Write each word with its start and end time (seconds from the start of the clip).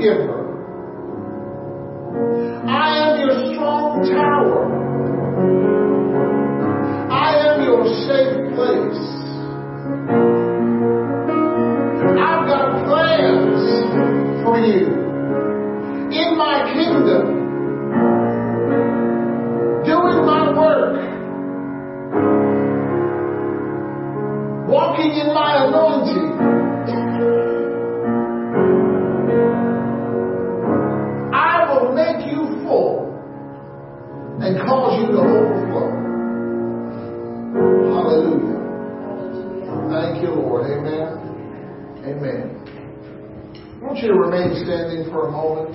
the 0.00 0.14
truth 0.14 0.59
you 44.10 44.18
remain 44.18 44.50
standing 44.66 45.06
for 45.12 45.28
a 45.28 45.30
moment. 45.30 45.70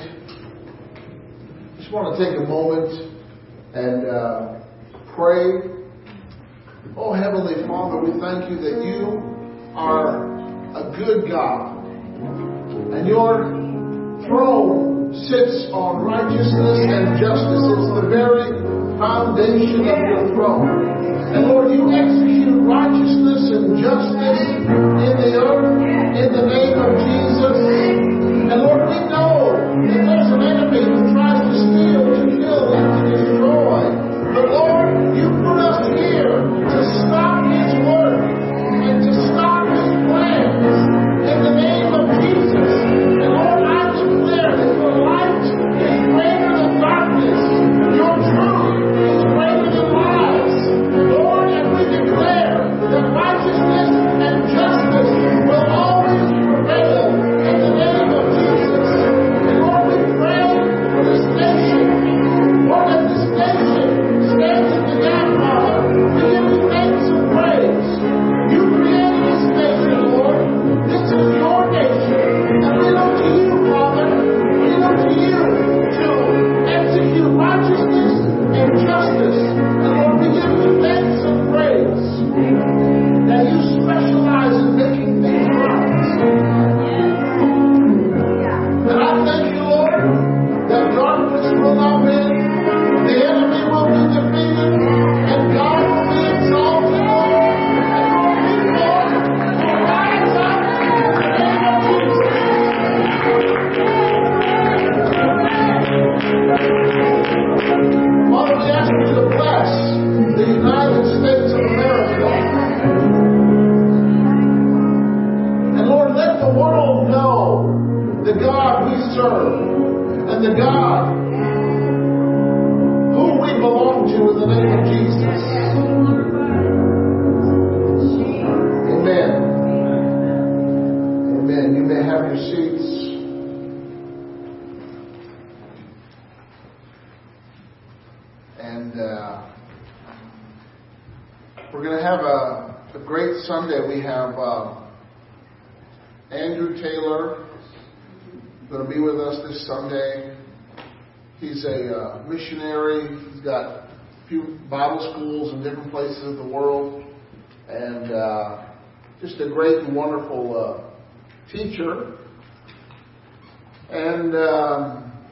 Just 1.79 1.91
want 1.91 2.11
to 2.11 2.19
take 2.19 2.35
a 2.35 2.43
moment 2.43 2.91
and 3.71 4.11
uh, 4.11 4.59
pray. 5.15 5.71
Oh, 6.99 7.15
Heavenly 7.15 7.63
Father, 7.63 7.95
we 8.03 8.11
thank 8.19 8.51
you 8.51 8.59
that 8.59 8.83
you 8.83 9.23
are 9.71 10.19
a 10.75 10.83
good 10.99 11.31
God. 11.31 11.79
And 12.91 13.07
your 13.07 13.47
throne 14.27 15.15
sits 15.31 15.71
on 15.71 16.03
righteousness 16.03 16.79
and 16.91 17.15
justice. 17.15 17.63
It's 17.71 17.91
the 18.03 18.07
very 18.11 18.51
foundation 18.99 19.87
of 19.87 19.99
your 20.11 20.23
throne. 20.35 20.67
And 21.31 21.47
Lord, 21.47 21.71
you 21.71 21.87
execute 21.87 22.51
righteousness 22.67 23.43
and 23.55 23.79
justice 23.79 24.43
in 24.59 25.13
the 25.23 25.31
earth 25.39 25.75
in 26.19 26.31
the 26.31 26.43
name 26.47 26.79
of 26.79 26.95
Jesus. 26.99 28.24
And 28.47 28.61
Lord, 28.61 28.87
we 28.89 28.99
know 29.09 30.04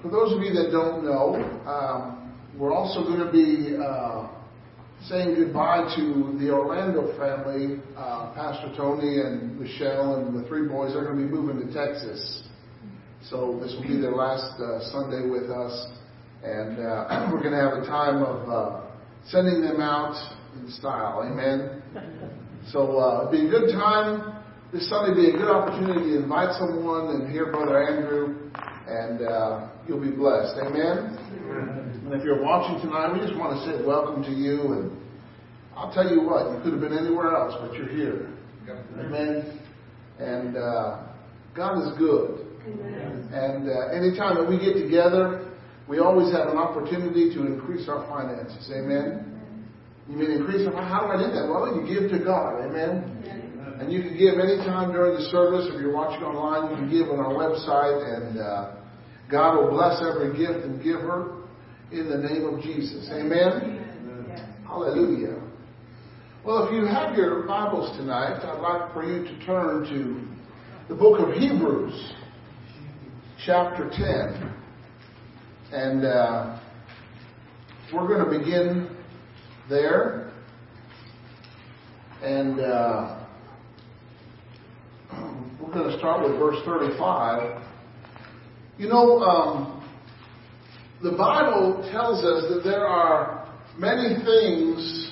for 0.04 0.10
those 0.10 0.34
of 0.36 0.44
you 0.44 0.52
that 0.52 0.70
don't 0.70 1.06
know, 1.06 1.40
um, 1.66 2.36
we're 2.60 2.74
also 2.74 3.04
going 3.04 3.26
to 3.26 3.32
be 3.32 3.78
uh, 3.82 4.28
saying 5.08 5.36
goodbye 5.36 5.96
to 5.96 6.38
the 6.38 6.52
Orlando 6.52 7.18
family. 7.18 7.82
Uh, 7.96 8.34
Pastor 8.36 8.74
Tony 8.76 9.22
and 9.22 9.58
Michelle 9.58 10.16
and 10.16 10.38
the 10.38 10.46
three 10.50 10.68
boys 10.68 10.94
are 10.94 11.06
going 11.06 11.16
to 11.18 11.24
be 11.24 11.30
moving 11.30 11.66
to 11.66 11.74
Texas. 11.74 12.44
So 13.30 13.58
this 13.64 13.74
will 13.76 13.88
be 13.88 14.02
their 14.02 14.12
last 14.12 14.60
uh, 14.60 14.84
Sunday 14.92 15.26
with 15.30 15.50
us. 15.50 15.88
And 16.44 16.80
uh, 16.80 17.30
we're 17.32 17.40
going 17.40 17.56
to 17.56 17.64
have 17.64 17.82
a 17.82 17.86
time 17.88 18.24
of 18.24 18.50
uh, 18.50 18.82
sending 19.28 19.62
them 19.62 19.80
out 19.80 20.20
in 20.60 20.70
style. 20.70 21.24
Amen. 21.24 21.82
So 22.72 23.00
uh, 23.00 23.20
it'll 23.22 23.32
be 23.32 23.48
a 23.48 23.50
good 23.50 23.72
time. 23.72 24.43
This 24.74 24.90
Sunday 24.90 25.14
will 25.14 25.22
be 25.22 25.30
a 25.30 25.38
good 25.38 25.54
opportunity 25.54 26.18
to 26.18 26.24
invite 26.24 26.58
someone 26.58 27.14
and 27.14 27.32
hear 27.32 27.52
Brother 27.52 27.78
Andrew, 27.78 28.50
and 28.90 29.22
uh, 29.22 29.70
you'll 29.88 30.02
be 30.02 30.10
blessed. 30.10 30.58
Amen. 30.66 31.14
And 32.04 32.12
if 32.12 32.24
you're 32.24 32.42
watching 32.42 32.82
tonight, 32.82 33.14
we 33.14 33.20
just 33.20 33.38
want 33.38 33.54
to 33.54 33.62
say 33.70 33.86
welcome 33.86 34.24
to 34.24 34.32
you. 34.32 34.74
And 34.74 34.98
I'll 35.78 35.94
tell 35.94 36.10
you 36.10 36.24
what, 36.24 36.58
you 36.58 36.64
could 36.64 36.74
have 36.74 36.82
been 36.82 36.98
anywhere 36.98 37.36
else, 37.36 37.54
but 37.62 37.78
you're 37.78 37.88
here. 37.88 38.34
Amen. 38.98 39.62
And 40.18 40.58
uh, 40.58 41.06
God 41.54 41.78
is 41.86 41.96
good. 42.00 42.42
Amen. 42.66 43.30
And 43.30 43.70
uh, 43.70 43.94
anytime 43.94 44.42
that 44.42 44.50
we 44.50 44.58
get 44.58 44.74
together, 44.74 45.54
we 45.88 46.00
always 46.00 46.34
have 46.34 46.48
an 46.48 46.58
opportunity 46.58 47.30
to 47.36 47.46
increase 47.46 47.88
our 47.88 48.10
finances. 48.10 48.72
Amen. 48.74 49.70
You 50.10 50.18
mean 50.18 50.32
increase? 50.32 50.66
Our 50.66 50.74
How 50.82 51.06
do 51.06 51.14
I 51.14 51.28
do 51.28 51.32
that? 51.32 51.46
Well, 51.46 51.78
you 51.78 51.86
give 51.86 52.10
to 52.10 52.26
God. 52.26 52.66
Amen. 52.66 53.43
And 53.84 53.92
you 53.92 54.02
can 54.02 54.18
give 54.18 54.40
anytime 54.40 54.94
during 54.94 55.16
the 55.16 55.30
service. 55.30 55.68
If 55.70 55.82
you're 55.82 55.92
watching 55.92 56.24
online, 56.24 56.72
you 56.72 56.78
can 56.78 56.90
give 56.90 57.12
on 57.12 57.20
our 57.20 57.34
website, 57.34 58.16
and 58.16 58.40
uh, 58.40 58.76
God 59.30 59.60
will 59.60 59.72
bless 59.72 60.02
every 60.02 60.32
gift 60.38 60.64
and 60.64 60.82
giver 60.82 61.44
in 61.92 62.08
the 62.08 62.16
name 62.16 62.46
of 62.46 62.64
Jesus. 62.64 63.10
Amen. 63.12 63.84
Amen. 64.00 64.56
Hallelujah. 64.66 65.38
Well, 66.46 66.66
if 66.66 66.74
you 66.74 66.86
have 66.86 67.18
your 67.18 67.46
Bibles 67.46 67.98
tonight, 67.98 68.40
I'd 68.42 68.62
like 68.62 68.94
for 68.94 69.04
you 69.04 69.26
to 69.26 69.46
turn 69.46 69.84
to 69.90 70.88
the 70.88 70.96
book 70.96 71.20
of 71.20 71.34
Hebrews, 71.34 72.14
chapter 73.46 73.90
10. 73.90 74.54
And 75.74 76.06
uh, 76.06 76.62
we're 77.94 78.08
going 78.08 78.24
to 78.24 78.40
begin 78.40 78.96
there. 79.68 80.32
And 82.22 82.62
uh, 82.62 83.23
we're 85.74 85.82
going 85.82 85.92
to 85.92 85.98
start 85.98 86.30
with 86.30 86.38
verse 86.38 86.58
35. 86.66 87.62
You 88.78 88.88
know, 88.90 89.20
um, 89.20 89.84
the 91.02 91.12
Bible 91.12 91.88
tells 91.92 92.24
us 92.24 92.54
that 92.54 92.62
there 92.64 92.86
are 92.86 93.52
many 93.78 94.16
things 94.24 95.12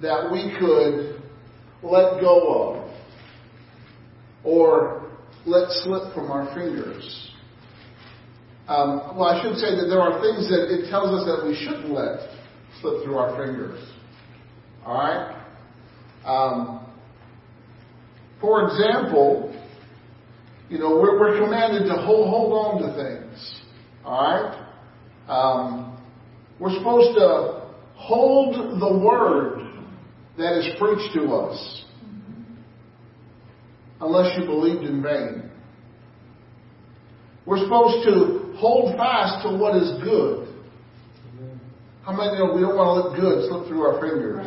that 0.00 0.30
we 0.30 0.54
could 0.58 1.22
let 1.82 2.20
go 2.20 2.84
of 2.84 2.90
or 4.44 5.10
let 5.44 5.70
slip 5.82 6.14
from 6.14 6.30
our 6.30 6.46
fingers. 6.54 7.32
Um, 8.68 9.16
well, 9.16 9.24
I 9.24 9.42
should 9.42 9.56
say 9.56 9.76
that 9.76 9.86
there 9.88 10.00
are 10.00 10.20
things 10.22 10.48
that 10.48 10.68
it 10.70 10.90
tells 10.90 11.10
us 11.20 11.26
that 11.26 11.46
we 11.46 11.54
shouldn't 11.54 11.90
let 11.92 12.30
slip 12.80 13.04
through 13.04 13.16
our 13.16 13.36
fingers. 13.36 13.80
All 14.84 14.94
right? 14.94 15.32
Um, 16.24 16.86
for 18.40 18.68
example, 18.68 19.52
you 20.68 20.78
know, 20.78 20.98
we're, 21.00 21.18
we're 21.18 21.38
commanded 21.38 21.86
to 21.88 21.94
hold, 22.02 22.28
hold 22.28 22.52
on 22.52 22.82
to 22.82 22.88
things. 22.96 23.60
All 24.04 24.22
right? 24.22 24.66
Um, 25.28 25.98
we're 26.58 26.76
supposed 26.76 27.16
to 27.18 27.68
hold 27.94 28.80
the 28.80 28.98
word 28.98 29.60
that 30.38 30.58
is 30.58 30.74
preached 30.78 31.14
to 31.14 31.34
us. 31.34 31.84
Unless 34.00 34.38
you 34.38 34.46
believed 34.46 34.82
in 34.84 35.02
vain. 35.02 35.50
We're 37.46 37.62
supposed 37.62 38.06
to 38.08 38.54
hold 38.58 38.96
fast 38.96 39.46
to 39.46 39.56
what 39.56 39.76
is 39.76 40.02
good. 40.02 40.48
How 42.04 42.12
many 42.12 42.38
know 42.38 42.54
we 42.54 42.60
don't 42.60 42.76
want 42.76 43.02
to 43.02 43.10
let 43.10 43.20
good 43.20 43.48
slip 43.48 43.66
through 43.68 43.82
our 43.82 44.00
fingers? 44.00 44.46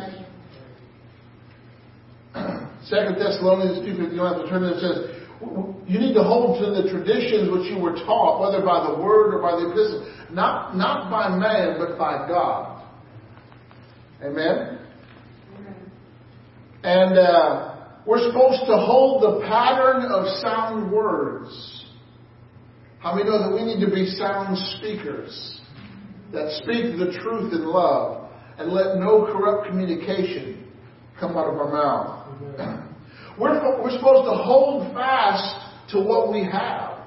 Second 2.88 3.18
Thessalonians 3.18 3.84
2, 3.84 4.02
you 4.12 4.16
don't 4.16 4.32
have 4.32 4.42
to 4.44 4.48
turn 4.48 4.64
it 4.64 4.80
says, 4.80 5.09
you 5.40 5.98
need 5.98 6.14
to 6.14 6.22
hold 6.22 6.60
to 6.60 6.82
the 6.82 6.90
traditions 6.90 7.50
which 7.50 7.70
you 7.70 7.78
were 7.78 7.94
taught, 7.94 8.40
whether 8.40 8.64
by 8.64 8.86
the 8.86 9.02
word 9.02 9.34
or 9.34 9.40
by 9.40 9.52
the 9.52 9.70
epistle, 9.70 10.12
not, 10.30 10.76
not 10.76 11.10
by 11.10 11.28
man, 11.30 11.78
but 11.78 11.98
by 11.98 12.28
God. 12.28 12.86
Amen? 14.22 14.78
And 16.82 17.18
uh, 17.18 17.76
we're 18.06 18.26
supposed 18.26 18.66
to 18.66 18.76
hold 18.76 19.22
the 19.22 19.46
pattern 19.46 20.10
of 20.12 20.26
sound 20.40 20.92
words. 20.92 21.86
How 22.98 23.14
many 23.14 23.28
know 23.28 23.38
that 23.38 23.54
we 23.54 23.64
need 23.64 23.84
to 23.84 23.90
be 23.90 24.06
sound 24.10 24.58
speakers 24.78 25.60
that 26.32 26.50
speak 26.62 26.98
the 26.98 27.18
truth 27.22 27.52
in 27.52 27.64
love 27.64 28.30
and 28.58 28.70
let 28.70 28.98
no 28.98 29.24
corrupt 29.32 29.68
communication 29.68 30.70
come 31.18 31.36
out 31.36 31.48
of 31.48 31.58
our 31.58 31.72
mouth? 31.72 32.89
We're, 33.40 33.82
we're 33.82 33.96
supposed 33.96 34.28
to 34.28 34.36
hold 34.36 34.92
fast 34.92 35.90
to 35.92 36.00
what 36.00 36.30
we 36.30 36.44
have. 36.44 36.98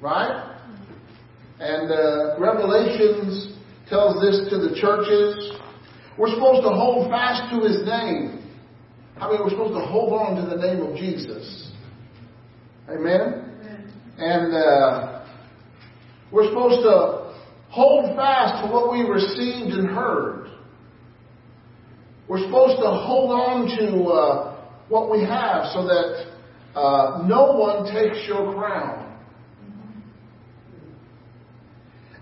Right? 0.00 0.56
And 1.60 1.90
uh, 1.90 2.40
Revelations 2.40 3.56
tells 3.88 4.20
this 4.20 4.50
to 4.50 4.58
the 4.58 4.76
churches. 4.80 5.52
We're 6.18 6.34
supposed 6.34 6.62
to 6.62 6.70
hold 6.70 7.08
fast 7.08 7.54
to 7.54 7.60
His 7.60 7.86
name. 7.86 8.50
I 9.20 9.30
mean, 9.30 9.40
we're 9.42 9.50
supposed 9.50 9.74
to 9.74 9.86
hold 9.86 10.12
on 10.12 10.36
to 10.42 10.56
the 10.56 10.60
name 10.60 10.82
of 10.82 10.96
Jesus. 10.96 11.70
Amen? 12.88 13.44
Amen. 13.60 13.92
And 14.18 14.54
uh, 14.54 15.26
we're 16.32 16.48
supposed 16.48 16.82
to 16.82 17.34
hold 17.68 18.16
fast 18.16 18.64
to 18.64 18.72
what 18.72 18.90
we 18.90 19.02
received 19.02 19.72
and 19.78 19.88
heard. 19.88 20.48
We're 22.28 22.44
supposed 22.44 22.78
to 22.82 22.88
hold 22.88 23.30
on 23.30 23.66
to 23.78 24.04
uh, 24.04 24.47
what 24.88 25.10
we 25.10 25.20
have 25.20 25.66
so 25.72 25.84
that 25.86 26.32
uh, 26.74 27.24
no 27.26 27.52
one 27.52 27.92
takes 27.92 28.26
your 28.26 28.54
crown. 28.54 29.04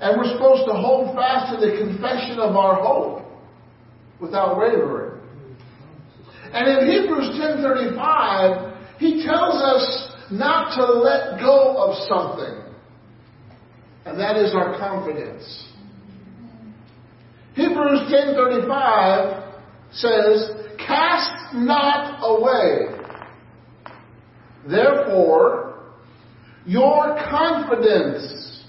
And 0.01 0.19
we're 0.19 0.33
supposed 0.33 0.67
to 0.67 0.75
hold 0.75 1.15
fast 1.15 1.55
to 1.55 1.67
the 1.67 1.79
confession 1.79 2.39
of 2.39 2.55
our 2.55 2.75
hope 2.75 3.25
without 4.21 4.59
wavering. 4.59 5.21
And 6.53 6.69
in 6.69 7.03
Hebrews 7.03 7.39
10:35, 7.41 8.99
he 8.99 9.25
tells 9.25 9.63
us 9.63 10.13
not 10.31 10.75
to 10.77 10.85
let 10.85 11.41
go 11.41 11.77
of 11.77 11.97
something. 12.09 12.63
And 14.05 14.19
that 14.21 14.37
is 14.37 14.55
our 14.55 14.79
confidence. 14.79 15.65
Hebrews 17.55 18.13
10:35 18.13 19.55
says, 19.93 20.66
Cast 20.87 21.55
not 21.55 22.19
away. 22.23 22.97
Therefore, 24.69 25.85
your 26.65 27.17
confidence, 27.29 28.65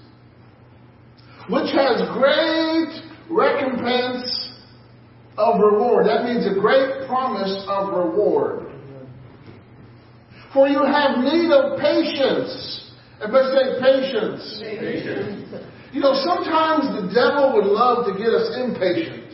which 1.50 1.72
has 1.74 2.02
great 2.14 3.02
recompense 3.30 4.50
of 5.38 5.60
reward. 5.60 6.08
That 6.08 6.26
means 6.26 6.46
a 6.46 6.60
great 6.60 7.08
promise 7.08 7.64
of 7.68 7.94
reward. 7.94 8.66
For 10.54 10.68
you 10.68 10.84
have 10.84 11.20
need 11.20 11.52
of 11.52 11.80
patience. 11.80 12.92
Everybody 13.22 13.54
say 13.54 13.82
patience. 13.82 14.60
patience. 14.62 15.66
You 15.92 16.02
know, 16.02 16.14
sometimes 16.24 16.86
the 17.02 17.14
devil 17.14 17.54
would 17.56 17.66
love 17.66 18.06
to 18.06 18.14
get 18.14 18.30
us 18.30 18.58
impatient. 18.58 19.27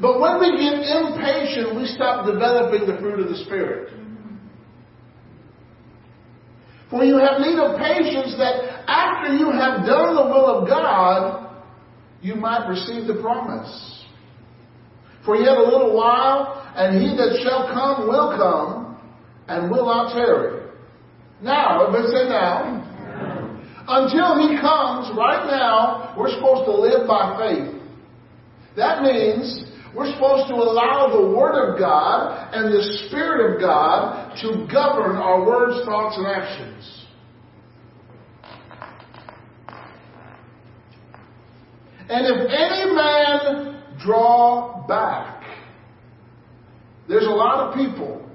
But 0.00 0.18
when 0.18 0.40
we 0.40 0.56
get 0.56 0.80
impatient, 0.80 1.76
we 1.76 1.86
stop 1.86 2.24
developing 2.24 2.86
the 2.86 2.98
fruit 2.98 3.20
of 3.20 3.28
the 3.28 3.44
Spirit. 3.44 3.92
For 6.88 7.04
you 7.04 7.18
have 7.18 7.40
need 7.40 7.58
of 7.58 7.78
patience 7.78 8.34
that 8.38 8.88
after 8.88 9.34
you 9.34 9.52
have 9.52 9.86
done 9.86 10.16
the 10.16 10.24
will 10.24 10.46
of 10.46 10.68
God, 10.68 11.62
you 12.22 12.34
might 12.34 12.66
receive 12.66 13.06
the 13.06 13.20
promise. 13.20 14.04
For 15.24 15.36
yet 15.36 15.56
a 15.56 15.62
little 15.62 15.94
while, 15.94 16.72
and 16.74 17.00
he 17.00 17.16
that 17.16 17.40
shall 17.42 17.68
come 17.72 18.08
will 18.08 18.36
come, 18.36 18.98
and 19.48 19.70
will 19.70 19.84
not 19.84 20.14
tarry. 20.14 20.66
Now, 21.42 21.86
everybody 21.86 22.08
say 22.08 22.28
now. 22.28 22.86
Until 23.86 24.48
he 24.48 24.60
comes, 24.60 25.16
right 25.16 25.46
now, 25.46 26.14
we're 26.16 26.30
supposed 26.30 26.64
to 26.64 26.72
live 26.72 27.06
by 27.06 27.36
faith. 27.38 27.82
That 28.76 29.02
means 29.02 29.69
we're 29.94 30.12
supposed 30.12 30.48
to 30.48 30.54
allow 30.54 31.08
the 31.12 31.36
Word 31.36 31.72
of 31.72 31.78
God 31.78 32.54
and 32.54 32.72
the 32.72 33.06
Spirit 33.08 33.54
of 33.54 33.60
God 33.60 34.36
to 34.42 34.66
govern 34.72 35.16
our 35.16 35.44
words, 35.44 35.84
thoughts, 35.84 36.16
and 36.16 36.26
actions. 36.26 37.06
And 42.08 42.26
if 42.26 42.50
any 42.50 42.94
man 42.94 43.82
draw 44.02 44.86
back, 44.86 45.44
there's 47.08 47.26
a 47.26 47.30
lot 47.30 47.68
of 47.68 47.74
people 47.74 48.28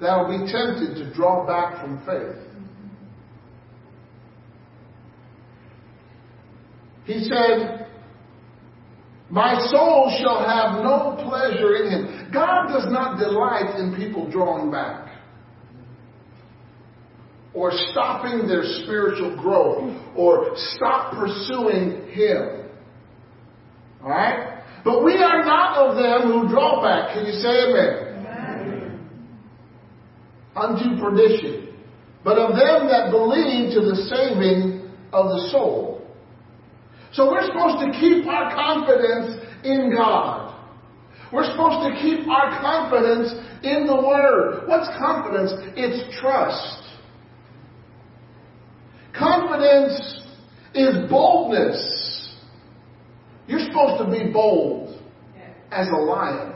that 0.00 0.16
will 0.16 0.38
be 0.38 0.52
tempted 0.52 0.94
to 0.96 1.14
draw 1.14 1.46
back 1.46 1.80
from 1.80 2.04
faith. 2.04 2.42
He 7.04 7.24
said, 7.24 7.85
my 9.30 9.58
soul 9.70 10.16
shall 10.20 10.46
have 10.46 10.84
no 10.84 11.20
pleasure 11.28 11.76
in 11.76 11.90
him. 11.90 12.30
God 12.32 12.68
does 12.68 12.86
not 12.92 13.18
delight 13.18 13.78
in 13.78 13.96
people 13.96 14.30
drawing 14.30 14.70
back 14.70 15.06
or 17.52 17.72
stopping 17.90 18.46
their 18.46 18.62
spiritual 18.84 19.36
growth 19.36 19.96
or 20.14 20.52
stop 20.54 21.14
pursuing 21.14 22.06
him. 22.08 22.68
Alright? 24.02 24.62
But 24.84 25.02
we 25.02 25.14
are 25.14 25.44
not 25.44 25.76
of 25.78 25.96
them 25.96 26.30
who 26.30 26.48
draw 26.48 26.80
back. 26.80 27.14
Can 27.14 27.26
you 27.26 27.32
say 27.32 27.48
amen? 27.48 28.24
amen? 28.24 29.08
Unto 30.54 31.02
perdition. 31.02 31.74
But 32.22 32.38
of 32.38 32.50
them 32.50 32.86
that 32.88 33.10
believe 33.10 33.74
to 33.74 33.80
the 33.80 33.96
saving 34.06 34.88
of 35.12 35.26
the 35.26 35.48
soul. 35.50 35.95
So 37.16 37.30
we're 37.30 37.46
supposed 37.46 37.78
to 37.80 37.98
keep 37.98 38.26
our 38.26 38.54
confidence 38.54 39.42
in 39.64 39.90
God. 39.96 40.54
We're 41.32 41.50
supposed 41.50 41.88
to 41.88 42.02
keep 42.02 42.28
our 42.28 42.60
confidence 42.60 43.32
in 43.62 43.86
the 43.86 43.96
Word. 43.96 44.68
What's 44.68 44.86
confidence? 44.98 45.52
It's 45.76 46.20
trust. 46.20 46.82
Confidence 49.18 50.20
is 50.74 51.08
boldness. 51.08 52.34
You're 53.48 53.60
supposed 53.60 54.04
to 54.04 54.10
be 54.10 54.30
bold 54.30 55.00
as 55.72 55.88
a 55.88 55.96
lion. 55.96 56.52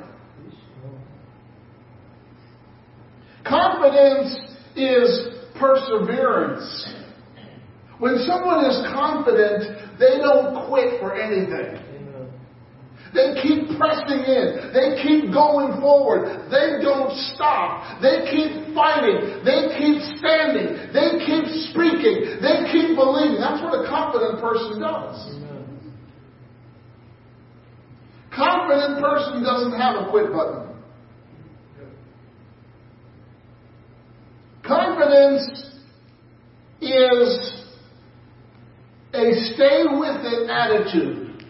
Confidence 3.46 4.36
is 4.76 5.28
perseverance. 5.58 6.86
When 7.98 8.18
someone 8.26 8.66
is 8.66 8.76
confident, 8.94 9.79
they 10.00 10.16
don't 10.18 10.66
quit 10.66 10.98
for 10.98 11.14
anything. 11.14 11.76
They 13.12 13.34
keep 13.42 13.76
pressing 13.76 14.22
in. 14.22 14.70
They 14.72 15.02
keep 15.02 15.34
going 15.34 15.80
forward. 15.80 16.48
They 16.48 16.80
don't 16.80 17.10
stop. 17.34 18.00
They 18.00 18.24
keep 18.30 18.72
fighting. 18.72 19.42
They 19.44 19.76
keep 19.76 19.98
standing. 20.16 20.94
They 20.94 21.18
keep 21.26 21.44
speaking. 21.68 22.38
They 22.40 22.70
keep 22.70 22.94
believing. 22.94 23.40
That's 23.40 23.60
what 23.62 23.74
a 23.74 23.88
confident 23.90 24.40
person 24.40 24.80
does. 24.80 25.36
Confident 28.34 29.02
person 29.02 29.42
doesn't 29.42 29.78
have 29.78 30.06
a 30.06 30.10
quit 30.10 30.32
button. 30.32 30.68
Confidence 34.62 35.66
is 36.80 37.59
a 39.12 39.32
stay 39.54 39.84
with 39.90 40.24
it 40.24 40.48
attitude. 40.48 41.44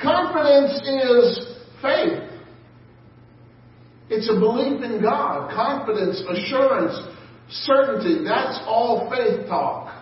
Confidence 0.00 0.72
is 0.86 1.56
faith. 1.80 2.30
It's 4.10 4.28
a 4.28 4.38
belief 4.38 4.82
in 4.82 5.00
God, 5.00 5.50
confidence, 5.54 6.20
assurance, 6.28 6.94
certainty. 7.48 8.24
That's 8.24 8.60
all 8.66 9.10
faith 9.10 9.46
talk. 9.48 9.94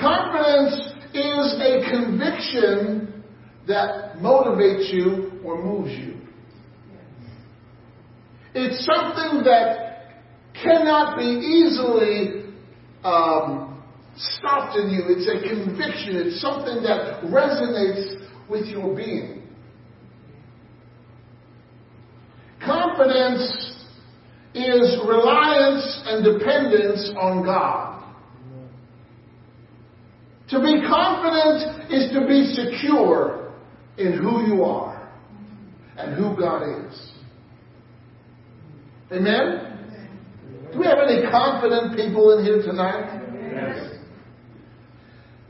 Confidence 0.00 0.92
is 1.12 1.60
a 1.60 1.90
conviction 1.90 3.24
that 3.66 4.16
motivates 4.18 4.92
you 4.92 5.40
or 5.44 5.62
moves 5.62 5.90
you. 5.90 6.16
It's 8.54 8.84
something 8.86 9.44
that 9.44 9.87
cannot 10.62 11.16
be 11.16 11.24
easily 11.24 12.44
um, 13.04 13.82
stopped 14.16 14.76
in 14.76 14.90
you. 14.90 15.04
It's 15.08 15.28
a 15.28 15.48
conviction. 15.48 16.16
It's 16.16 16.40
something 16.40 16.82
that 16.82 17.22
resonates 17.24 18.26
with 18.48 18.66
your 18.66 18.94
being. 18.94 19.42
Confidence 22.64 23.76
is 24.54 24.98
reliance 25.06 26.02
and 26.06 26.24
dependence 26.24 27.12
on 27.20 27.44
God. 27.44 27.98
To 30.50 30.60
be 30.60 30.80
confident 30.88 31.92
is 31.92 32.10
to 32.12 32.26
be 32.26 32.54
secure 32.54 33.52
in 33.98 34.14
who 34.14 34.46
you 34.46 34.64
are 34.64 35.12
and 35.98 36.14
who 36.14 36.34
God 36.36 36.62
is. 36.86 37.12
Amen? 39.12 39.77
Do 40.72 40.80
we 40.80 40.86
have 40.86 40.98
any 40.98 41.22
confident 41.30 41.96
people 41.96 42.38
in 42.38 42.44
here 42.44 42.62
tonight? 42.62 43.24
Yes. 43.52 43.96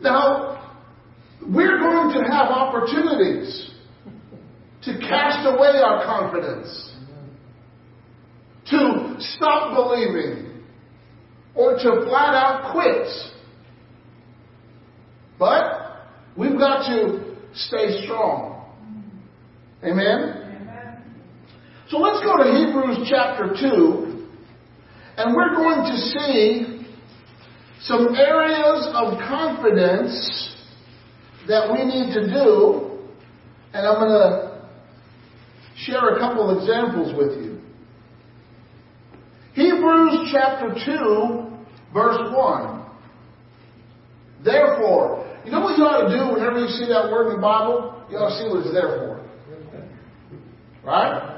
Now, 0.00 0.76
we're 1.42 1.78
going 1.78 2.14
to 2.14 2.30
have 2.30 2.48
opportunities 2.48 3.70
to 4.82 4.98
cast 4.98 5.46
away 5.46 5.80
our 5.84 6.04
confidence, 6.04 6.94
to 8.70 9.16
stop 9.18 9.74
believing, 9.74 10.62
or 11.54 11.74
to 11.74 12.06
flat 12.08 12.34
out 12.34 12.72
quit. 12.72 13.08
But 15.38 16.06
we've 16.36 16.58
got 16.58 16.86
to 16.86 17.36
stay 17.54 18.04
strong. 18.04 18.64
Amen? 19.82 20.44
So 21.88 21.98
let's 21.98 22.24
go 22.24 22.36
to 22.36 22.44
Hebrews 22.44 23.08
chapter 23.08 23.54
2, 23.58 24.07
and 25.18 25.34
we're 25.34 25.52
going 25.56 25.82
to 25.82 25.96
see 25.98 26.86
some 27.80 28.14
areas 28.14 28.88
of 28.94 29.18
confidence 29.18 30.54
that 31.48 31.72
we 31.72 31.84
need 31.84 32.14
to 32.14 32.26
do, 32.28 33.00
and 33.72 33.84
I'm 33.84 33.98
going 33.98 34.10
to 34.10 34.68
share 35.76 36.14
a 36.14 36.20
couple 36.20 36.56
examples 36.56 37.16
with 37.16 37.44
you. 37.44 37.60
Hebrews 39.54 40.30
chapter 40.30 40.72
2, 40.86 41.46
verse 41.92 42.32
1. 42.32 42.86
Therefore, 44.44 45.26
you 45.44 45.50
know 45.50 45.62
what 45.62 45.76
you 45.76 45.82
ought 45.82 46.08
to 46.08 46.16
do 46.16 46.32
whenever 46.32 46.60
you 46.60 46.68
see 46.68 46.86
that 46.86 47.10
word 47.10 47.30
in 47.30 47.36
the 47.36 47.42
Bible? 47.42 48.06
You 48.08 48.18
ought 48.18 48.28
to 48.28 48.38
see 48.38 48.48
what 48.48 48.64
it's 48.64 48.72
there 48.72 48.98
for. 48.98 49.24
Right? 50.84 51.37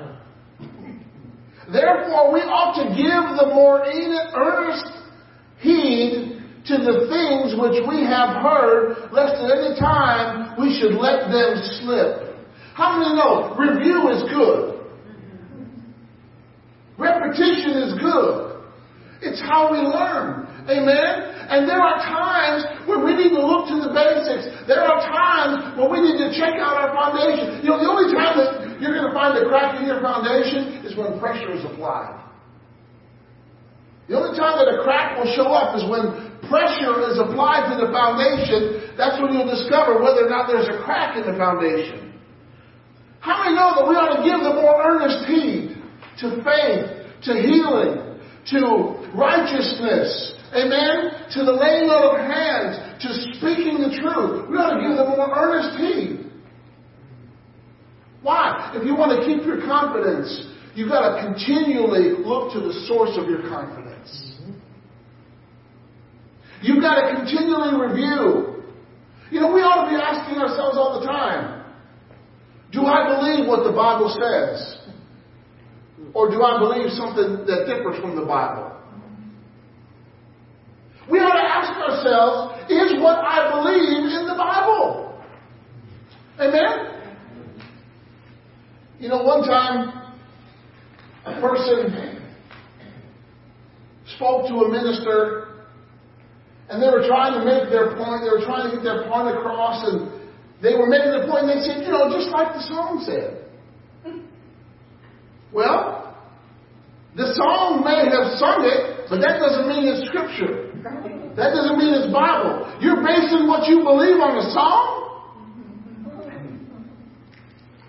Therefore, 1.73 2.33
we 2.35 2.41
ought 2.41 2.75
to 2.83 2.91
give 2.99 3.25
the 3.39 3.55
more 3.55 3.87
earnest 3.87 4.91
heed 5.63 6.43
to 6.67 6.75
the 6.77 7.07
things 7.07 7.55
which 7.57 7.79
we 7.87 8.03
have 8.05 8.43
heard, 8.43 9.11
lest 9.15 9.39
at 9.39 9.49
any 9.49 9.79
time 9.79 10.59
we 10.59 10.75
should 10.77 10.99
let 10.99 11.31
them 11.31 11.57
slip. 11.81 12.37
How 12.75 12.99
many 12.99 13.15
know 13.15 13.55
review 13.55 14.11
is 14.11 14.23
good? 14.29 14.81
Repetition 16.99 17.81
is 17.87 17.95
good. 17.97 18.61
It's 19.23 19.41
how 19.41 19.73
we 19.73 19.79
learn. 19.79 20.49
Amen? 20.69 21.15
And 21.51 21.69
there 21.69 21.81
are 21.81 21.99
times 21.99 22.65
when 22.89 23.05
we 23.05 23.17
need 23.17 23.33
to 23.33 23.43
look 23.43 23.69
to 23.69 23.77
the 23.81 23.93
basics. 23.93 24.49
There 24.69 24.81
are 24.81 25.01
times 25.03 25.79
when 25.81 25.91
we 25.91 26.01
need 26.01 26.19
to 26.21 26.29
check 26.37 26.61
out 26.61 26.77
our 26.77 26.93
foundation. 26.93 27.65
You 27.65 27.75
know, 27.75 27.79
the 27.81 27.91
only 27.91 28.13
time 28.13 28.37
that 28.37 28.70
you're 28.81 28.97
going 28.97 29.09
to 29.09 29.17
find 29.17 29.37
a 29.37 29.49
crack 29.49 29.81
in 29.81 29.87
your 29.87 30.01
foundation 30.01 30.85
is 30.85 30.97
when 30.97 31.21
pressure 31.21 31.53
is 31.53 31.65
applied. 31.65 32.17
The 34.09 34.19
only 34.19 34.35
time 34.35 34.59
that 34.59 34.67
a 34.67 34.83
crack 34.83 35.17
will 35.17 35.31
show 35.39 35.55
up 35.55 35.79
is 35.79 35.87
when 35.87 36.35
pressure 36.51 36.99
is 37.07 37.21
applied 37.23 37.71
to 37.71 37.79
the 37.79 37.95
foundation. 37.95 38.97
That's 38.99 39.21
when 39.23 39.31
you'll 39.31 39.47
discover 39.47 40.03
whether 40.03 40.27
or 40.27 40.31
not 40.31 40.51
there's 40.51 40.67
a 40.67 40.83
crack 40.83 41.15
in 41.15 41.31
the 41.31 41.39
foundation. 41.39 42.11
How 43.21 43.45
many 43.45 43.55
know 43.55 43.77
that 43.79 43.87
we 43.87 43.95
ought 43.95 44.19
to 44.19 44.23
give 44.27 44.41
the 44.41 44.57
more 44.57 44.81
earnest 44.83 45.29
heed 45.29 45.79
to 46.25 46.43
faith, 46.43 46.85
to 47.29 47.33
healing, 47.37 48.19
to 48.51 48.61
righteousness, 49.15 50.35
amen, 50.57 51.31
to 51.37 51.45
the 51.45 51.53
laying 51.53 51.87
on 51.93 52.17
of 52.17 52.25
hands, 52.25 52.81
to 53.05 53.09
speaking 53.37 53.79
the 53.79 53.93
truth. 54.01 54.49
We 54.49 54.57
ought 54.57 54.75
to 54.75 54.81
give 54.81 54.97
the 54.97 55.07
more 55.07 55.31
earnest 55.31 55.79
heed. 55.79 56.30
Why? 58.23 58.73
If 58.75 58.85
you 58.85 58.95
want 58.95 59.17
to 59.17 59.27
keep 59.27 59.47
your 59.47 59.65
confidence, 59.65 60.47
you've 60.75 60.91
got 60.91 61.17
to 61.17 61.25
continually 61.25 62.21
look 62.21 62.53
to 62.53 62.61
the 62.61 62.73
source 62.87 63.17
of 63.17 63.29
your 63.29 63.49
confidence. 63.49 64.37
Mm-hmm. 64.43 64.61
You've 66.63 66.83
got 66.83 67.01
to 67.01 67.17
continually 67.17 67.81
review. 67.81 68.65
You 69.31 69.41
know, 69.41 69.53
we 69.53 69.63
ought 69.63 69.89
to 69.89 69.91
be 69.91 69.97
asking 69.97 70.37
ourselves 70.37 70.77
all 70.77 71.01
the 71.01 71.07
time 71.07 71.65
Do 72.73 72.85
I 72.85 73.17
believe 73.17 73.49
what 73.49 73.65
the 73.65 73.73
Bible 73.73 74.13
says? 74.13 74.77
Or 76.13 76.29
do 76.31 76.43
I 76.43 76.59
believe 76.59 76.91
something 76.93 77.47
that 77.47 77.65
differs 77.65 78.01
from 78.01 78.17
the 78.17 78.27
Bible? 78.27 78.77
We 81.11 81.19
ought 81.19 81.41
to 81.41 81.49
ask 81.49 81.73
ourselves 81.73 82.71
Is 82.71 83.01
what 83.01 83.25
I 83.25 83.49
believe 83.49 84.13
in 84.13 84.27
the 84.27 84.37
Bible? 84.37 85.25
Amen? 86.39 87.00
You 89.01 89.09
know, 89.09 89.23
one 89.25 89.49
time, 89.49 90.13
a 91.25 91.41
person 91.41 92.21
spoke 94.17 94.47
to 94.49 94.55
a 94.61 94.69
minister, 94.69 95.65
and 96.69 96.83
they 96.83 96.87
were 96.87 97.09
trying 97.09 97.33
to 97.33 97.43
make 97.43 97.73
their 97.73 97.97
point. 97.97 98.21
They 98.21 98.29
were 98.29 98.45
trying 98.45 98.69
to 98.69 98.77
get 98.77 98.85
their 98.85 99.09
point 99.09 99.33
across, 99.33 99.89
and 99.89 100.21
they 100.61 100.77
were 100.77 100.87
making 100.87 101.17
the 101.17 101.25
point. 101.33 101.49
And 101.49 101.57
they 101.57 101.65
said, 101.65 101.81
you 101.81 101.97
know, 101.97 102.13
just 102.13 102.29
like 102.29 102.53
the 102.53 102.61
song 102.69 103.01
said. 103.09 103.41
Well, 105.51 106.15
the 107.17 107.33
song 107.41 107.81
may 107.83 108.05
have 108.05 108.37
sung 108.37 108.69
it, 108.69 109.09
but 109.09 109.25
that 109.25 109.41
doesn't 109.41 109.67
mean 109.67 109.89
it's 109.89 110.07
scripture. 110.13 110.77
That 111.41 111.57
doesn't 111.57 111.79
mean 111.81 111.97
it's 111.97 112.13
Bible. 112.13 112.69
You're 112.85 113.01
basing 113.01 113.49
what 113.49 113.67
you 113.67 113.81
believe 113.81 114.21
on 114.21 114.37
a 114.37 114.47
song? 114.53 115.10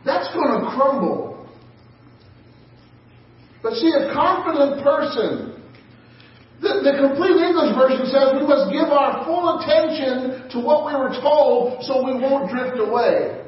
That's 0.06 0.34
going 0.34 0.62
to 0.62 0.72
crumble. 0.76 1.48
But 3.62 3.74
see, 3.74 3.92
a 3.92 4.14
confident 4.14 4.84
person 4.84 5.52
The, 6.62 6.86
the 6.86 6.94
complete 6.94 7.42
English 7.42 7.74
version 7.74 8.06
says 8.06 8.38
we 8.38 8.46
must 8.46 8.70
give 8.70 8.94
our 8.94 9.26
full 9.26 9.58
attention 9.58 10.46
to 10.54 10.60
what 10.62 10.86
we 10.86 10.94
were 10.94 11.10
told 11.18 11.82
so 11.84 12.06
we 12.06 12.14
won't 12.14 12.52
drift 12.54 12.78
away. 12.78 13.42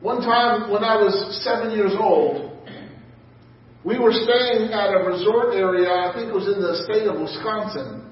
One 0.00 0.22
time 0.22 0.72
when 0.72 0.82
I 0.82 0.96
was 0.96 1.12
seven 1.44 1.76
years 1.76 1.92
old, 2.00 2.56
we 3.84 3.98
were 3.98 4.12
staying 4.12 4.72
at 4.72 4.88
a 4.96 5.04
resort 5.04 5.54
area, 5.54 5.92
I 5.92 6.14
think 6.14 6.28
it 6.28 6.34
was 6.34 6.48
in 6.48 6.60
the 6.60 6.80
state 6.88 7.06
of 7.06 7.20
Wisconsin. 7.20 8.08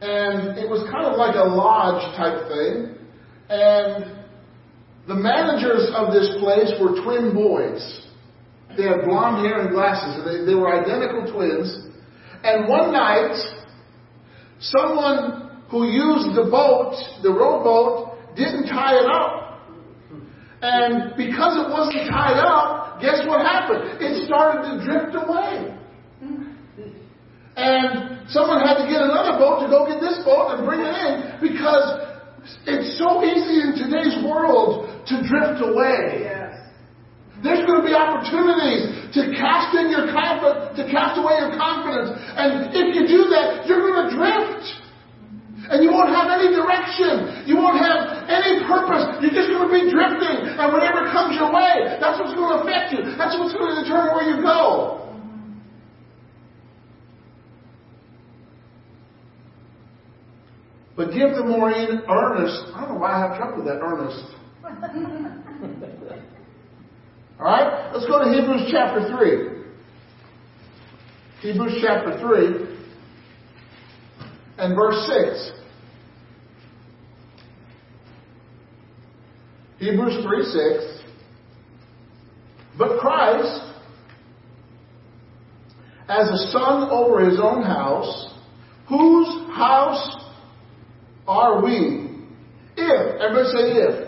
And 0.00 0.58
it 0.58 0.68
was 0.68 0.82
kind 0.90 1.06
of 1.06 1.16
like 1.16 1.36
a 1.36 1.46
lodge 1.46 2.02
type 2.16 2.48
thing. 2.50 2.98
And 3.48 4.17
the 5.08 5.16
managers 5.16 5.88
of 5.96 6.12
this 6.12 6.36
place 6.38 6.68
were 6.78 7.00
twin 7.02 7.32
boys. 7.32 7.80
They 8.76 8.84
had 8.84 9.08
blonde 9.08 9.44
hair 9.44 9.64
and 9.64 9.70
glasses, 9.72 10.20
and 10.20 10.24
they, 10.28 10.52
they 10.52 10.54
were 10.54 10.68
identical 10.68 11.24
twins. 11.32 11.88
And 12.44 12.68
one 12.68 12.92
night, 12.92 13.34
someone 14.60 15.64
who 15.70 15.88
used 15.88 16.36
the 16.36 16.46
boat, 16.50 16.94
the 17.22 17.32
rowboat, 17.32 18.36
didn't 18.36 18.68
tie 18.68 19.00
it 19.00 19.08
up. 19.08 19.64
And 20.60 21.16
because 21.16 21.56
it 21.56 21.72
wasn't 21.72 22.10
tied 22.10 22.38
up, 22.38 23.00
guess 23.00 23.24
what 23.26 23.40
happened? 23.40 24.02
It 24.02 24.26
started 24.26 24.68
to 24.68 24.84
drift 24.84 25.16
away. 25.16 25.72
And 27.56 28.28
someone 28.28 28.60
had 28.60 28.78
to 28.78 28.86
get 28.86 29.02
another 29.02 29.38
boat 29.40 29.64
to 29.64 29.68
go 29.72 29.86
get 29.88 30.00
this 30.00 30.22
boat 30.22 30.54
and 30.54 30.66
bring 30.66 30.80
it 30.80 30.94
in 30.94 31.40
because 31.40 32.06
it's 32.66 32.98
so 32.98 33.22
easy 33.24 33.66
in 33.66 33.74
today's 33.74 34.22
world 34.24 34.86
to 35.08 35.14
drift 35.24 35.60
away. 35.64 36.28
Yes. 36.28 36.48
There's 37.42 37.62
going 37.64 37.80
to 37.80 37.86
be 37.86 37.94
opportunities 37.94 39.14
to 39.14 39.30
cast 39.38 39.70
in 39.78 39.94
your 39.94 40.10
confidence, 40.10 40.74
to 40.74 40.84
cast 40.90 41.14
away 41.16 41.38
your 41.38 41.54
confidence. 41.54 42.18
And 42.34 42.74
if 42.74 42.98
you 42.98 43.06
do 43.06 43.30
that, 43.30 43.64
you're 43.64 43.78
going 43.78 44.10
to 44.10 44.12
drift. 44.12 44.64
And 45.70 45.84
you 45.84 45.92
won't 45.92 46.10
have 46.10 46.32
any 46.32 46.50
direction. 46.50 47.44
You 47.46 47.60
won't 47.60 47.78
have 47.78 48.26
any 48.26 48.64
purpose. 48.64 49.20
You're 49.20 49.36
just 49.36 49.52
going 49.52 49.68
to 49.68 49.72
be 49.72 49.84
drifting. 49.86 50.50
And 50.56 50.72
whatever 50.72 51.06
comes 51.12 51.36
your 51.36 51.52
way, 51.52 51.98
that's 52.00 52.18
what's 52.18 52.34
going 52.34 52.58
to 52.58 52.58
affect 52.64 52.96
you. 52.96 53.04
That's 53.16 53.36
what's 53.38 53.54
going 53.54 53.76
to 53.76 53.84
determine 53.84 54.16
where 54.16 54.26
you 54.26 54.42
go. 54.42 54.98
But 60.96 61.12
give 61.14 61.36
the 61.36 61.44
more 61.44 61.70
in 61.70 62.02
earnest. 62.10 62.74
I 62.74 62.80
don't 62.80 62.94
know 62.94 62.98
why 62.98 63.12
I 63.12 63.28
have 63.28 63.38
trouble 63.38 63.58
with 63.62 63.66
that 63.66 63.78
earnest. 63.78 64.37
All 67.38 67.46
right, 67.46 67.90
let's 67.94 68.06
go 68.06 68.22
to 68.22 68.30
Hebrews 68.30 68.68
chapter 68.70 69.08
3. 69.16 69.48
Hebrews 71.40 71.78
chapter 71.80 72.18
3 72.18 72.76
and 74.58 74.76
verse 74.76 75.06
6. 75.06 75.52
Hebrews 79.78 80.22
3 80.22 80.42
6. 80.42 81.00
But 82.76 82.98
Christ, 83.00 83.62
as 86.08 86.28
a 86.28 86.36
son 86.50 86.90
over 86.90 87.24
his 87.26 87.40
own 87.40 87.62
house, 87.62 88.34
whose 88.86 89.28
house 89.56 90.16
are 91.26 91.64
we? 91.64 92.10
If, 92.76 93.20
everybody 93.20 93.48
say 93.48 93.72
if. 93.72 94.07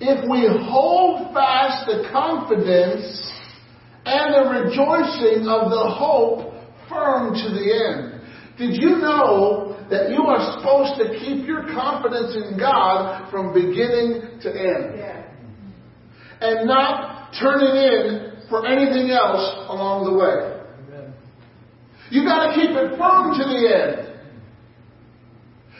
If 0.00 0.28
we 0.28 0.48
hold 0.48 1.34
fast 1.34 1.86
the 1.86 2.08
confidence 2.10 3.30
and 4.06 4.34
the 4.34 4.48
rejoicing 4.48 5.46
of 5.46 5.70
the 5.70 5.86
hope 5.92 6.54
firm 6.88 7.34
to 7.34 7.48
the 7.54 7.66
end. 7.70 8.20
Did 8.58 8.82
you 8.82 8.98
know 8.98 9.76
that 9.90 10.10
you 10.10 10.22
are 10.24 10.58
supposed 10.58 11.00
to 11.00 11.18
keep 11.18 11.46
your 11.46 11.62
confidence 11.72 12.36
in 12.36 12.58
God 12.58 13.30
from 13.30 13.54
beginning 13.54 14.40
to 14.42 14.48
end? 14.48 14.98
Yeah. 14.98 15.26
And 16.40 16.66
not 16.66 17.32
turn 17.40 17.60
it 17.60 17.74
in 17.76 18.48
for 18.48 18.66
anything 18.66 19.10
else 19.10 19.68
along 19.68 20.04
the 20.04 20.14
way. 20.16 20.60
Amen. 20.88 21.14
You 22.10 22.24
gotta 22.24 22.54
keep 22.54 22.70
it 22.70 22.98
firm 22.98 23.36
to 23.38 23.44
the 23.44 23.60
end. 23.68 24.06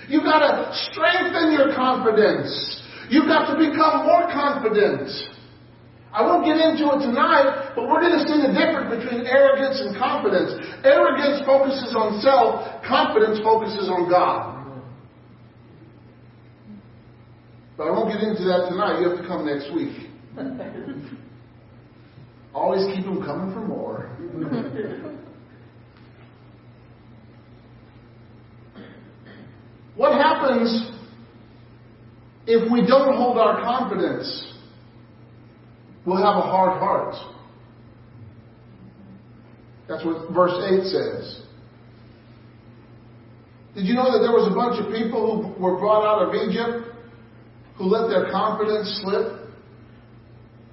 You 0.09 0.21
gotta 0.21 0.73
strengthen 0.91 1.53
your 1.53 1.75
confidence. 1.75 2.80
You've 3.11 3.27
got 3.27 3.51
to 3.51 3.59
become 3.59 4.07
more 4.07 4.31
confident. 4.31 5.11
I 6.15 6.23
won't 6.23 6.47
get 6.47 6.63
into 6.63 6.87
it 6.95 7.03
tonight, 7.03 7.75
but 7.75 7.91
we're 7.91 8.01
going 8.01 8.15
to 8.15 8.23
see 8.23 8.39
the 8.39 8.55
difference 8.55 9.03
between 9.03 9.27
arrogance 9.27 9.83
and 9.83 9.99
confidence. 9.99 10.55
Arrogance 10.87 11.43
focuses 11.45 11.91
on 11.99 12.23
self, 12.23 12.63
confidence 12.87 13.41
focuses 13.43 13.91
on 13.91 14.09
God. 14.09 14.59
But 17.77 17.89
I 17.89 17.91
won't 17.91 18.13
get 18.13 18.23
into 18.23 18.45
that 18.45 18.69
tonight. 18.71 19.01
You 19.01 19.09
have 19.11 19.19
to 19.19 19.27
come 19.27 19.45
next 19.45 19.75
week. 19.75 20.07
Always 22.55 22.87
keep 22.95 23.05
them 23.05 23.25
coming 23.25 23.53
for 23.53 23.61
more. 23.67 24.07
what 29.97 30.13
happens 30.13 31.00
if 32.51 32.71
we 32.71 32.87
don't 32.87 33.17
hold 33.17 33.39
our 33.39 33.63
confidence? 33.63 34.51
we'll 36.07 36.17
have 36.17 36.37
a 36.37 36.47
hard 36.47 36.79
heart. 36.81 37.15
That's 39.89 40.05
what 40.05 40.31
verse 40.33 40.55
8 40.55 40.85
says. 40.85 41.43
Did 43.75 43.87
you 43.87 43.95
know 43.95 44.11
that 44.11 44.23
there 44.23 44.35
was 44.35 44.51
a 44.51 44.55
bunch 44.55 44.83
of 44.83 44.93
people 44.93 45.55
who 45.55 45.63
were 45.63 45.79
brought 45.79 46.03
out 46.03 46.27
of 46.27 46.35
Egypt 46.35 46.91
who 47.79 47.85
let 47.85 48.09
their 48.09 48.31
confidence 48.31 49.01
slip? 49.03 49.51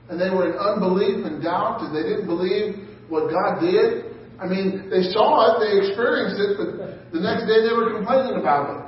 And 0.10 0.22
they 0.22 0.30
were 0.30 0.50
in 0.50 0.58
unbelief 0.58 1.26
and 1.26 1.44
doubt 1.44 1.82
and 1.82 1.94
they 1.94 2.02
didn't 2.02 2.28
believe 2.28 2.88
what 3.10 3.30
God 3.30 3.60
did. 3.60 4.16
I 4.40 4.48
mean, 4.48 4.90
they 4.90 5.02
saw 5.12 5.58
it, 5.58 5.66
they 5.66 5.86
experienced 5.86 6.40
it, 6.40 6.58
but 6.58 7.12
the 7.12 7.20
next 7.20 7.46
day 7.46 7.66
they 7.66 7.74
were 7.74 7.94
complaining 7.94 8.40
about 8.40 8.70
it. 8.70 8.87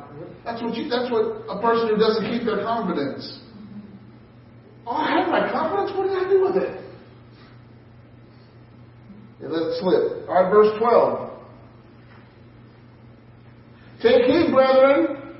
That's 0.49 0.63
what 0.63 0.73
you, 0.73 0.89
that's 0.89 1.11
what 1.11 1.45
a 1.47 1.61
person 1.61 1.89
who 1.89 1.97
doesn't 1.97 2.25
keep 2.31 2.43
their 2.43 2.63
confidence. 2.63 3.39
Oh, 4.87 4.95
I 4.95 5.19
have 5.19 5.29
my 5.29 5.51
confidence. 5.51 5.95
What 5.95 6.07
did 6.07 6.17
I 6.17 6.27
do 6.27 6.41
with 6.41 6.55
it? 6.57 6.81
Yeah, 9.39 9.47
let 9.49 9.61
it 9.61 9.79
slip. 9.79 10.27
All 10.27 10.41
right, 10.41 10.49
verse 10.49 10.73
12. 10.79 11.29
Take 14.01 14.25
heed, 14.25 14.51
brethren, 14.51 15.37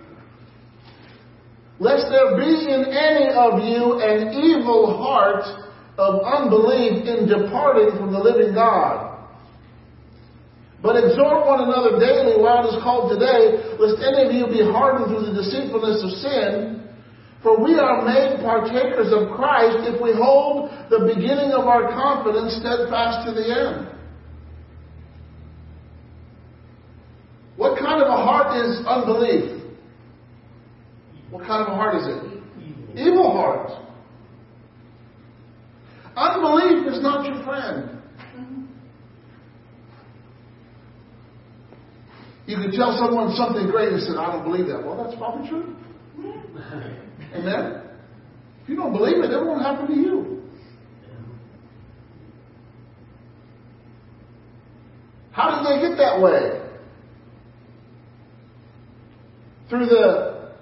lest 1.79 2.05
there 2.11 2.37
be 2.37 2.69
in 2.69 2.85
any 2.93 3.33
of 3.33 3.65
you 3.65 3.97
an 4.05 4.33
evil 4.37 4.95
heart 4.95 5.43
of 5.97 6.21
unbelief 6.23 7.07
in 7.07 7.27
departing 7.27 7.97
from 7.97 8.13
the 8.13 8.19
living 8.19 8.53
God. 8.53 9.08
But 10.81 10.95
exhort 10.95 11.45
one 11.45 11.67
another 11.67 11.99
daily 11.99 12.39
while 12.39 12.63
it 12.63 12.71
is 12.71 12.79
called 12.81 13.11
today, 13.11 13.75
lest 13.79 13.99
any 13.99 14.23
of 14.23 14.31
you 14.31 14.47
be 14.47 14.63
hardened 14.63 15.11
through 15.11 15.27
the 15.27 15.35
deceitfulness 15.35 15.99
of 16.03 16.11
sin. 16.23 16.87
For 17.43 17.61
we 17.61 17.75
are 17.75 18.03
made 18.03 18.39
partakers 18.41 19.11
of 19.11 19.35
Christ 19.35 19.87
if 19.87 20.01
we 20.01 20.13
hold 20.13 20.71
the 20.89 20.99
beginning 21.13 21.51
of 21.51 21.67
our 21.67 21.91
confidence 21.91 22.55
steadfast 22.59 23.27
to 23.27 23.33
the 23.33 23.43
end. 23.43 23.87
What 27.55 27.77
kind 27.77 28.01
of 28.01 28.07
a 28.07 28.23
heart 28.23 28.55
is 28.55 28.85
unbelief? 28.87 29.61
What 31.29 31.45
kind 31.45 31.61
of 31.61 31.73
a 31.73 31.75
heart 31.75 31.95
is 31.95 32.07
it? 32.07 32.43
Evil, 32.63 33.11
Evil 33.11 33.31
heart. 33.31 33.69
Unbelief 36.15 36.87
is 36.93 37.01
not 37.01 37.25
your 37.25 37.43
friend. 37.43 37.99
You 42.49 42.57
could 42.57 42.73
tell 42.73 42.97
someone 42.97 43.35
something 43.35 43.69
great 43.69 43.93
and 43.93 44.01
say, 44.01 44.17
I 44.17 44.33
don't 44.33 44.43
believe 44.43 44.65
that. 44.73 44.83
Well, 44.83 44.97
that's 44.97 45.15
probably 45.19 45.47
true. 45.47 45.75
Amen? 47.35 47.83
If 48.63 48.69
you 48.69 48.75
don't 48.75 48.91
believe 48.91 49.23
it, 49.23 49.29
it 49.29 49.45
won't 49.45 49.61
happen 49.61 49.85
to 49.85 49.93
you. 49.93 50.41
How 55.31 55.61
did 55.61 55.69
they 55.69 55.87
get 55.87 55.97
that 55.97 56.19
way? 56.19 56.59
Through 59.69 59.85
the 59.85 60.55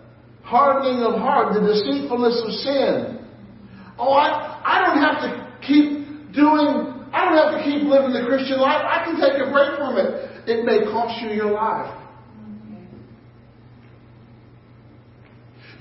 hardening 0.43 1.03
of 1.03 1.13
heart, 1.21 1.53
the 1.53 1.61
deceitfulness 1.61 2.41
of 2.43 2.51
sin. 2.51 3.25
Oh, 3.97 4.11
I, 4.11 4.59
I 4.61 4.85
don't 4.85 5.01
have 5.01 5.21
to 5.21 5.57
keep 5.65 6.35
doing, 6.35 7.07
I 7.13 7.23
don't 7.23 7.37
have 7.37 7.57
to 7.57 7.63
keep 7.63 7.87
living 7.87 8.11
the 8.11 8.25
Christian 8.27 8.59
life. 8.59 8.83
I 8.83 9.05
can 9.05 9.15
take 9.15 9.39
a 9.39 9.49
break 9.49 9.77
from 9.77 9.95
it. 9.95 10.36
It 10.47 10.63
may 10.63 10.85
cost 10.85 11.21
you 11.21 11.29
your 11.31 11.51
life. 11.51 11.93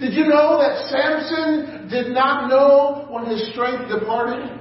Did 0.00 0.12
you 0.12 0.26
know 0.26 0.58
that 0.58 0.90
Samson 0.90 1.88
did 1.88 2.12
not 2.12 2.50
know 2.50 3.06
when 3.08 3.26
his 3.26 3.48
strength 3.52 3.88
departed? 3.88 4.60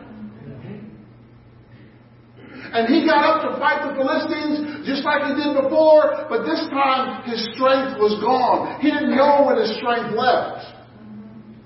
And 2.71 2.87
he 2.87 3.05
got 3.05 3.23
up 3.23 3.41
to 3.49 3.59
fight 3.59 3.87
the 3.87 3.95
Philistines 3.95 4.85
just 4.85 5.03
like 5.03 5.23
he 5.25 5.33
did 5.41 5.57
before, 5.59 6.27
but 6.29 6.45
this 6.45 6.59
time 6.69 7.23
his 7.23 7.41
strength 7.55 7.97
was 7.99 8.19
gone. 8.21 8.79
He 8.81 8.91
didn't 8.91 9.15
know 9.15 9.43
when 9.47 9.57
his 9.57 9.75
strength 9.77 10.15
left. 10.15 10.69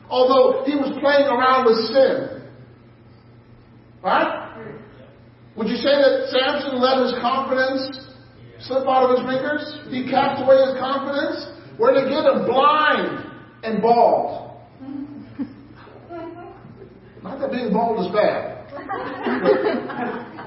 Although 0.10 0.64
he 0.66 0.76
was 0.76 0.96
playing 1.02 1.28
around 1.28 1.66
with 1.66 1.78
sin. 1.92 2.42
Right? 4.02 4.48
Would 5.58 5.68
you 5.68 5.76
say 5.76 5.92
that 5.92 6.32
Samson 6.32 6.80
let 6.80 7.04
his 7.04 7.14
confidence 7.22 8.09
slip 8.62 8.88
out 8.88 9.10
of 9.10 9.18
his 9.18 9.26
fingers? 9.26 9.74
He 9.90 10.04
cast 10.10 10.42
away 10.44 10.58
his 10.68 10.76
confidence? 10.80 11.48
Where 11.78 11.94
did 11.94 12.04
he 12.06 12.10
get 12.10 12.26
him? 12.26 12.46
Blind 12.46 13.26
and 13.64 13.82
bald. 13.82 14.52
Not 17.24 17.40
that 17.40 17.52
being 17.52 17.72
bald 17.72 18.06
is 18.06 18.12
bad. 18.14 18.58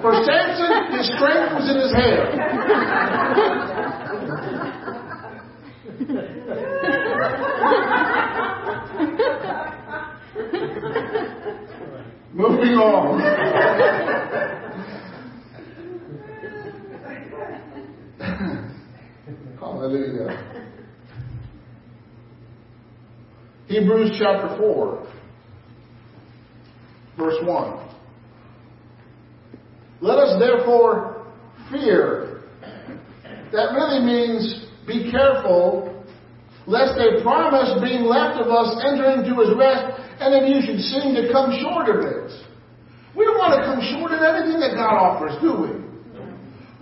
For 0.03 0.13
Samson, 0.25 0.93
his 0.99 1.07
strength 1.17 1.55
was 1.55 1.71
in 1.71 1.77
his 1.79 1.93
hair. 1.95 2.27
Moving 12.35 12.79
on. 12.79 13.21
Oh, 19.65 19.75
Hallelujah. 19.75 20.67
Hebrews 23.69 24.17
chapter 24.19 24.57
4, 24.59 25.07
verse 27.17 27.37
1. 27.45 27.89
Let 30.01 30.19
us 30.19 30.41
therefore 30.41 31.25
fear. 31.71 32.43
That 33.53 33.71
really 33.73 34.05
means 34.05 34.67
be 34.85 35.13
careful 35.13 36.05
lest 36.67 36.99
a 36.99 37.23
promise 37.23 37.71
being 37.81 38.03
left 38.03 38.41
of 38.41 38.49
us 38.49 38.83
enter 38.85 39.13
into 39.13 39.41
his 39.41 39.57
rest 39.57 40.01
and 40.19 40.35
then 40.35 40.51
you 40.51 40.61
should 40.67 40.81
seem 40.81 41.15
to 41.15 41.31
come 41.33 41.57
short 41.63 41.89
of 41.89 42.05
it. 42.05 42.33
We 43.17 43.25
don't 43.25 43.39
want 43.39 43.55
to 43.61 43.65
come 43.65 43.81
short 43.95 44.11
of 44.11 44.23
anything 44.23 44.59
that 44.59 44.75
God 44.75 44.91
offers, 44.91 45.41
do 45.41 45.55
we? 45.55 45.82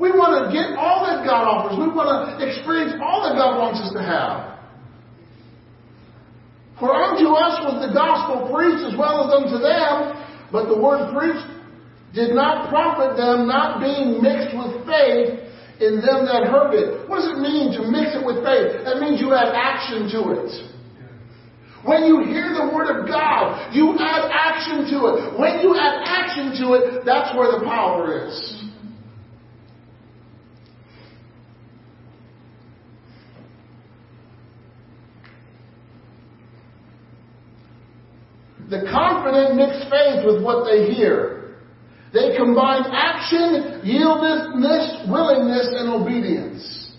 We 0.00 0.08
want 0.16 0.32
to 0.32 0.48
get 0.48 0.80
all 0.80 1.04
that 1.04 1.28
God 1.28 1.44
offers. 1.44 1.76
We 1.76 1.92
want 1.92 2.08
to 2.08 2.40
experience 2.40 2.96
all 3.04 3.20
that 3.28 3.36
God 3.36 3.60
wants 3.60 3.84
us 3.84 3.92
to 3.92 4.00
have. 4.00 4.56
For 6.80 6.88
unto 6.88 7.36
us 7.36 7.60
was 7.68 7.84
the 7.84 7.92
gospel 7.92 8.48
preached 8.48 8.80
as 8.88 8.96
well 8.96 9.28
as 9.28 9.36
unto 9.36 9.60
them, 9.60 10.16
but 10.48 10.72
the 10.72 10.80
word 10.80 11.12
preached 11.12 11.44
did 12.16 12.32
not 12.32 12.72
profit 12.72 13.20
them, 13.20 13.44
not 13.44 13.84
being 13.84 14.24
mixed 14.24 14.56
with 14.56 14.88
faith 14.88 15.36
in 15.84 16.00
them 16.00 16.24
that 16.24 16.48
heard 16.48 16.72
it. 16.72 17.04
What 17.04 17.20
does 17.20 17.36
it 17.36 17.38
mean 17.44 17.76
to 17.76 17.84
mix 17.84 18.16
it 18.16 18.24
with 18.24 18.40
faith? 18.40 18.80
That 18.88 19.04
means 19.04 19.20
you 19.20 19.36
add 19.36 19.52
action 19.52 20.08
to 20.16 20.20
it. 20.32 20.48
When 21.84 22.08
you 22.08 22.24
hear 22.24 22.56
the 22.56 22.72
word 22.72 22.88
of 22.88 23.04
God, 23.04 23.76
you 23.76 23.92
add 24.00 24.32
action 24.32 24.88
to 24.96 24.98
it. 25.12 25.36
When 25.36 25.60
you 25.60 25.76
add 25.76 26.00
action 26.08 26.56
to 26.64 26.72
it, 26.80 27.04
that's 27.04 27.36
where 27.36 27.52
the 27.52 27.64
power 27.68 28.28
is. 28.28 28.69
The 38.70 38.86
confident 38.90 39.56
mix 39.56 39.82
faith 39.90 40.24
with 40.24 40.42
what 40.44 40.64
they 40.64 40.94
hear. 40.94 41.56
They 42.12 42.36
combine 42.36 42.84
action, 42.92 43.82
yieldedness, 43.84 45.10
willingness, 45.10 45.74
and 45.76 45.88
obedience. 45.90 46.92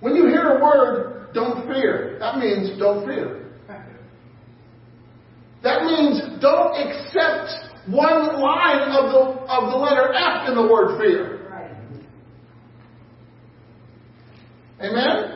When 0.00 0.14
you 0.14 0.26
hear 0.26 0.58
a 0.58 0.62
word, 0.62 1.32
don't 1.34 1.66
fear. 1.66 2.16
That 2.20 2.38
means 2.38 2.78
don't 2.78 3.04
fear. 3.06 3.50
That 5.64 5.84
means 5.84 6.20
don't 6.40 6.76
accept 6.76 7.88
one 7.88 8.40
line 8.40 8.92
of 8.92 9.12
the, 9.12 9.42
of 9.48 9.70
the 9.70 9.76
letter 9.76 10.12
F 10.12 10.48
in 10.48 10.54
the 10.54 10.62
word 10.62 10.98
fear. 11.00 11.40
Amen? 14.80 15.33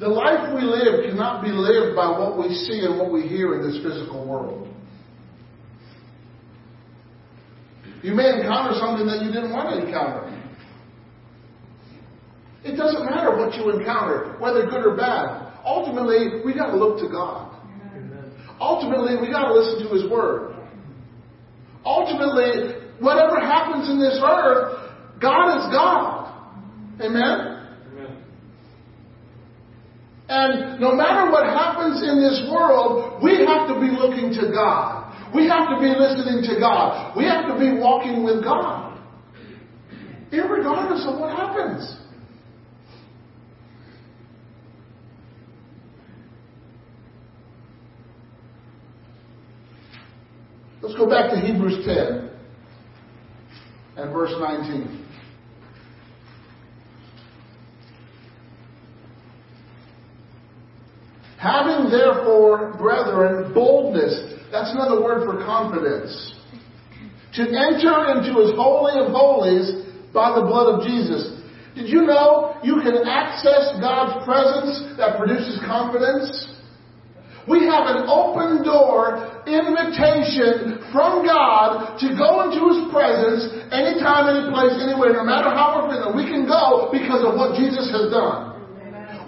The 0.00 0.08
life 0.08 0.54
we 0.56 0.62
live 0.62 1.04
cannot 1.04 1.44
be 1.44 1.50
lived 1.52 1.94
by 1.94 2.08
what 2.08 2.38
we 2.38 2.54
see 2.54 2.80
and 2.86 2.98
what 2.98 3.12
we 3.12 3.28
hear 3.28 3.60
in 3.60 3.70
this 3.70 3.82
physical 3.84 4.26
world. 4.26 4.66
You 8.02 8.14
may 8.14 8.40
encounter 8.40 8.80
something 8.80 9.06
that 9.06 9.20
you 9.20 9.30
didn't 9.30 9.52
want 9.52 9.76
to 9.76 9.86
encounter. 9.86 10.24
It 12.64 12.76
doesn't 12.76 13.04
matter 13.04 13.36
what 13.36 13.54
you 13.56 13.68
encounter, 13.78 14.36
whether 14.38 14.64
good 14.64 14.86
or 14.86 14.96
bad. 14.96 15.52
Ultimately, 15.66 16.40
we 16.46 16.54
got 16.54 16.70
to 16.70 16.78
look 16.78 16.98
to 17.00 17.08
God. 17.08 17.54
Ultimately, 18.58 19.20
we 19.20 19.30
got 19.30 19.48
to 19.48 19.54
listen 19.54 19.86
to 19.86 19.94
His 19.94 20.10
Word. 20.10 20.56
Ultimately, 21.84 22.88
whatever 23.00 23.38
happens 23.38 23.90
in 23.90 24.00
this 24.00 24.18
earth, 24.24 24.92
God 25.20 25.58
is 25.58 25.72
God. 25.74 26.32
Amen? 27.02 27.49
And 30.30 30.78
no 30.78 30.94
matter 30.94 31.28
what 31.28 31.44
happens 31.44 32.04
in 32.06 32.22
this 32.22 32.48
world, 32.48 33.20
we 33.20 33.44
have 33.44 33.66
to 33.66 33.74
be 33.80 33.90
looking 33.90 34.30
to 34.40 34.52
God. 34.52 35.12
We 35.34 35.48
have 35.48 35.68
to 35.70 35.80
be 35.80 35.88
listening 35.88 36.44
to 36.54 36.60
God. 36.60 37.16
We 37.16 37.24
have 37.24 37.46
to 37.48 37.58
be 37.58 37.76
walking 37.76 38.22
with 38.22 38.44
God. 38.44 38.96
Irregardless 40.30 41.04
of 41.12 41.18
what 41.18 41.34
happens. 41.36 41.96
Let's 50.80 50.94
go 50.94 51.10
back 51.10 51.32
to 51.32 51.40
Hebrews 51.40 51.84
10 51.84 52.30
and 53.96 54.12
verse 54.12 54.32
19. 54.38 55.09
Having 61.40 61.88
therefore, 61.88 62.76
brethren, 62.76 63.54
boldness, 63.54 64.36
that's 64.52 64.76
another 64.76 65.00
word 65.00 65.24
for 65.24 65.40
confidence, 65.40 66.12
to 67.32 67.42
enter 67.48 68.12
into 68.12 68.44
his 68.44 68.52
holy 68.60 69.00
of 69.00 69.08
holies 69.08 69.88
by 70.12 70.36
the 70.36 70.44
blood 70.44 70.68
of 70.68 70.84
Jesus. 70.84 71.40
Did 71.74 71.88
you 71.88 72.04
know 72.04 72.60
you 72.62 72.84
can 72.84 73.08
access 73.08 73.72
God's 73.80 74.20
presence 74.28 74.98
that 75.00 75.16
produces 75.16 75.56
confidence? 75.64 76.28
We 77.48 77.64
have 77.64 77.88
an 77.88 78.04
open 78.04 78.60
door 78.60 79.40
invitation 79.48 80.84
from 80.92 81.24
God 81.24 81.96
to 82.04 82.12
go 82.20 82.44
into 82.44 82.68
His 82.68 82.84
presence 82.92 83.48
anytime, 83.72 84.28
any 84.28 84.52
place, 84.52 84.76
anywhere, 84.76 85.16
no 85.16 85.24
matter 85.24 85.48
how 85.48 85.80
we're 85.80 85.88
feeling. 85.88 86.12
We 86.12 86.28
can 86.28 86.44
go 86.44 86.92
because 86.92 87.24
of 87.24 87.40
what 87.40 87.56
Jesus 87.56 87.88
has 87.96 88.12
done. 88.12 88.59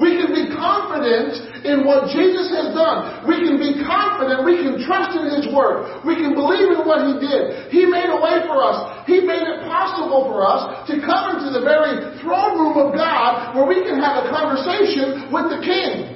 We 0.00 0.16
can 0.16 0.32
be 0.32 0.48
confident 0.56 1.64
in 1.68 1.84
what 1.84 2.08
Jesus 2.08 2.48
has 2.48 2.72
done. 2.72 3.28
We 3.28 3.44
can 3.44 3.60
be 3.60 3.84
confident. 3.84 4.44
We 4.46 4.56
can 4.64 4.80
trust 4.88 5.12
in 5.12 5.28
His 5.28 5.52
Word. 5.52 6.00
We 6.06 6.16
can 6.16 6.32
believe 6.32 6.72
in 6.72 6.82
what 6.88 7.04
He 7.04 7.20
did. 7.20 7.68
He 7.68 7.84
made 7.84 8.08
a 8.08 8.16
way 8.16 8.40
for 8.48 8.64
us. 8.64 9.04
He 9.04 9.20
made 9.20 9.44
it 9.44 9.68
possible 9.68 10.24
for 10.32 10.46
us 10.48 10.88
to 10.88 10.96
come 11.04 11.36
into 11.36 11.52
the 11.52 11.60
very 11.60 12.20
throne 12.24 12.56
room 12.56 12.76
of 12.80 12.96
God 12.96 13.52
where 13.52 13.68
we 13.68 13.84
can 13.84 14.00
have 14.00 14.24
a 14.24 14.32
conversation 14.32 15.28
with 15.28 15.52
the 15.52 15.60
King. 15.60 16.12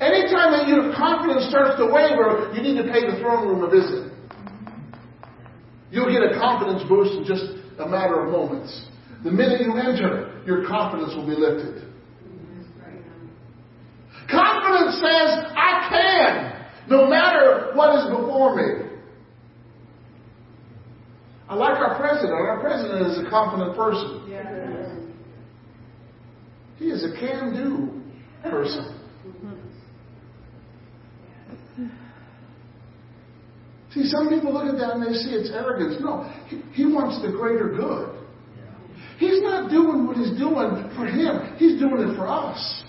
Anytime 0.00 0.56
that 0.56 0.64
your 0.66 0.94
confidence 0.96 1.50
starts 1.50 1.76
to 1.76 1.84
waver, 1.84 2.48
you 2.56 2.62
need 2.62 2.80
to 2.80 2.88
pay 2.88 3.04
the 3.04 3.20
throne 3.20 3.48
room 3.48 3.62
a 3.64 3.68
visit. 3.68 4.10
You'll 5.90 6.10
get 6.10 6.22
a 6.22 6.38
confidence 6.38 6.88
boost 6.88 7.18
in 7.18 7.24
just 7.26 7.44
a 7.78 7.86
matter 7.86 8.24
of 8.24 8.32
moments. 8.32 8.86
The 9.24 9.30
minute 9.30 9.60
you 9.60 9.76
enter, 9.76 10.42
your 10.46 10.66
confidence 10.66 11.14
will 11.14 11.26
be 11.26 11.36
lifted. 11.36 11.90
Confidence 14.30 14.94
says, 14.94 15.52
I 15.56 15.86
can, 15.90 16.88
no 16.88 17.06
matter 17.06 17.72
what 17.74 17.98
is 17.98 18.04
before 18.06 18.56
me. 18.56 18.86
I 21.48 21.54
like 21.54 21.78
our 21.78 21.98
president. 21.98 22.32
Our 22.32 22.60
president 22.60 23.06
is 23.08 23.26
a 23.26 23.28
confident 23.28 23.76
person. 23.76 24.28
He 26.78 26.86
is 26.86 27.04
a 27.04 27.12
can 27.18 27.52
do 27.52 28.48
person. 28.48 28.96
See, 33.92 34.04
some 34.04 34.28
people 34.28 34.52
look 34.54 34.72
at 34.72 34.78
that 34.78 34.94
and 34.94 35.02
they 35.02 35.12
see 35.12 35.30
it's 35.30 35.50
arrogance. 35.50 35.96
No, 36.00 36.32
he, 36.46 36.62
he 36.72 36.86
wants 36.86 37.20
the 37.20 37.32
greater 37.32 37.70
good. 37.70 38.19
He's 39.20 39.42
not 39.42 39.70
doing 39.70 40.06
what 40.06 40.16
he's 40.16 40.30
doing 40.38 40.90
for 40.96 41.04
him. 41.04 41.54
He's 41.58 41.78
doing 41.78 42.08
it 42.08 42.16
for 42.16 42.26
us. 42.26 42.84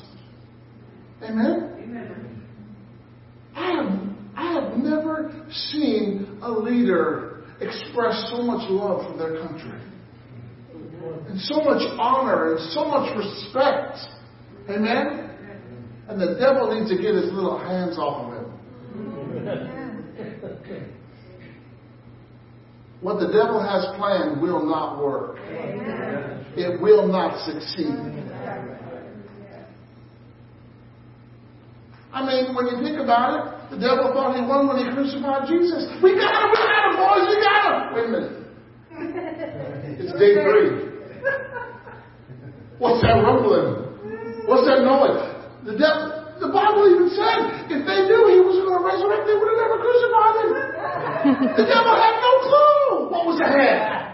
Amen? 1.22 1.76
Amen. 1.84 2.42
I 3.54 3.72
have, 3.74 4.00
I 4.38 4.54
have 4.54 4.78
never 4.78 5.46
seen 5.52 6.40
a 6.42 6.50
leader 6.50 7.44
express 7.60 8.32
so 8.32 8.44
much 8.44 8.70
love 8.70 9.12
for 9.12 9.18
their 9.18 9.46
country. 9.46 9.78
And 11.28 11.38
so 11.42 11.58
much 11.66 11.82
honor 12.00 12.56
and 12.56 12.72
so 12.72 12.86
much 12.86 13.14
respect. 13.18 13.98
Amen? 14.70 15.32
And 16.08 16.22
the 16.22 16.38
devil 16.40 16.74
needs 16.74 16.90
to 16.92 16.96
get 16.96 17.14
his 17.14 17.26
little 17.34 17.60
hands 17.60 17.98
off 17.98 18.32
of 18.32 18.38
him. 18.38 18.52
What 23.02 23.20
the 23.20 23.28
devil 23.28 23.60
has 23.62 23.84
planned 23.98 24.42
will 24.42 24.64
not 24.64 25.04
work. 25.04 25.38
It 26.56 26.82
will 26.82 27.08
not 27.08 27.46
succeed. 27.46 27.96
I 32.12 32.28
mean, 32.28 32.54
when 32.54 32.68
you 32.68 32.84
think 32.84 33.00
about 33.00 33.40
it, 33.40 33.72
the 33.72 33.80
devil 33.80 34.12
thought 34.12 34.36
he 34.36 34.44
won 34.44 34.68
when 34.68 34.84
he 34.84 34.92
crucified 34.92 35.48
Jesus. 35.48 35.88
We 36.04 36.12
got 36.20 36.44
him, 36.44 36.52
we 36.52 36.60
got 36.60 36.84
him, 36.92 36.96
boys, 37.00 37.26
we 37.32 37.38
got 37.40 37.62
him. 37.72 37.78
Wait 37.96 38.06
a 38.06 38.12
minute. 38.12 38.38
It's 40.02 40.12
day 40.18 40.34
three. 40.34 40.92
What's 42.80 43.02
that 43.06 43.22
rumbling? 43.22 43.86
What's 44.50 44.66
that 44.66 44.82
noise? 44.82 45.22
The 45.64 45.78
devil, 45.78 46.10
the 46.42 46.50
Bible 46.50 46.90
even 46.90 47.14
said 47.14 47.70
if 47.70 47.86
they 47.86 48.00
knew 48.10 48.22
he 48.34 48.42
was 48.42 48.58
going 48.60 48.76
to 48.76 48.84
resurrect, 48.84 49.30
they 49.30 49.38
would 49.38 49.50
have 49.54 49.62
never 49.62 49.78
crucified 49.78 50.36
him. 50.42 50.52
the 51.62 51.66
devil 51.70 51.94
had 51.94 52.16
no 52.18 52.32
clue 52.42 53.14
what 53.14 53.24
was 53.30 53.40
ahead. 53.40 54.11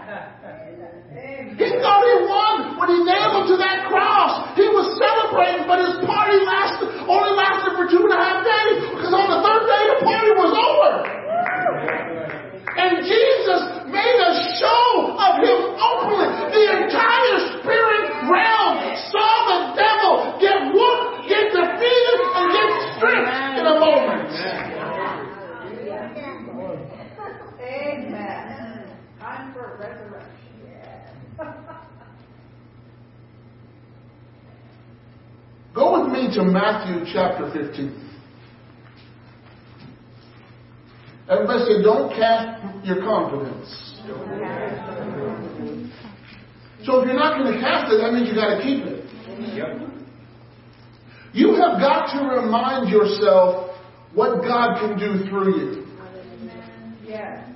He 1.58 1.66
thought 1.82 2.02
he 2.06 2.16
won 2.22 2.78
when 2.78 2.88
he 2.94 2.98
nailed 3.02 3.42
him 3.42 3.44
to 3.50 3.56
that 3.58 3.90
cross. 3.90 4.54
He 4.54 4.62
was 4.70 4.86
celebrating, 4.94 5.66
but 5.66 5.82
his 5.82 5.98
party 6.06 6.38
lasted 6.46 6.88
only 7.10 7.34
lasted 7.34 7.72
for 7.74 7.90
two 7.90 8.04
and 8.04 8.14
a 8.14 8.20
half 8.20 8.46
days 8.46 8.94
because 8.94 9.10
on 9.10 9.26
the 9.26 9.40
third 9.42 9.64
day 9.66 9.82
the 9.90 9.98
party 10.06 10.32
was 10.38 10.52
over. 10.54 10.90
And 12.78 13.02
Jesus 13.02 13.62
made 13.90 14.18
a 14.22 14.32
show 14.60 15.18
of 15.18 15.32
him 15.42 15.60
openly. 15.82 16.30
The 16.52 16.64
entire 16.84 17.36
spirit 17.58 18.06
realm 18.28 18.76
saw 19.10 19.32
the 19.50 19.60
devil 19.74 20.38
get 20.38 20.62
whooped, 20.70 21.26
get 21.26 21.50
defeated, 21.50 22.18
and 22.38 22.46
get 22.54 22.70
stripped 22.94 23.34
in 23.58 23.64
a 23.66 23.76
moment. 23.82 24.30
Amen. 27.58 28.94
Time 29.18 29.52
for 29.52 29.76
resurrection. 29.80 30.38
Go 35.74 36.02
with 36.02 36.12
me 36.12 36.34
to 36.34 36.42
Matthew 36.42 37.04
chapter 37.12 37.50
15. 37.52 38.08
Everybody 41.30 41.64
say, 41.64 41.82
don't 41.82 42.10
cast 42.16 42.86
your 42.86 43.00
confidence. 43.00 43.94
So 46.84 47.00
if 47.00 47.06
you're 47.06 47.14
not 47.14 47.38
going 47.38 47.52
to 47.52 47.60
cast 47.60 47.92
it, 47.92 47.98
that 47.98 48.12
means 48.12 48.28
you've 48.28 48.36
got 48.36 48.56
to 48.56 48.62
keep 48.62 48.84
it. 48.84 49.04
You 51.34 51.54
have 51.54 51.78
got 51.78 52.12
to 52.14 52.40
remind 52.40 52.88
yourself 52.88 53.76
what 54.14 54.42
God 54.42 54.80
can 54.80 54.98
do 54.98 55.28
through 55.28 55.58
you. 55.58 55.86
Yes. 57.06 57.47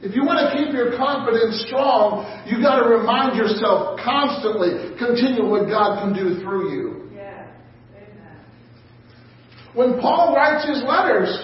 If 0.00 0.14
you 0.14 0.24
want 0.24 0.38
to 0.38 0.54
keep 0.54 0.72
your 0.72 0.96
confidence 0.96 1.66
strong, 1.66 2.22
you've 2.46 2.62
got 2.62 2.78
to 2.78 2.88
remind 2.88 3.36
yourself 3.36 3.98
constantly, 3.98 4.94
continue 4.96 5.42
what 5.44 5.66
God 5.66 5.98
can 5.98 6.14
do 6.14 6.40
through 6.40 6.70
you. 6.70 7.10
Yes. 7.12 7.48
When 9.74 9.98
Paul 9.98 10.36
writes 10.36 10.68
his 10.68 10.84
letters, 10.86 11.34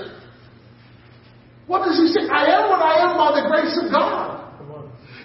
what 1.67 1.85
does 1.85 1.99
he 1.99 2.07
say? 2.15 2.29
I 2.31 2.47
am 2.47 2.71
what 2.71 2.79
I 2.79 3.11
am 3.11 3.17
by 3.19 3.43
the 3.43 3.49
grace 3.49 3.75
of 3.83 3.91
God. 3.91 4.35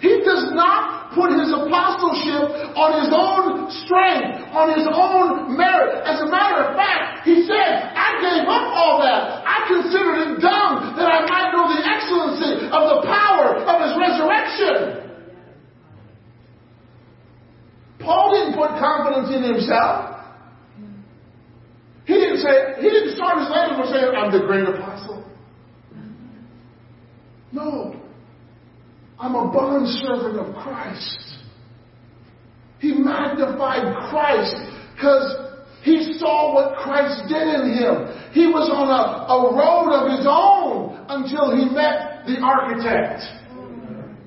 He 0.02 0.22
does 0.26 0.50
not 0.56 0.99
put 1.14 1.34
his 1.34 1.50
apostleship 1.50 2.78
on 2.78 3.02
his 3.02 3.10
own 3.10 3.70
strength, 3.86 4.46
on 4.54 4.78
his 4.78 4.86
own 4.86 5.58
merit. 5.58 6.06
As 6.06 6.22
a 6.22 6.30
matter 6.30 6.70
of 6.70 6.78
fact, 6.78 7.26
he 7.26 7.46
said, 7.50 7.94
I 7.98 8.22
gave 8.22 8.46
up 8.46 8.66
all 8.70 9.02
that. 9.02 9.42
I 9.42 9.66
considered 9.66 10.18
it 10.22 10.32
dung 10.42 10.94
that 10.98 11.10
I 11.10 11.26
might 11.26 11.50
know 11.50 11.66
the 11.66 11.82
excellency 11.82 12.70
of 12.70 12.84
the 12.94 13.00
power 13.10 13.58
of 13.58 13.76
his 13.82 13.94
resurrection. 13.98 15.10
Paul 18.00 18.32
didn't 18.32 18.54
put 18.54 18.70
confidence 18.78 19.34
in 19.34 19.44
himself. 19.44 20.16
He 22.06 22.14
didn't 22.14 22.42
say, 22.42 22.82
he 22.82 22.90
didn't 22.90 23.16
start 23.16 23.40
his 23.40 23.50
letter 23.50 23.78
by 23.78 23.86
saying, 23.92 24.14
I'm 24.16 24.32
the 24.32 24.46
great 24.46 24.68
apostle. 24.68 25.26
No. 27.52 28.09
I'm 29.20 29.36
a 29.36 29.52
bondservant 29.52 30.40
of 30.40 30.56
Christ. 30.56 31.36
He 32.80 32.94
magnified 32.94 33.94
Christ 34.10 34.56
because 34.96 35.50
he 35.84 36.16
saw 36.18 36.54
what 36.56 36.78
Christ 36.80 37.28
did 37.28 37.44
in 37.44 37.76
him. 37.76 38.32
He 38.32 38.48
was 38.48 38.72
on 38.72 38.88
a, 38.88 39.28
a 39.28 39.40
road 39.52 39.92
of 39.92 40.18
his 40.18 40.26
own 40.28 41.06
until 41.10 41.56
he 41.56 41.66
met 41.68 42.24
the 42.26 42.40
architect. 42.40 43.24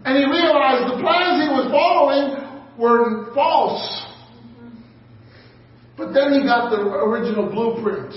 And 0.05 0.19
he 0.19 0.25
realized 0.25 0.93
the 0.93 1.01
plans 1.01 1.41
he 1.41 1.49
was 1.49 1.71
following 1.71 2.43
were 2.77 3.33
false. 3.35 4.07
But 5.97 6.13
then 6.13 6.33
he 6.33 6.45
got 6.45 6.71
the 6.71 6.83
original 6.83 7.49
blueprint. 7.49 8.13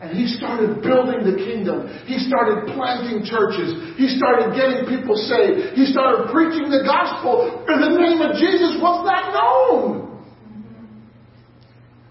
And 0.00 0.16
he 0.16 0.24
started 0.32 0.80
building 0.80 1.28
the 1.28 1.36
kingdom. 1.36 1.84
He 2.08 2.16
started 2.24 2.72
planting 2.72 3.20
churches. 3.20 4.00
He 4.00 4.08
started 4.16 4.56
getting 4.56 4.88
people 4.88 5.12
saved. 5.12 5.76
He 5.76 5.84
started 5.92 6.32
preaching 6.32 6.72
the 6.72 6.80
gospel. 6.88 7.68
In 7.68 7.84
the 7.84 7.92
name 8.00 8.24
of 8.24 8.32
Jesus 8.40 8.80
was 8.80 9.04
not 9.04 9.36
known. 9.36 10.24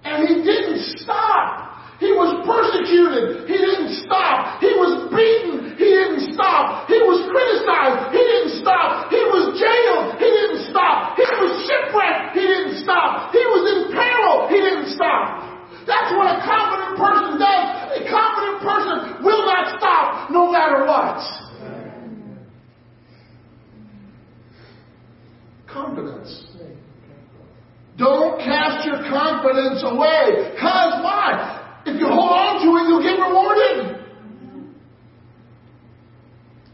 And 0.06 0.30
he 0.30 0.46
didn't 0.46 1.02
stop. 1.02 1.70
He 1.98 2.14
was 2.16 2.46
persecuted. 2.48 3.50
He 3.50 3.58
didn't 3.58 4.06
stop. 4.06 4.62
He 4.64 4.72
was 4.72 5.12
beaten. 5.12 5.76
He 5.76 5.90
didn't 5.90 6.32
stop. 6.32 6.88
He 6.88 6.96
was 6.96 7.26
criticized. 7.28 8.16
He 8.16 8.22
didn't 8.24 8.64
stop. 8.64 9.12
He 9.12 9.20
was 9.34 9.60
jailed. 9.60 10.16
He 10.16 10.30
didn't 10.30 10.72
stop. 10.72 11.20
He 11.20 11.28
was 11.28 11.52
shipwrecked. 11.68 12.38
He 12.38 12.46
didn't 12.46 12.86
stop. 12.86 13.36
He 13.36 13.44
was 13.44 13.64
in 13.68 13.80
peril. 13.92 14.48
He 14.48 14.62
didn't 14.64 14.96
stop. 14.96 15.50
That's 15.84 16.16
what 16.16 16.32
a 16.32 16.40
confident 16.46 16.96
person 16.96 17.36
does. 17.36 17.66
A 18.00 18.02
confident 18.08 18.58
person 18.64 18.98
will 19.26 19.44
not 19.44 19.76
stop 19.76 20.32
no 20.32 20.52
matter 20.52 20.88
what. 20.88 21.20
Confidence. 25.68 26.46
Don't 27.98 28.40
cast 28.40 28.86
your 28.88 29.04
confidence 29.12 29.79
away. 29.92 30.52
Because 30.54 31.04
why? 31.04 31.82
If 31.86 32.00
you 32.00 32.08
hold 32.08 32.32
on 32.32 32.62
to 32.62 32.70
it, 32.78 32.88
you'll 32.88 33.04
get 33.04 33.20
rewarded. 33.20 34.00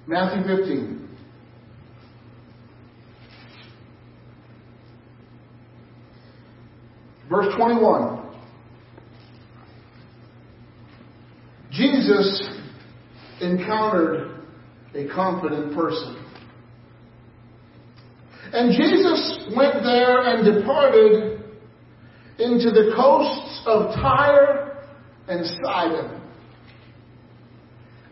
Matthew 0.07 0.57
15. 0.57 0.95
Verse 7.30 7.53
21. 7.55 8.22
Jesus 11.72 12.49
encountered 13.41 14.39
a 14.93 15.07
confident 15.13 15.76
person. 15.76 16.22
And 18.53 18.72
Jesus 18.72 19.47
went 19.55 19.84
there 19.84 20.22
and 20.24 20.45
departed 20.55 21.34
into 22.39 22.71
the 22.71 22.93
coasts 22.95 23.61
of 23.65 23.95
Tyre 23.95 24.86
and 25.27 25.45
Sidon. 25.63 26.21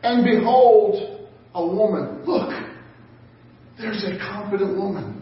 And 0.03 0.24
behold, 0.24 1.28
a 1.55 1.65
woman. 1.65 2.24
Look, 2.26 2.49
there's 3.78 4.03
a 4.03 4.17
confident 4.17 4.78
woman. 4.78 5.21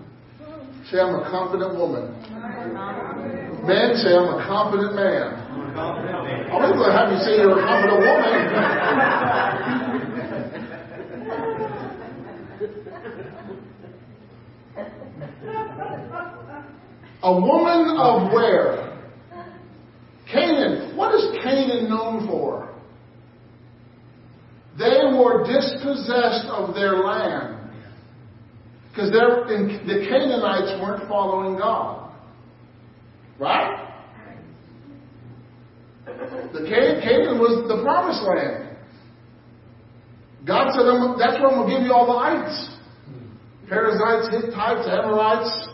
Say, 0.89 0.99
I'm 0.99 1.15
a 1.15 1.29
confident 1.29 1.77
woman. 1.77 2.11
Men 3.65 3.95
say, 3.95 4.15
I'm 4.15 4.33
a 4.33 4.43
confident 4.47 4.95
man. 4.95 5.37
I 5.77 6.57
was 6.57 6.71
going 6.73 6.89
to 6.89 6.97
have 6.97 7.11
you 7.11 7.19
say 7.19 7.37
you're 7.37 7.59
a 7.59 7.63
confident 7.63 7.99
woman. 8.01 8.31
a 17.23 17.31
woman 17.39 17.97
of 17.97 18.31
where? 18.33 18.90
Canaan. 20.31 20.95
What 20.95 21.13
is 21.15 21.37
Canaan 21.43 21.89
known 21.89 22.27
for? 22.27 22.69
They 24.77 25.03
were 25.13 25.45
dispossessed 25.45 26.47
of 26.47 26.73
their 26.73 26.97
land. 26.97 27.57
Because 28.89 29.11
the 29.11 30.05
Canaanites 30.09 30.81
weren't 30.81 31.07
following 31.07 31.57
God. 31.57 32.11
Right? 33.39 33.87
the 36.05 36.67
Canaan 36.67 37.39
was 37.39 37.67
the 37.67 37.81
promised 37.83 38.23
land. 38.23 38.77
God 40.45 40.73
said, 40.73 40.83
that's 41.19 41.39
where 41.39 41.49
I'm 41.49 41.61
going 41.61 41.69
to 41.69 41.77
give 41.77 41.85
you 41.85 41.93
all 41.93 42.07
the 42.07 42.17
ites. 42.17 42.69
Perizzites, 43.69 44.27
Hittites, 44.33 44.87
Amorites, 44.89 45.69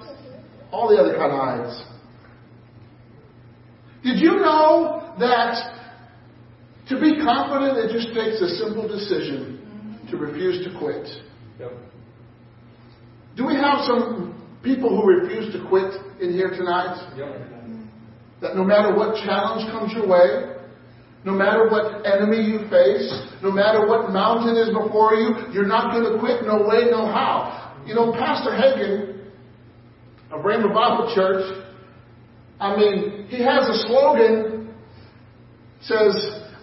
all 0.72 0.89
the 0.89 0.97
other 1.01 1.16
kind 1.18 1.32
of. 1.32 1.96
Did 4.03 4.19
you 4.19 4.37
know 4.37 5.13
that 5.19 5.77
to 6.89 6.99
be 6.99 7.17
confident, 7.21 7.77
it 7.77 7.91
just 7.91 8.13
takes 8.13 8.41
a 8.41 8.47
simple 8.63 8.87
decision 8.87 10.07
to 10.09 10.17
refuse 10.17 10.65
to 10.65 10.77
quit? 10.77 11.07
Yep. 11.59 11.71
Do 13.35 13.45
we 13.45 13.55
have 13.55 13.79
some 13.85 14.41
people 14.63 14.89
who 14.89 15.07
refuse 15.07 15.53
to 15.53 15.67
quit 15.67 15.93
in 16.21 16.31
here 16.31 16.49
tonight? 16.49 17.13
Yep. 17.17 17.53
That 18.41 18.55
no 18.55 18.63
matter 18.63 18.95
what 18.95 19.15
challenge 19.25 19.69
comes 19.71 19.91
your 19.93 20.07
way, 20.07 20.55
no 21.25 21.33
matter 21.33 21.67
what 21.67 22.05
enemy 22.05 22.41
you 22.41 22.59
face, 22.69 23.11
no 23.43 23.51
matter 23.51 23.85
what 23.85 24.11
mountain 24.11 24.55
is 24.55 24.69
before 24.69 25.15
you, 25.15 25.35
you're 25.51 25.67
not 25.67 25.91
going 25.91 26.13
to 26.13 26.19
quit 26.19 26.45
no 26.45 26.61
way, 26.63 26.87
no 26.89 27.05
how. 27.05 27.75
You 27.85 27.95
know, 27.95 28.13
Pastor 28.13 28.51
Hagin 28.51 29.27
of 30.31 30.45
Rhema 30.45 30.73
Bible 30.73 31.11
Church, 31.15 31.66
I 32.60 32.76
mean, 32.76 33.28
he 33.30 33.43
has 33.43 33.70
a 33.70 33.78
slogan, 33.86 34.74
says, 35.82 36.16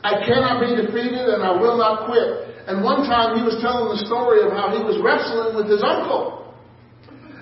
I 0.03 0.21
cannot 0.27 0.61
be 0.61 0.75
defeated 0.75 1.31
and 1.31 1.43
I 1.43 1.55
will 1.55 1.79
not 1.79 2.07
quit. 2.07 2.51
And 2.67 2.83
one 2.83 3.07
time 3.07 3.39
he 3.39 3.43
was 3.45 3.61
telling 3.63 3.93
the 3.93 4.01
story 4.09 4.43
of 4.43 4.51
how 4.51 4.75
he 4.75 4.83
was 4.83 4.99
wrestling 4.99 5.55
with 5.55 5.71
his 5.71 5.85
uncle. 5.85 6.51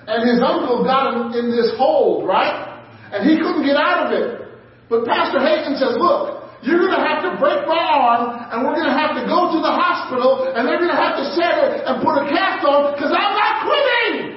And 0.05 0.27
his 0.27 0.43
uncle 0.43 0.83
got 0.83 1.15
him 1.15 1.33
in 1.33 1.47
this 1.49 1.73
hold, 1.79 2.27
right? 2.27 2.83
And 3.09 3.23
he 3.23 3.39
couldn't 3.39 3.63
get 3.65 3.79
out 3.79 4.07
of 4.07 4.09
it. 4.11 4.43
But 4.91 5.07
Pastor 5.07 5.39
Hagin 5.39 5.79
says, 5.79 5.95
look, 5.95 6.43
you're 6.61 6.79
going 6.79 6.95
to 6.95 7.03
have 7.03 7.23
to 7.27 7.35
break 7.39 7.67
my 7.67 7.79
arm 7.79 8.51
and 8.51 8.63
we're 8.63 8.75
going 8.75 8.87
to 8.87 8.95
have 8.95 9.15
to 9.19 9.23
go 9.27 9.51
to 9.51 9.59
the 9.59 9.73
hospital 9.73 10.47
and 10.55 10.63
they're 10.67 10.79
going 10.79 10.91
to 10.91 10.99
have 10.99 11.19
to 11.19 11.25
set 11.35 11.59
it 11.59 11.83
and 11.83 11.99
put 11.99 12.19
a 12.19 12.27
cast 12.31 12.63
on 12.63 12.95
because 12.95 13.11
I'm 13.11 13.35
not 13.35 13.53
quitting. 13.67 14.32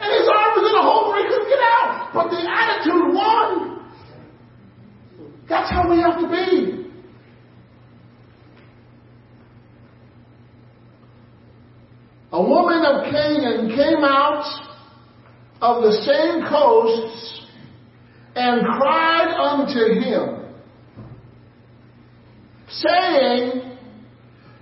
And 0.00 0.08
his 0.14 0.28
arm 0.30 0.50
was 0.54 0.64
in 0.70 0.76
a 0.78 0.82
hole 0.82 1.08
where 1.10 1.22
he 1.22 1.28
couldn't 1.28 1.48
get 1.48 1.58
out. 1.58 2.10
But 2.14 2.30
the 2.30 2.38
attitude 2.38 3.14
won. 3.14 3.78
That's 5.48 5.70
how 5.70 5.90
we 5.90 5.98
have 6.00 6.20
to 6.20 6.28
be. 6.28 6.78
A 12.30 12.42
woman 12.42 12.84
of 12.84 13.10
Canaan 13.10 13.68
came 13.70 14.04
out 14.04 14.44
of 15.62 15.82
the 15.82 15.92
same 15.92 16.48
coasts 16.48 17.46
and 18.36 18.60
cried 18.64 19.34
unto 19.40 20.00
him, 20.00 20.44
saying, 22.68 23.76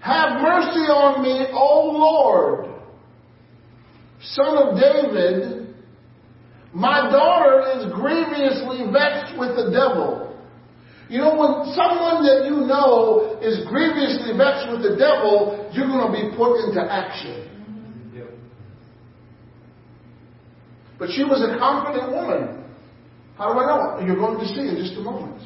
Have 0.00 0.40
mercy 0.40 0.86
on 0.88 1.22
me, 1.22 1.46
O 1.52 1.90
Lord, 1.92 2.65
son 4.20 4.56
of 4.58 4.80
David. 4.80 5.74
My 6.72 7.10
daughter 7.10 7.80
is 7.80 7.92
grievously 7.92 8.92
vexed 8.92 9.38
with 9.38 9.56
the 9.56 9.70
devil. 9.72 10.26
You 11.08 11.18
know, 11.18 11.36
when 11.36 11.72
someone 11.74 12.24
that 12.26 12.44
you 12.50 12.66
know 12.66 13.38
is 13.40 13.64
grievously 13.68 14.36
vexed 14.36 14.68
with 14.72 14.82
the 14.82 14.96
devil, 14.98 15.70
you're 15.72 15.86
going 15.86 16.04
to 16.04 16.12
be 16.12 16.36
put 16.36 16.66
into 16.66 16.80
action. 16.82 17.46
But 20.98 21.10
she 21.10 21.22
was 21.22 21.42
a 21.42 21.58
confident 21.58 22.10
woman. 22.12 22.64
How 23.36 23.52
do 23.52 23.58
I 23.58 23.66
know? 23.66 24.06
You're 24.06 24.16
going 24.16 24.38
to 24.38 24.46
see 24.46 24.60
in 24.60 24.76
just 24.76 24.98
a 24.98 25.02
moment. 25.02 25.42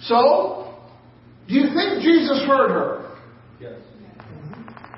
So, 0.00 0.74
do 1.48 1.54
you 1.54 1.74
think 1.74 2.02
Jesus 2.02 2.42
heard 2.46 2.70
her? 2.70 3.05
Yes. 3.60 3.80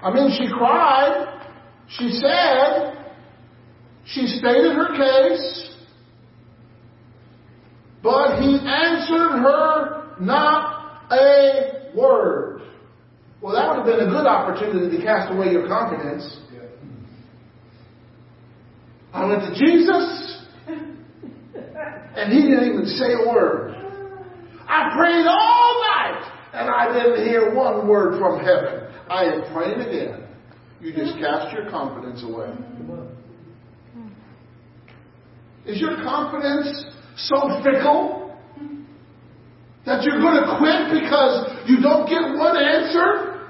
I 0.02 0.12
mean, 0.12 0.30
she 0.36 0.48
cried. 0.52 1.42
She 1.88 2.10
said. 2.10 2.94
She 4.04 4.26
stated 4.26 4.74
her 4.74 4.96
case. 4.96 5.76
But 8.02 8.40
he 8.40 8.58
answered 8.64 9.42
her 9.42 10.16
not 10.20 11.08
a 11.10 11.90
word. 11.94 12.62
Well, 13.40 13.54
that 13.54 13.68
would 13.68 13.76
have 13.78 13.86
been 13.86 14.08
a 14.08 14.10
good 14.10 14.26
opportunity 14.26 14.96
to 14.96 15.02
cast 15.02 15.32
away 15.32 15.50
your 15.52 15.66
confidence. 15.68 16.38
I 19.12 19.24
went 19.24 19.42
to 19.42 19.54
Jesus, 19.54 20.44
and 20.66 22.32
he 22.32 22.42
didn't 22.42 22.72
even 22.72 22.86
say 22.86 23.14
a 23.14 23.28
word. 23.28 23.74
I 24.68 24.90
prayed 24.94 25.26
all 25.26 25.82
night, 25.96 26.22
and 26.52 26.70
I 26.70 26.92
didn't 26.92 27.26
hear 27.26 27.54
one 27.54 27.86
word 27.86 28.18
from 28.18 28.40
heaven. 28.40 28.88
I 29.10 29.24
am 29.24 29.52
praying 29.52 29.80
again. 29.80 30.24
You 30.80 30.92
just 30.92 31.18
cast 31.18 31.52
your 31.52 31.70
confidence 31.70 32.22
away. 32.22 32.52
Is 35.66 35.80
your 35.80 35.96
confidence 35.96 36.86
so 37.16 37.60
fickle 37.62 38.36
that 39.84 40.02
you're 40.04 40.20
going 40.20 40.40
to 40.40 40.56
quit 40.58 41.02
because 41.02 41.68
you 41.68 41.80
don't 41.82 42.08
get 42.08 42.22
one 42.38 42.56
answer? 42.56 43.48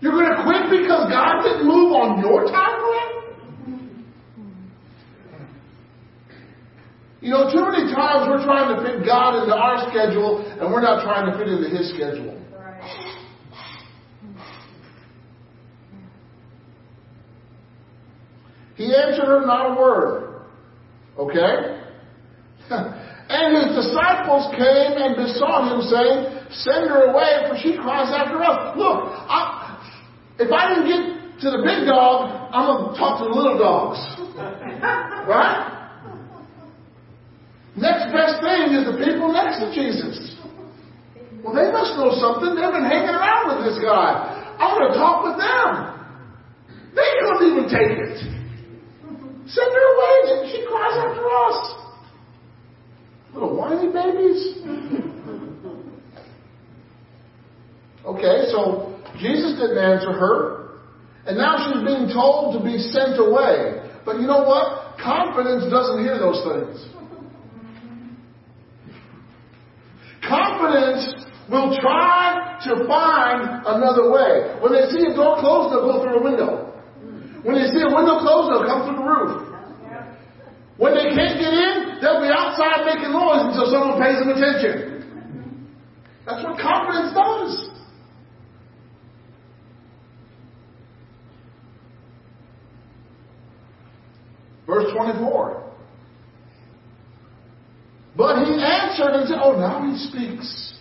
You're 0.00 0.12
going 0.12 0.30
to 0.30 0.42
quit 0.44 0.82
because 0.82 1.10
God 1.10 1.42
didn't 1.42 1.66
move 1.66 1.92
on 1.92 2.20
your 2.20 2.46
time 2.46 2.82
You 7.22 7.30
know, 7.30 7.46
too 7.54 7.62
many 7.62 7.86
times 7.94 8.26
we're 8.26 8.42
trying 8.42 8.74
to 8.74 8.82
fit 8.82 9.06
God 9.06 9.40
into 9.40 9.54
our 9.54 9.88
schedule 9.88 10.42
and 10.42 10.72
we're 10.72 10.82
not 10.82 11.04
trying 11.04 11.30
to 11.30 11.38
fit 11.38 11.46
into 11.46 11.70
His 11.70 11.94
schedule. 11.94 12.36
He 18.74 18.92
answered 18.92 19.26
her 19.26 19.46
not 19.46 19.70
a 19.70 19.80
word. 19.80 20.42
Okay? 21.16 21.78
and 22.70 23.54
his 23.54 23.86
disciples 23.86 24.50
came 24.58 24.98
and 24.98 25.14
besought 25.14 25.70
him, 25.70 25.82
saying, 25.86 26.42
Send 26.50 26.90
her 26.90 27.12
away, 27.12 27.46
for 27.48 27.56
she 27.56 27.76
cries 27.76 28.10
after 28.10 28.42
us. 28.42 28.76
Look, 28.76 29.14
I, 29.14 29.78
if 30.40 30.50
I 30.50 30.74
didn't 30.74 30.88
get 30.90 31.40
to 31.42 31.50
the 31.52 31.62
big 31.62 31.86
dog, 31.86 32.50
I'm 32.52 32.66
going 32.66 32.94
to 32.94 32.98
talk 32.98 33.22
to 33.22 33.28
the 33.28 33.34
little 33.34 33.58
dogs. 33.58 34.00
right? 35.28 35.81
Next 37.76 38.12
best 38.12 38.44
thing 38.44 38.76
is 38.76 38.84
the 38.84 39.00
people 39.00 39.32
next 39.32 39.60
to 39.64 39.72
Jesus. 39.72 40.36
Well, 41.42 41.54
they 41.56 41.72
must 41.72 41.96
know 41.96 42.12
something. 42.20 42.54
They've 42.54 42.70
been 42.70 42.84
hanging 42.84 43.16
around 43.16 43.48
with 43.48 43.64
this 43.66 43.80
guy. 43.82 44.54
I'm 44.60 44.78
going 44.78 44.92
to 44.92 44.98
talk 44.98 45.24
with 45.24 45.40
them. 45.40 45.92
They 46.94 47.08
couldn't 47.18 47.48
even 47.48 47.64
take 47.72 47.98
it. 47.98 48.16
Send 49.48 49.72
her 49.72 49.86
away. 49.96 50.52
She 50.52 50.64
cries 50.68 50.96
after 51.00 51.24
us. 51.26 51.58
Little 53.34 53.56
whiny 53.56 53.88
babies. 53.88 54.60
okay, 58.06 58.52
so 58.52 59.00
Jesus 59.18 59.58
didn't 59.58 59.78
answer 59.78 60.12
her. 60.12 60.78
And 61.26 61.38
now 61.38 61.56
she's 61.64 61.82
being 61.86 62.12
told 62.12 62.58
to 62.58 62.64
be 62.64 62.76
sent 62.78 63.18
away. 63.18 63.80
But 64.04 64.20
you 64.20 64.26
know 64.26 64.44
what? 64.44 64.98
Confidence 65.02 65.64
doesn't 65.70 66.04
hear 66.04 66.18
those 66.18 66.42
things. 66.44 66.91
Confidence 70.32 71.28
will 71.52 71.76
try 71.76 72.56
to 72.64 72.88
find 72.88 73.68
another 73.68 74.08
way. 74.08 74.56
When 74.64 74.72
they 74.72 74.88
see 74.88 75.04
a 75.04 75.12
door 75.12 75.36
closed, 75.44 75.76
they'll 75.76 75.84
go 75.84 76.00
through 76.00 76.20
a 76.20 76.24
window. 76.24 76.72
When 77.44 77.60
they 77.60 77.68
see 77.68 77.84
a 77.84 77.92
window 77.92 78.16
closed, 78.24 78.48
they'll 78.48 78.64
come 78.64 78.88
through 78.88 78.96
the 78.96 79.04
roof. 79.04 79.52
When 80.78 80.94
they 80.94 81.12
can't 81.12 81.36
get 81.36 81.52
in, 81.52 82.00
they'll 82.00 82.24
be 82.24 82.32
outside 82.32 82.86
making 82.86 83.12
noise 83.12 83.44
until 83.52 83.68
someone 83.68 84.00
pays 84.00 84.18
them 84.20 84.30
attention. 84.30 85.04
That's 86.24 86.42
what 86.42 86.58
confidence 86.58 87.12
does. 87.12 87.68
Verse 94.66 94.92
24. 94.94 95.71
But 98.16 98.44
he 98.44 98.60
answered 98.60 99.12
and 99.16 99.28
said, 99.28 99.38
Oh, 99.42 99.56
now 99.56 99.82
he 99.88 99.96
speaks. 99.96 100.74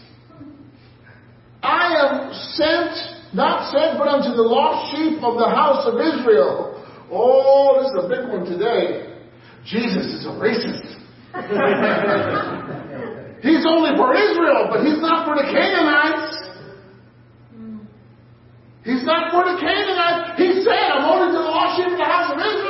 I 1.64 1.96
am 1.96 2.34
sent, 2.58 2.92
not 3.34 3.72
sent, 3.72 3.98
but 3.98 4.08
unto 4.08 4.36
the 4.36 4.44
lost 4.44 4.92
sheep 4.92 5.24
of 5.24 5.38
the 5.38 5.48
house 5.48 5.88
of 5.88 6.02
Israel. 6.02 6.76
Oh, 7.12 7.80
this 7.80 7.92
is 7.92 7.98
a 8.04 8.08
big 8.10 8.28
one 8.28 8.46
today. 8.46 9.08
Jesus 9.64 10.08
is 10.08 10.26
a 10.26 10.32
racist. 10.42 10.98
he's 13.46 13.64
only 13.64 13.96
for 13.96 14.14
Israel, 14.16 14.68
but 14.68 14.84
he's 14.84 15.00
not 15.00 15.24
for 15.24 15.36
the 15.36 15.44
Canaanites. 15.48 16.42
He's 18.84 19.06
not 19.06 19.32
for 19.32 19.46
the 19.46 19.56
Canaanites. 19.62 20.34
He 20.42 20.64
said, 20.66 20.74
I'm 20.74 21.06
only 21.06 21.30
to 21.30 21.38
the 21.38 21.46
lost 21.46 21.78
sheep 21.78 21.94
of 21.94 22.00
the 22.02 22.10
house 22.10 22.34
of 22.34 22.42
Israel. 22.42 22.61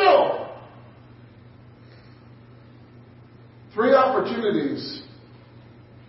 Three 3.74 3.93
opportunities. 3.93 5.03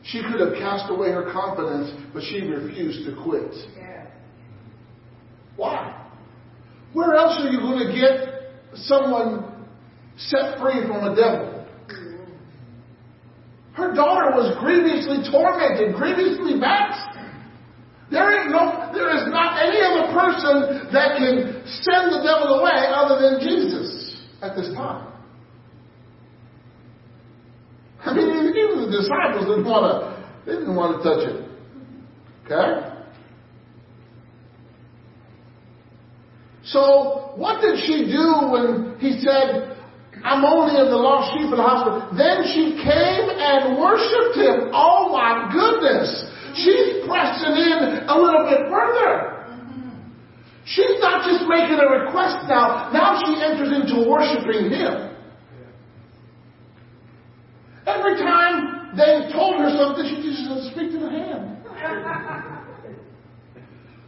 She 0.05 0.21
could 0.23 0.41
have 0.41 0.55
cast 0.59 0.91
away 0.91 1.11
her 1.11 1.31
confidence, 1.33 1.93
but 2.13 2.23
she 2.25 2.41
refused 2.41 3.07
to 3.07 3.23
quit. 3.23 3.53
Yes. 3.77 4.09
Why? 5.57 6.09
Where 6.93 7.15
else 7.15 7.41
are 7.41 7.51
you 7.51 7.61
going 7.61 7.87
to 7.87 7.93
get 7.95 8.51
someone 8.75 9.67
set 10.17 10.59
free 10.59 10.83
from 10.89 11.07
a 11.07 11.15
devil? 11.15 11.67
Mm-hmm. 11.87 12.33
Her 13.75 13.95
daughter 13.95 14.35
was 14.35 14.57
grievously 14.59 15.31
tormented, 15.31 15.95
grievously 15.95 16.59
vexed. 16.59 17.19
There 18.11 18.43
ain't 18.43 18.51
no, 18.51 18.91
there 18.93 19.15
is 19.17 19.25
not 19.33 19.57
any 19.63 19.81
other 19.81 20.13
person 20.13 20.91
that 20.93 21.17
can 21.17 21.63
send 21.65 22.13
the 22.13 22.21
devil 22.27 22.61
away 22.61 22.91
other 22.93 23.23
than 23.23 23.41
Jesus 23.41 24.21
at 24.43 24.57
this 24.57 24.75
time. 24.75 25.12
I 28.13 28.15
mean, 28.15 28.53
even 28.53 28.85
the 28.85 28.93
disciples 28.93 29.49
didn't 29.49 29.65
want 29.65 29.89
to, 29.89 29.97
they 30.45 30.59
didn't 30.61 30.77
want 30.77 31.01
to 31.01 31.01
touch 31.01 31.23
it. 31.33 31.39
Okay? 32.45 32.93
So, 36.65 37.33
what 37.37 37.61
did 37.61 37.81
she 37.81 38.07
do 38.13 38.53
when 38.53 38.97
he 39.01 39.19
said, 39.25 39.77
I'm 40.23 40.45
only 40.45 40.79
in 40.79 40.93
the 40.93 41.01
lost 41.01 41.35
sheep 41.35 41.51
of 41.51 41.57
the 41.57 41.65
house? 41.65 42.13
Then 42.15 42.45
she 42.53 42.79
came 42.79 43.27
and 43.33 43.81
worshiped 43.81 44.37
him. 44.37 44.71
Oh 44.71 45.11
my 45.11 45.51
goodness! 45.51 46.07
She's 46.55 47.03
pressing 47.09 47.57
in 47.57 48.07
a 48.07 48.17
little 48.17 48.45
bit 48.47 48.69
further. 48.69 49.33
She's 50.65 51.01
not 51.01 51.27
just 51.27 51.49
making 51.49 51.81
a 51.81 51.89
request 51.89 52.47
now. 52.47 52.93
Now 52.93 53.19
she 53.19 53.35
enters 53.43 53.73
into 53.73 54.09
worshiping 54.09 54.71
him. 54.71 55.12
Every 57.87 58.15
time 58.19 58.95
they 58.95 59.33
told 59.33 59.59
her 59.59 59.71
something, 59.75 60.07
she 60.07 60.23
just 60.23 60.47
said, 60.47 60.71
speak 60.71 60.93
to 60.95 61.01
the 61.03 61.11
hand. 61.11 61.59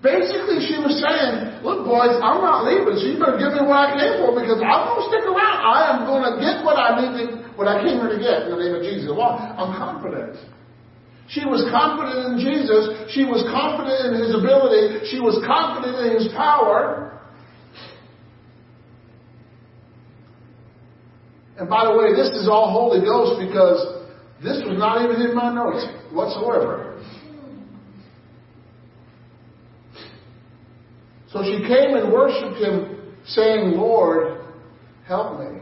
Basically, 0.05 0.61
she 0.61 0.77
was 0.77 1.01
saying, 1.01 1.65
look, 1.65 1.89
boys, 1.89 2.13
I'm 2.21 2.45
not 2.45 2.69
leaving, 2.69 2.93
so 3.01 3.05
you 3.09 3.17
better 3.17 3.41
give 3.41 3.57
me 3.57 3.65
what 3.65 3.89
I 3.89 3.97
came 3.97 4.21
for 4.21 4.37
because 4.37 4.61
I'm 4.61 4.85
going 4.85 5.01
to 5.01 5.07
stick 5.09 5.25
around. 5.25 5.59
I 5.65 5.97
am 5.97 6.05
going 6.05 6.29
to 6.29 6.37
get 6.45 6.61
what 6.61 6.77
I 6.77 6.93
need 7.01 7.13
to, 7.25 7.25
what 7.57 7.73
I 7.73 7.81
came 7.81 8.05
here 8.05 8.13
to 8.13 8.21
get 8.21 8.45
in 8.45 8.53
the 8.53 8.61
name 8.61 8.77
of 8.77 8.85
Jesus. 8.85 9.09
Well, 9.09 9.33
I'm 9.33 9.73
confident. 9.73 10.37
She 11.33 11.49
was 11.49 11.65
confident 11.73 12.37
in 12.37 12.37
Jesus. 12.37 13.09
She 13.17 13.25
was 13.25 13.49
confident 13.49 14.13
in 14.13 14.29
His 14.29 14.37
ability. 14.37 15.09
She 15.09 15.25
was 15.25 15.41
confident 15.41 15.97
in 16.05 16.21
His 16.21 16.29
power. 16.37 17.14
And 21.59 21.69
by 21.69 21.85
the 21.85 21.97
way, 21.97 22.13
this 22.15 22.31
is 22.31 22.49
all 22.49 22.73
Holy 22.73 23.05
Ghost 23.05 23.41
because 23.41 24.05
this 24.43 24.63
was 24.67 24.77
not 24.79 25.05
even 25.05 25.23
in 25.23 25.35
my 25.35 25.55
notes 25.55 25.87
whatsoever. 26.13 27.01
So 31.29 31.43
she 31.43 31.59
came 31.67 31.97
and 31.97 32.13
worshiped 32.13 32.61
him, 32.61 33.13
saying, 33.27 33.73
Lord, 33.73 34.41
help 35.07 35.41
me. 35.41 35.61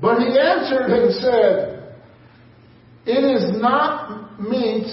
But 0.00 0.18
he 0.18 0.38
answered 0.38 0.90
and 0.90 1.14
said, 1.14 1.94
It 3.06 3.24
is 3.24 3.60
not 3.60 4.40
meet 4.40 4.86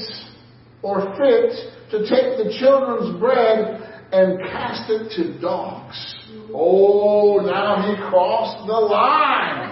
or 0.81 1.01
fit 1.17 1.53
to 1.91 1.99
take 1.99 2.37
the 2.37 2.55
children's 2.59 3.19
bread 3.19 4.05
and 4.11 4.39
cast 4.39 4.89
it 4.89 5.11
to 5.15 5.39
dogs. 5.41 6.16
Oh, 6.53 7.39
now 7.45 7.81
he 7.89 7.95
crossed 8.09 8.65
the 8.65 8.73
line. 8.73 9.67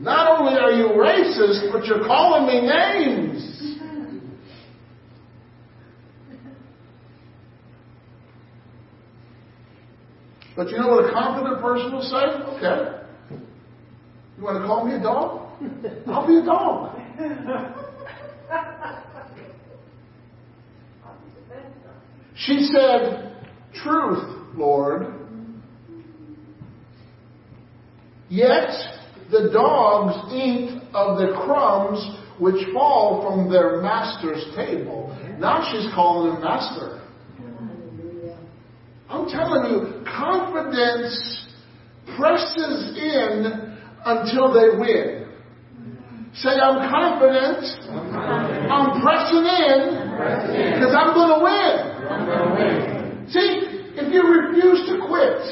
Not 0.00 0.40
only 0.40 0.58
are 0.58 0.72
you 0.72 0.88
racist, 0.88 1.72
but 1.72 1.84
you're 1.86 2.04
calling 2.06 2.46
me 2.46 2.60
names. 2.60 3.52
But 10.54 10.70
you 10.70 10.78
know 10.78 10.88
what 10.88 11.10
a 11.10 11.12
confident 11.12 11.60
person 11.60 11.92
will 11.92 12.02
say? 12.02 12.16
Okay. 12.56 13.02
You 14.38 14.44
want 14.44 14.60
to 14.60 14.66
call 14.66 14.86
me 14.86 14.94
a 14.94 15.02
dog? 15.02 15.52
I'll 16.08 16.26
be 16.26 16.38
a 16.38 16.44
dog. 16.44 16.98
She 22.38 22.68
said, 22.70 23.25
Truth, 23.82 24.56
Lord. 24.56 25.14
Yet 28.28 28.70
the 29.30 29.50
dogs 29.52 30.32
eat 30.32 30.82
of 30.94 31.18
the 31.18 31.32
crumbs 31.44 32.18
which 32.38 32.66
fall 32.72 33.22
from 33.22 33.50
their 33.50 33.80
master's 33.80 34.44
table. 34.54 35.16
Now 35.38 35.66
she's 35.70 35.92
calling 35.94 36.34
him 36.34 36.42
master. 36.42 37.02
I'm 39.08 39.28
telling 39.28 39.70
you, 39.70 40.04
confidence 40.04 41.46
presses 42.16 42.96
in 42.98 43.76
until 44.04 44.52
they 44.52 44.78
win. 44.78 45.26
Say, 46.34 46.50
I'm 46.50 46.90
confident. 46.90 47.64
I'm 48.70 49.00
pressing 49.00 49.46
in 49.46 49.96
because 50.74 50.94
I'm 50.94 51.14
going 51.14 51.38
to 51.38 51.44
win. 51.44 52.95
If 54.06 54.14
you 54.14 54.22
refuse 54.22 54.86
to 54.86 55.02
quit, 55.02 55.42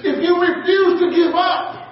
if 0.00 0.16
you 0.24 0.40
refuse 0.40 1.00
to 1.04 1.12
give 1.12 1.36
up, 1.36 1.84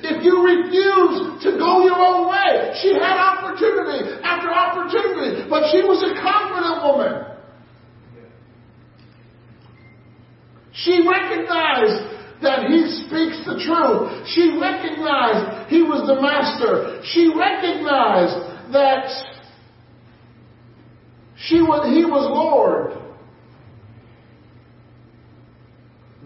if 0.00 0.24
you 0.24 0.40
refuse 0.40 1.44
to 1.44 1.58
go 1.60 1.84
your 1.84 2.00
own 2.00 2.32
way, 2.32 2.72
she 2.80 2.94
had 2.94 3.20
opportunity 3.20 4.16
after 4.24 4.48
opportunity, 4.48 5.44
but 5.50 5.68
she 5.70 5.84
was 5.84 6.00
a 6.00 6.16
confident 6.24 6.80
woman. 6.88 7.36
She 10.72 11.06
recognized 11.06 12.40
that 12.40 12.64
he 12.72 12.88
speaks 13.04 13.44
the 13.44 13.60
truth. 13.60 14.26
She 14.32 14.56
recognized 14.56 15.68
he 15.68 15.82
was 15.82 16.08
the 16.08 16.16
master. 16.16 17.04
She 17.04 17.28
recognized 17.28 18.72
that 18.72 19.04
she 21.36 21.60
was, 21.60 21.92
he 21.94 22.06
was 22.06 22.24
Lord. 22.32 23.03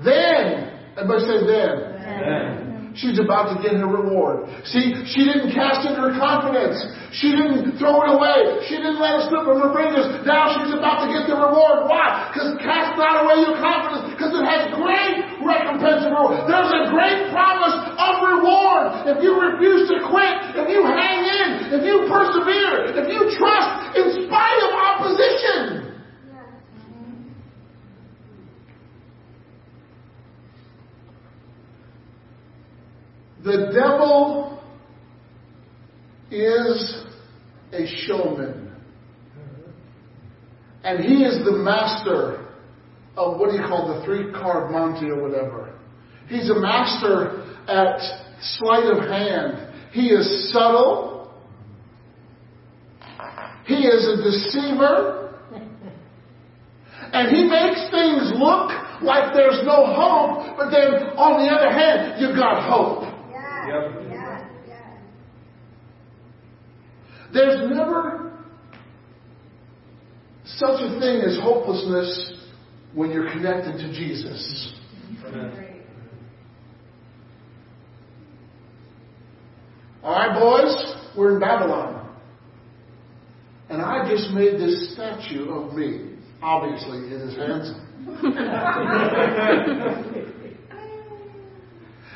Then, 0.04 0.94
everybody 0.96 1.22
say 1.26 1.38
then. 1.46 1.74
Amen. 1.98 2.68
She's 2.98 3.20
about 3.20 3.54
to 3.54 3.62
get 3.62 3.78
her 3.78 3.86
reward. 3.86 4.50
See, 4.66 4.90
she 5.14 5.22
didn't 5.22 5.54
cast 5.54 5.86
in 5.86 5.94
her 5.94 6.10
confidence. 6.18 6.82
She 7.14 7.30
didn't 7.30 7.78
throw 7.78 8.02
it 8.02 8.10
away. 8.10 8.66
She 8.66 8.74
didn't 8.74 8.98
let 8.98 9.22
it 9.22 9.30
slip 9.30 9.46
from 9.46 9.62
her 9.62 9.70
fingers. 9.70 10.26
Now 10.26 10.50
she's 10.50 10.74
about 10.74 11.06
to 11.06 11.08
get 11.14 11.30
the 11.30 11.38
reward. 11.38 11.86
Why? 11.86 12.26
Because 12.26 12.58
cast 12.58 12.98
not 12.98 13.22
away 13.22 13.46
your 13.46 13.54
confidence 13.62 14.18
because 14.18 14.34
it 14.34 14.42
has 14.42 14.74
great 14.74 15.14
recompense 15.46 16.10
and 16.10 16.12
reward. 16.16 16.50
There's 16.50 16.74
a 16.74 16.90
great 16.90 17.30
promise 17.30 17.76
of 18.02 18.12
reward 18.18 19.14
if 19.14 19.22
you 19.22 19.36
refuse 19.36 19.86
to 19.94 20.02
quit, 20.02 20.58
if 20.58 20.66
you 20.66 20.82
hang 20.82 21.22
in, 21.22 21.48
if 21.78 21.82
you 21.86 22.02
persevere, 22.10 22.98
if 22.98 23.06
you 23.06 23.30
trust 23.38 23.94
in 23.94 24.26
spite 24.26 24.60
of 24.66 24.70
opposition. 24.74 25.97
The 33.44 33.70
devil 33.72 34.62
is 36.30 37.04
a 37.72 37.86
showman. 38.06 38.72
And 40.84 41.04
he 41.04 41.24
is 41.24 41.44
the 41.44 41.56
master 41.58 42.46
of 43.16 43.38
what 43.38 43.50
do 43.50 43.56
you 43.56 43.62
call 43.66 43.98
the 43.98 44.04
three 44.04 44.32
card 44.32 44.70
Monte 44.70 45.06
or 45.06 45.22
whatever. 45.22 45.74
He's 46.28 46.50
a 46.50 46.58
master 46.58 47.44
at 47.66 48.00
sleight 48.40 48.84
of 48.84 49.08
hand. 49.08 49.90
He 49.92 50.08
is 50.08 50.52
subtle. 50.52 51.32
He 53.66 53.86
is 53.86 54.06
a 54.06 54.22
deceiver. 54.22 55.34
And 57.12 57.34
he 57.34 57.44
makes 57.44 57.90
things 57.90 58.32
look 58.38 58.70
like 59.02 59.32
there's 59.34 59.64
no 59.64 59.86
hope, 59.86 60.56
but 60.56 60.70
then 60.70 61.16
on 61.16 61.44
the 61.44 61.50
other 61.50 61.72
hand, 61.72 62.20
you've 62.20 62.36
got 62.36 62.68
hope. 62.68 63.07
Yep. 63.68 64.08
There's 67.32 67.70
never 67.70 68.32
such 70.44 70.80
a 70.80 70.98
thing 70.98 71.20
as 71.20 71.38
hopelessness 71.42 72.32
when 72.94 73.10
you're 73.10 73.30
connected 73.30 73.72
to 73.78 73.92
Jesus. 73.92 74.72
All 80.02 80.12
right, 80.12 80.38
boys, 80.38 80.94
we're 81.16 81.34
in 81.34 81.40
Babylon. 81.40 82.08
And 83.68 83.82
I 83.82 84.08
just 84.10 84.30
made 84.30 84.54
this 84.54 84.94
statue 84.94 85.50
of 85.50 85.74
me. 85.74 86.14
Obviously, 86.40 86.98
it 87.08 87.12
is 87.12 87.36
handsome. 87.36 87.84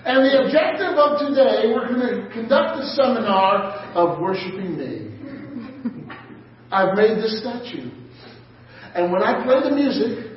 And 0.04 0.24
the 0.24 0.44
objective 0.44 0.98
of 0.98 1.20
today, 1.20 1.72
we're 1.72 1.86
going 1.86 2.00
to 2.00 2.28
conduct 2.32 2.80
a 2.80 2.86
seminar 2.96 3.92
of 3.94 4.20
worshiping 4.20 4.76
me. 4.76 5.12
I've 6.72 6.96
made 6.96 7.18
this 7.18 7.40
statue. 7.40 7.90
And 8.94 9.12
when 9.12 9.22
I 9.22 9.44
play 9.44 9.62
the 9.62 9.74
music, 9.74 10.32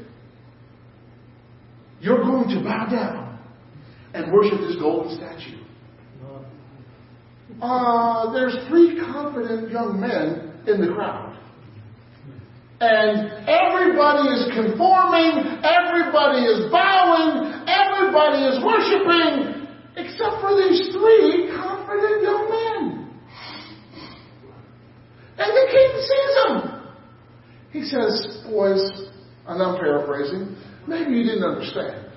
you're 1.99 2.21
going 2.21 2.47
to 2.49 2.63
bow 2.63 2.87
down 2.91 3.39
and 4.13 4.31
worship 4.31 4.59
this 4.61 4.75
golden 4.75 5.17
statue. 5.17 5.57
Uh, 7.61 8.31
there's 8.33 8.55
three 8.67 8.99
confident 8.99 9.71
young 9.71 9.99
men 9.99 10.53
in 10.67 10.79
the 10.79 10.93
crowd. 10.93 11.31
And 12.81 13.31
everybody 13.47 14.27
is 14.35 14.51
conforming, 14.51 15.63
everybody 15.63 16.43
is 16.43 16.69
bowing, 16.69 17.63
everybody 17.63 18.43
is 18.51 18.59
worshiping, 18.59 19.54
except 19.97 20.41
for 20.41 20.55
these 20.55 20.91
three 20.91 21.51
confident 21.55 22.21
young 22.21 22.49
men. 22.49 23.09
And 25.37 25.51
the 25.51 25.67
king 25.71 25.91
sees 25.99 26.31
them. 26.43 26.57
He 27.71 27.83
says, 27.83 28.43
Boys, 28.49 28.81
and 29.47 29.61
I'm 29.61 29.77
paraphrasing, 29.77 30.55
maybe 30.87 31.11
you 31.11 31.23
didn't 31.23 31.43
understand. 31.43 32.11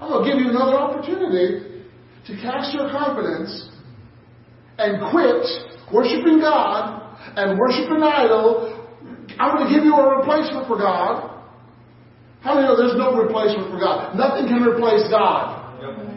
I'm 0.00 0.08
going 0.10 0.24
to 0.24 0.30
give 0.30 0.40
you 0.40 0.50
another 0.50 0.76
opportunity 0.76 1.84
to 2.26 2.32
cast 2.42 2.74
your 2.74 2.90
confidence 2.90 3.70
and 4.78 5.10
quit 5.10 5.44
worshiping 5.92 6.40
God 6.40 7.18
and 7.36 7.58
worshiping 7.58 8.02
idol 8.02 8.78
I'm 9.38 9.54
going 9.54 9.68
to 9.68 9.74
give 9.74 9.84
you 9.84 9.94
a 9.94 10.18
replacement 10.18 10.66
for 10.66 10.76
God. 10.76 11.30
How 12.40 12.54
many 12.54 12.66
know 12.66 12.76
there's 12.76 12.98
no 12.98 13.14
replacement 13.14 13.70
for 13.70 13.78
God? 13.78 14.16
Nothing 14.16 14.46
can 14.48 14.62
replace 14.62 15.06
God. 15.10 15.78
Yep. 15.82 16.08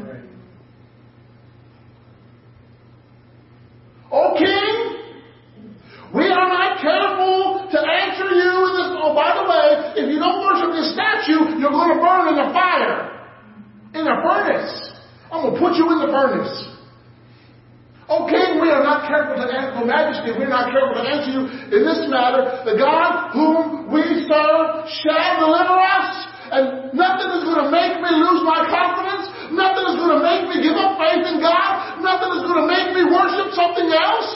Oh, 4.12 4.36
King, 4.38 4.76
we 6.14 6.28
are 6.28 6.50
not 6.50 6.82
careful 6.82 7.70
to 7.72 7.80
answer 7.80 8.28
you 8.28 8.52
in 8.68 8.72
this. 8.76 8.90
Oh, 9.00 9.16
by 9.16 9.40
the 9.40 9.46
way, 9.48 10.04
if 10.04 10.12
you 10.12 10.20
don't 10.20 10.44
worship 10.44 10.76
this 10.76 10.94
statue, 10.94 11.62
you're 11.62 11.72
going 11.72 11.96
to 11.96 12.00
burn 12.02 12.28
in 12.28 12.36
the 12.36 12.52
fire, 12.52 13.24
in 13.94 14.04
a 14.04 14.18
furnace. 14.52 14.92
I'm 15.32 15.48
going 15.48 15.56
to 15.56 15.60
put 15.60 15.74
you 15.80 15.88
in 15.92 16.00
the 16.04 16.12
furnace. 16.12 16.56
O 18.12 18.28
king, 18.28 18.60
we 18.60 18.68
are 18.68 18.84
not 18.84 19.08
careful 19.08 19.40
to 19.40 19.48
answer, 19.48 19.88
majesty, 19.88 20.36
we're 20.36 20.52
not 20.52 20.68
careful 20.68 21.00
to 21.00 21.06
answer 21.08 21.32
you 21.32 21.48
in 21.48 21.82
this 21.88 22.04
matter. 22.12 22.60
The 22.68 22.76
God 22.76 23.32
whom 23.32 23.88
we 23.88 24.04
serve 24.28 24.84
shall 25.00 25.32
deliver 25.40 25.80
us, 25.80 26.12
and 26.52 26.92
nothing 26.92 27.32
is 27.40 27.48
going 27.48 27.64
to 27.64 27.72
make 27.72 28.04
me 28.04 28.12
lose 28.12 28.44
my 28.44 28.68
confidence. 28.68 29.32
Nothing 29.56 29.86
is 29.88 29.96
going 29.96 30.20
to 30.20 30.24
make 30.28 30.44
me 30.52 30.60
give 30.60 30.76
up 30.76 31.00
faith 31.00 31.24
in 31.24 31.40
God. 31.40 32.04
Nothing 32.04 32.36
is 32.36 32.44
going 32.44 32.60
to 32.60 32.68
make 32.68 32.92
me 32.92 33.08
worship 33.08 33.56
something 33.56 33.88
else. 33.88 34.32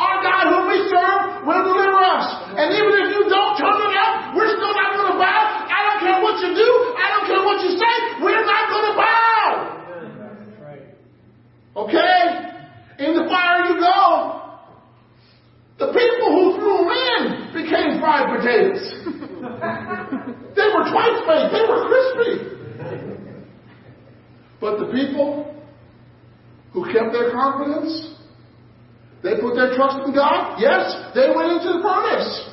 Our 0.00 0.24
God 0.24 0.44
whom 0.56 0.64
we 0.72 0.80
serve 0.88 1.44
will 1.44 1.64
deliver 1.68 2.00
us. 2.00 2.24
And 2.56 2.72
even 2.72 2.92
if 2.96 3.08
you 3.12 3.28
don't 3.28 3.60
turn 3.60 3.76
it 3.76 3.92
up, 4.00 4.32
we're 4.32 4.48
still 4.56 4.72
not 4.72 4.96
going 4.96 5.12
to 5.12 5.18
bow. 5.20 5.59
I 6.00 6.02
don't 6.02 6.16
care 6.16 6.22
what 6.24 6.40
you 6.40 6.54
do. 6.56 6.70
I 6.96 7.06
don't 7.12 7.26
care 7.28 7.44
what 7.44 7.60
you 7.60 7.76
say. 7.76 8.24
We're 8.24 8.46
not 8.46 8.72
going 8.72 8.86
to 8.88 8.96
bow. 8.96 9.80
Okay? 11.76 12.20
In 13.04 13.14
the 13.16 13.28
fire 13.28 13.68
you 13.68 13.76
go. 13.80 14.40
The 15.78 15.92
people 15.92 16.28
who 16.32 16.56
threw 16.56 16.76
them 16.80 16.88
in 16.88 17.52
became 17.52 18.00
fried 18.00 18.32
potatoes. 18.32 18.80
they 20.56 20.68
were 20.72 20.88
twice 20.88 21.20
baked. 21.28 21.52
They 21.52 21.64
were 21.68 21.84
crispy. 21.88 22.32
But 24.60 24.78
the 24.78 24.92
people 24.92 25.54
who 26.72 26.84
kept 26.92 27.12
their 27.12 27.30
confidence, 27.32 28.14
they 29.22 29.36
put 29.40 29.54
their 29.54 29.74
trust 29.76 30.06
in 30.06 30.14
God. 30.14 30.60
Yes, 30.60 31.12
they 31.14 31.28
went 31.34 31.52
into 31.52 31.72
the 31.76 31.80
furnace. 31.82 32.48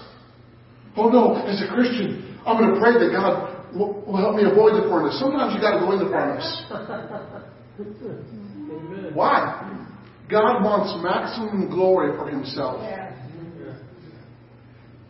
Oh 0.98 1.10
no, 1.10 1.36
as 1.46 1.62
a 1.62 1.68
Christian, 1.74 2.27
I'm 2.48 2.58
going 2.58 2.74
to 2.74 2.80
pray 2.80 2.94
that 2.96 3.12
God 3.12 3.76
will, 3.76 4.02
will 4.08 4.16
help 4.16 4.36
me 4.40 4.48
avoid 4.48 4.80
the 4.80 4.88
furnace. 4.88 5.20
Sometimes 5.20 5.54
you 5.54 5.60
got 5.60 5.76
to 5.76 5.84
go 5.84 5.92
in 5.92 6.00
the 6.00 6.08
furnace. 6.08 6.48
Why? 9.14 9.68
God 10.32 10.64
wants 10.64 10.96
maximum 11.04 11.70
glory 11.70 12.16
for 12.18 12.30
himself. 12.30 12.80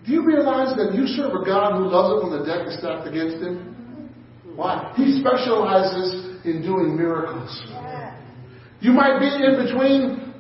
Do 0.06 0.14
you 0.14 0.26
realize 0.26 0.76
that 0.78 0.96
you 0.96 1.06
serve 1.06 1.34
a 1.36 1.46
God 1.46 1.78
who 1.78 1.90
loves 1.90 2.16
it 2.16 2.18
when 2.26 2.40
the 2.40 2.46
deck 2.46 2.66
is 2.66 2.80
stacked 2.80 3.08
against 3.08 3.44
him? 3.44 4.10
Why? 4.56 4.94
He 4.96 5.20
specializes 5.20 6.42
in 6.46 6.64
doing 6.64 6.96
miracles. 6.96 7.52
You 8.80 8.94
might 8.94 9.20
be 9.20 9.30
in 9.30 9.62
between 9.62 10.34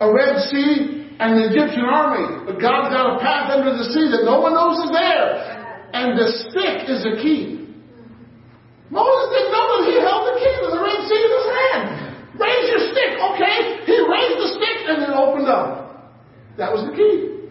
a 0.00 0.12
Red 0.12 0.36
Sea 0.50 1.16
and 1.20 1.38
the 1.38 1.54
Egyptian 1.54 1.86
army, 1.86 2.44
but 2.44 2.58
God's 2.58 2.90
got 2.90 3.16
a 3.16 3.20
path 3.20 3.52
under 3.52 3.70
the 3.76 3.84
sea 3.94 4.10
that 4.10 4.24
no 4.24 4.40
one 4.40 4.54
knows 4.58 4.80
is 4.84 4.90
there. 4.90 5.51
And 5.92 6.18
the 6.18 6.28
stick 6.48 6.88
is 6.88 7.04
the 7.04 7.20
key. 7.20 7.62
Moses 8.90 9.26
didn't 9.32 9.52
know 9.52 9.66
that 9.76 9.84
he 9.88 9.96
held 10.00 10.22
the 10.28 10.36
key 10.40 10.54
to 10.64 10.68
the 10.72 10.80
Red 10.80 11.00
Sea 11.08 11.20
in 11.20 11.32
his 11.32 11.48
hand. 11.56 11.84
Raise 12.40 12.66
your 12.68 12.82
stick, 12.92 13.12
okay? 13.20 13.56
He 13.84 13.96
raised 14.04 14.38
the 14.40 14.48
stick 14.56 14.76
and 14.88 15.02
it 15.02 15.10
opened 15.10 15.48
up. 15.48 16.12
That 16.56 16.72
was 16.72 16.84
the 16.84 16.96
key. 16.96 17.48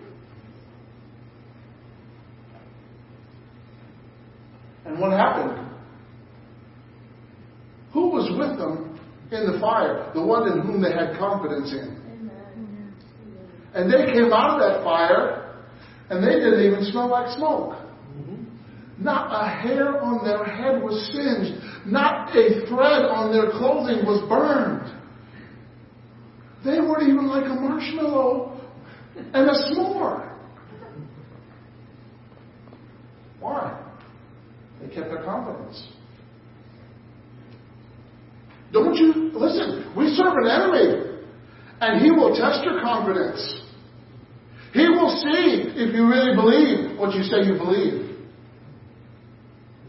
And 4.86 5.00
what 5.00 5.12
happened? 5.12 5.68
Who 7.94 8.10
was 8.10 8.30
with 8.38 8.58
them 8.58 9.00
in 9.32 9.52
the 9.52 9.60
fire? 9.60 10.12
The 10.14 10.22
one 10.22 10.52
in 10.52 10.62
whom 10.62 10.82
they 10.82 10.92
had 10.92 11.18
confidence 11.18 11.72
in. 11.72 12.30
And 13.74 13.92
they 13.92 14.12
came 14.12 14.34
out 14.34 14.60
of 14.60 14.60
that 14.60 14.84
fire 14.84 15.56
and 16.10 16.24
they 16.24 16.34
didn't 16.34 16.62
even 16.62 16.84
smell 16.86 17.08
like 17.08 17.36
smoke. 17.38 17.81
Not 19.02 19.32
a 19.34 19.50
hair 19.50 20.00
on 20.00 20.24
their 20.24 20.46
head 20.46 20.84
was 20.84 21.10
singed. 21.12 21.60
Not 21.88 22.30
a 22.36 22.68
thread 22.68 23.06
on 23.10 23.32
their 23.32 23.50
clothing 23.50 24.06
was 24.06 24.22
burned. 24.30 24.96
They 26.64 26.80
weren't 26.80 27.10
even 27.10 27.28
like 27.28 27.46
a 27.46 27.56
marshmallow 27.56 28.62
and 29.16 29.50
a 29.50 29.54
s'more. 29.54 30.32
Why? 33.40 33.84
They 34.80 34.94
kept 34.94 35.10
their 35.10 35.24
confidence. 35.24 35.88
Don't 38.72 38.96
you 38.96 39.32
listen? 39.34 39.94
We 39.98 40.14
serve 40.14 40.34
an 40.38 40.48
enemy, 40.48 41.18
and 41.82 42.06
he 42.06 42.12
will 42.12 42.36
test 42.36 42.64
your 42.64 42.80
confidence. 42.82 43.62
He 44.74 44.88
will 44.88 45.10
see 45.10 45.74
if 45.76 45.94
you 45.96 46.08
really 46.08 46.36
believe 46.36 47.00
what 47.00 47.16
you 47.16 47.24
say 47.24 47.42
you 47.44 47.58
believe. 47.58 48.11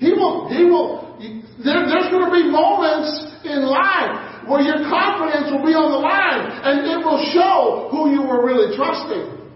He 0.03 0.11
will, 0.11 0.51
he 0.51 0.65
will, 0.65 1.15
there, 1.63 1.87
there's 1.87 2.11
going 2.11 2.27
to 2.27 2.35
be 2.35 2.51
moments 2.51 3.07
in 3.47 3.63
life 3.63 4.49
where 4.51 4.61
your 4.61 4.83
confidence 4.91 5.47
will 5.47 5.63
be 5.63 5.79
on 5.79 5.95
the 5.95 6.03
line 6.03 6.43
and 6.43 6.91
it 6.91 6.99
will 7.07 7.23
show 7.31 7.87
who 7.93 8.11
you 8.11 8.27
were 8.27 8.45
really 8.45 8.75
trusting. 8.75 9.47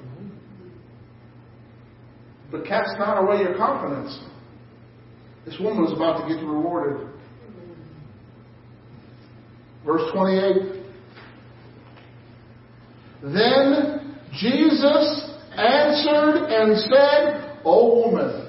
But 2.52 2.64
cast 2.64 2.96
not 2.96 3.18
away 3.18 3.42
your 3.42 3.56
confidence. 3.56 4.20
This 5.44 5.58
woman 5.58 5.84
is 5.84 5.92
about 5.92 6.22
to 6.22 6.32
get 6.32 6.40
rewarded. 6.46 7.08
Verse 9.84 10.08
28. 10.12 10.84
Then 13.34 14.16
Jesus 14.32 15.28
answered 15.56 16.46
and 16.54 16.78
said, 16.78 17.58
O 17.64 18.06
woman, 18.06 18.45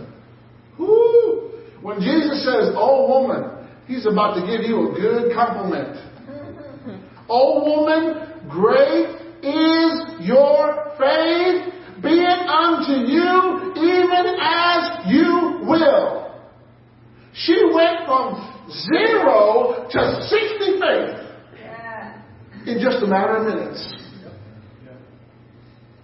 when 1.88 2.02
Jesus 2.02 2.44
says, 2.44 2.76
Oh 2.76 3.08
woman, 3.08 3.66
he's 3.88 4.06
about 4.06 4.36
to 4.36 4.42
give 4.42 4.68
you 4.68 4.92
a 4.92 4.94
good 4.94 5.34
compliment. 5.34 5.96
oh 7.30 7.64
woman, 7.64 8.44
great 8.50 9.08
is 9.40 10.28
your 10.28 10.92
faith. 11.00 11.72
Be 12.04 12.12
it 12.12 12.44
unto 12.44 12.92
you 13.08 13.72
even 13.80 14.36
as 14.36 15.08
you 15.08 15.64
will. 15.64 16.36
She 17.34 17.56
went 17.74 18.04
from 18.06 18.36
zero 18.92 19.88
to 19.90 20.28
60 20.28 20.80
faith 20.82 21.24
in 22.68 22.84
just 22.84 23.02
a 23.02 23.08
matter 23.08 23.38
of 23.38 23.46
minutes. 23.48 23.96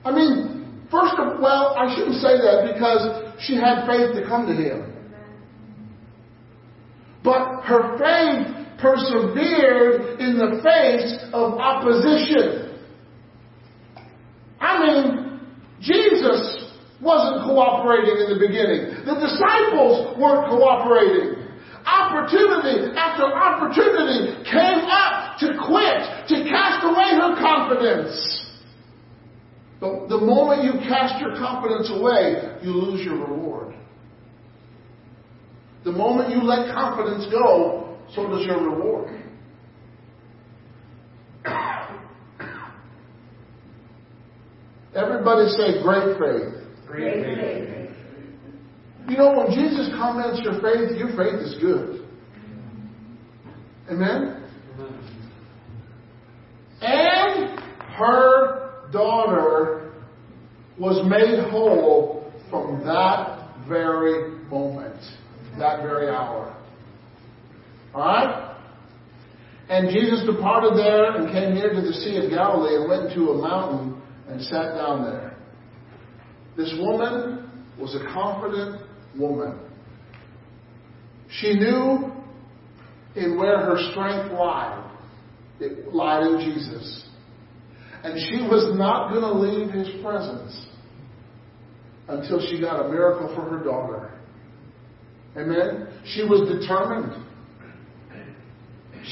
I 0.06 0.12
mean, 0.16 0.80
first 0.90 1.16
of 1.20 1.42
well, 1.42 1.76
I 1.76 1.94
shouldn't 1.94 2.22
say 2.22 2.38
that 2.38 2.72
because 2.74 3.36
she 3.44 3.58
had 3.58 3.86
faith 3.86 4.16
to 4.16 4.26
come 4.26 4.48
to 4.48 4.54
him. 4.54 4.93
But 7.24 7.62
her 7.64 7.98
faith 7.98 8.80
persevered 8.80 10.20
in 10.20 10.38
the 10.38 10.60
face 10.62 11.24
of 11.32 11.54
opposition. 11.54 12.78
I 14.60 14.80
mean, 14.86 15.40
Jesus 15.80 16.72
wasn't 17.02 17.44
cooperating 17.44 18.16
in 18.16 18.28
the 18.32 18.40
beginning. 18.40 19.06
The 19.06 19.16
disciples 19.20 20.20
weren't 20.20 20.52
cooperating. 20.52 21.44
Opportunity 21.86 22.96
after 22.96 23.24
opportunity 23.28 24.44
came 24.48 24.88
up 24.88 25.38
to 25.40 25.52
quit, 25.68 26.28
to 26.32 26.48
cast 26.48 26.84
away 26.84 27.12
her 27.20 27.36
confidence. 27.40 28.44
But 29.82 30.08
the 30.08 30.18
moment 30.18 30.64
you 30.64 30.80
cast 30.88 31.20
your 31.20 31.36
confidence 31.36 31.92
away, 31.92 32.58
you 32.64 32.72
lose 32.72 33.04
your 33.04 33.16
reward. 33.16 33.76
The 35.84 35.92
moment 35.92 36.30
you 36.30 36.42
let 36.44 36.74
confidence 36.74 37.26
go, 37.30 37.98
so 38.14 38.28
does 38.30 38.46
your 38.46 38.70
reward. 38.70 39.22
Everybody 44.96 45.50
say 45.50 45.82
great 45.84 46.18
faith. 46.20 46.54
Great 46.88 47.24
faith. 47.24 47.90
You 49.10 49.18
know, 49.18 49.34
when 49.38 49.48
Jesus 49.52 49.90
comments 49.98 50.40
your 50.44 50.62
faith, 50.62 50.98
your 50.98 51.10
faith 51.10 51.42
is 51.42 51.56
good. 51.60 52.08
Amen? 53.90 54.40
And 56.82 57.60
her 57.98 58.90
daughter 58.92 59.94
was 60.80 61.06
made 61.10 61.50
whole 61.52 62.32
from 62.50 62.86
that 62.86 63.50
very 63.68 64.40
moment, 64.50 65.00
that 65.60 65.82
very 65.82 66.10
hour. 66.10 66.56
Alright? 67.94 68.56
And 69.70 69.90
Jesus 69.90 70.26
departed 70.26 70.78
there 70.78 71.16
and 71.16 71.32
came 71.32 71.54
near 71.54 71.74
to 71.74 71.82
the 71.82 71.94
Sea 71.94 72.18
of 72.24 72.30
Galilee 72.30 72.76
and 72.76 72.90
went 72.90 73.14
to 73.16 73.32
a 73.32 73.42
mountain 73.42 74.02
and 74.28 74.42
sat 74.42 74.76
down 74.76 75.04
there. 75.04 75.38
This 76.58 76.74
woman 76.80 77.50
was 77.80 77.96
a 77.96 78.14
confident 78.14 78.82
woman. 79.18 79.60
She 81.30 81.54
knew 81.54 82.12
in 83.16 83.38
where 83.38 83.58
her 83.60 83.78
strength 83.92 84.34
lied. 84.34 84.92
It 85.60 85.94
lied 85.94 86.24
in 86.24 86.40
Jesus. 86.40 87.08
And 88.04 88.20
she 88.20 88.44
was 88.48 88.78
not 88.78 89.12
going 89.12 89.22
to 89.22 89.34
leave 89.34 89.72
his 89.72 90.02
presence 90.04 90.68
until 92.08 92.46
she 92.48 92.60
got 92.60 92.86
a 92.86 92.90
miracle 92.90 93.34
for 93.34 93.42
her 93.50 93.64
daughter. 93.64 94.13
Amen? 95.38 95.88
She 96.06 96.24
was 96.24 96.48
determined. 96.48 97.24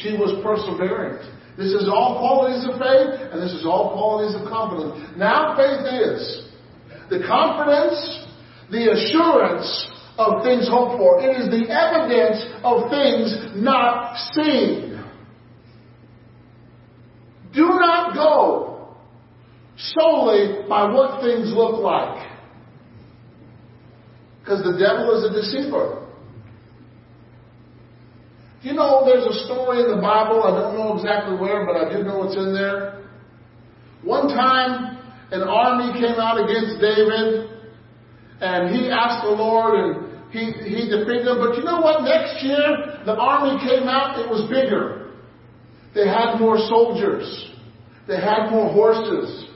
She 0.01 0.13
was 0.13 0.37
perseverant. 0.45 1.19
This 1.57 1.73
is 1.73 1.89
all 1.89 2.19
qualities 2.19 2.63
of 2.65 2.79
faith, 2.79 3.31
and 3.31 3.41
this 3.41 3.51
is 3.51 3.65
all 3.65 3.91
qualities 3.93 4.35
of 4.39 4.47
confidence. 4.47 5.17
Now 5.17 5.55
faith 5.57 5.83
is 5.85 6.47
the 7.09 7.19
confidence, 7.27 8.25
the 8.71 8.91
assurance 8.91 9.67
of 10.17 10.43
things 10.43 10.69
hoped 10.69 10.97
for. 10.97 11.19
It 11.19 11.35
is 11.37 11.49
the 11.49 11.67
evidence 11.67 12.39
of 12.63 12.89
things 12.89 13.61
not 13.61 14.15
seen. 14.33 15.03
Do 17.53 17.67
not 17.67 18.15
go 18.15 18.95
solely 19.75 20.67
by 20.69 20.89
what 20.89 21.21
things 21.21 21.51
look 21.53 21.81
like. 21.81 22.29
Because 24.39 24.63
the 24.63 24.77
devil 24.79 25.17
is 25.17 25.29
a 25.29 25.33
deceiver. 25.33 26.00
You 28.61 28.73
know, 28.73 29.01
there's 29.05 29.25
a 29.25 29.45
story 29.49 29.81
in 29.81 29.89
the 29.89 30.01
Bible, 30.01 30.45
I 30.45 30.53
don't 30.53 30.77
know 30.77 30.93
exactly 30.93 31.33
where, 31.33 31.65
but 31.65 31.81
I 31.81 31.89
do 31.89 32.05
know 32.05 32.29
it's 32.29 32.37
in 32.37 32.53
there. 32.53 33.01
One 34.05 34.29
time, 34.29 35.01
an 35.33 35.41
army 35.41 35.97
came 35.97 36.21
out 36.21 36.37
against 36.37 36.77
David, 36.77 37.57
and 38.37 38.69
he 38.69 38.85
asked 38.93 39.25
the 39.25 39.33
Lord, 39.33 39.73
and 39.81 40.29
he, 40.29 40.53
he 40.61 40.93
defeated 40.93 41.25
them. 41.25 41.41
But 41.41 41.57
you 41.57 41.65
know 41.65 41.81
what? 41.81 42.05
Next 42.05 42.45
year, 42.45 43.01
the 43.01 43.17
army 43.17 43.57
came 43.65 43.89
out, 43.89 44.21
it 44.21 44.29
was 44.29 44.45
bigger. 44.45 45.09
They 45.97 46.05
had 46.05 46.37
more 46.37 46.61
soldiers. 46.69 47.25
They 48.07 48.21
had 48.21 48.53
more 48.53 48.69
horses. 48.69 49.49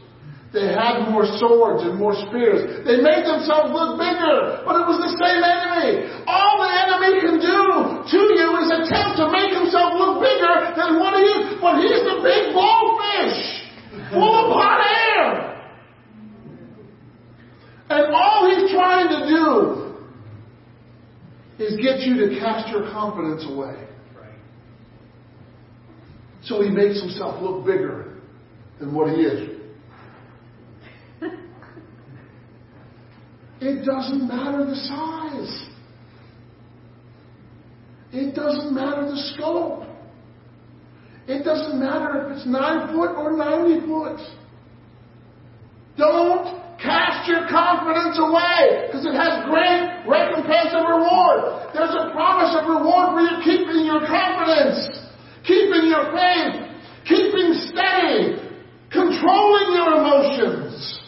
They 0.50 0.74
had 0.74 1.14
more 1.14 1.30
swords 1.38 1.86
and 1.86 2.00
more 2.00 2.18
spears. 2.26 2.82
They 2.90 3.06
made 3.06 3.22
themselves 3.22 3.70
look 3.70 4.02
bigger, 4.02 4.66
but 4.66 4.82
it 4.82 4.86
was 4.90 4.98
the 4.98 5.14
same 5.14 5.46
enemy. 5.46 6.10
All 6.26 6.58
the 6.58 6.72
enemy 6.74 7.12
can 7.22 7.38
do 7.38 7.85
to 8.12 8.18
you 8.18 8.48
is 8.62 8.70
attempt 8.70 9.18
to 9.18 9.32
make 9.32 9.54
himself 9.54 9.94
look 9.98 10.22
bigger 10.22 10.74
than 10.78 11.00
what 11.00 11.18
he 11.18 11.26
is, 11.26 11.58
but 11.62 11.82
he's 11.82 12.04
the 12.06 12.22
big 12.22 12.54
goldfish, 12.54 13.38
full 14.12 14.36
of 14.36 14.54
hot 14.54 14.82
air. 14.86 15.56
And 17.90 18.14
all 18.14 18.50
he's 18.50 18.72
trying 18.72 19.10
to 19.10 19.28
do 19.28 19.86
is 21.64 21.78
get 21.78 22.02
you 22.02 22.28
to 22.28 22.40
cast 22.40 22.70
your 22.70 22.84
confidence 22.92 23.46
away. 23.48 23.76
So 26.44 26.62
he 26.62 26.70
makes 26.70 27.02
himself 27.02 27.42
look 27.42 27.66
bigger 27.66 28.14
than 28.80 28.94
what 28.94 29.10
he 29.10 29.22
is. 29.22 29.50
It 33.62 33.86
doesn't 33.86 34.28
matter 34.28 34.66
the 34.66 34.76
size. 34.76 35.75
It 38.16 38.34
doesn't 38.34 38.74
matter 38.74 39.04
the 39.12 39.20
scope. 39.36 39.84
It 41.28 41.44
doesn't 41.44 41.78
matter 41.78 42.32
if 42.32 42.38
it's 42.38 42.48
9 42.48 42.96
foot 42.96 43.12
or 43.12 43.36
90 43.36 43.86
foot. 43.86 44.20
Don't 45.98 46.64
cast 46.80 47.28
your 47.28 47.44
confidence 47.52 48.16
away 48.16 48.88
because 48.88 49.04
it 49.04 49.20
has 49.20 49.44
great 49.52 50.08
recompense 50.08 50.72
and 50.72 50.88
reward. 50.88 51.76
There's 51.76 51.92
a 51.92 52.16
promise 52.16 52.56
of 52.56 52.72
reward 52.72 53.20
for 53.20 53.22
you 53.28 53.36
keeping 53.44 53.84
your 53.84 54.00
confidence, 54.08 54.80
keeping 55.44 55.92
your 55.92 56.08
faith, 56.16 56.72
keeping 57.04 57.52
steady, 57.68 58.40
controlling 58.96 59.76
your 59.76 59.92
emotions. 60.00 61.04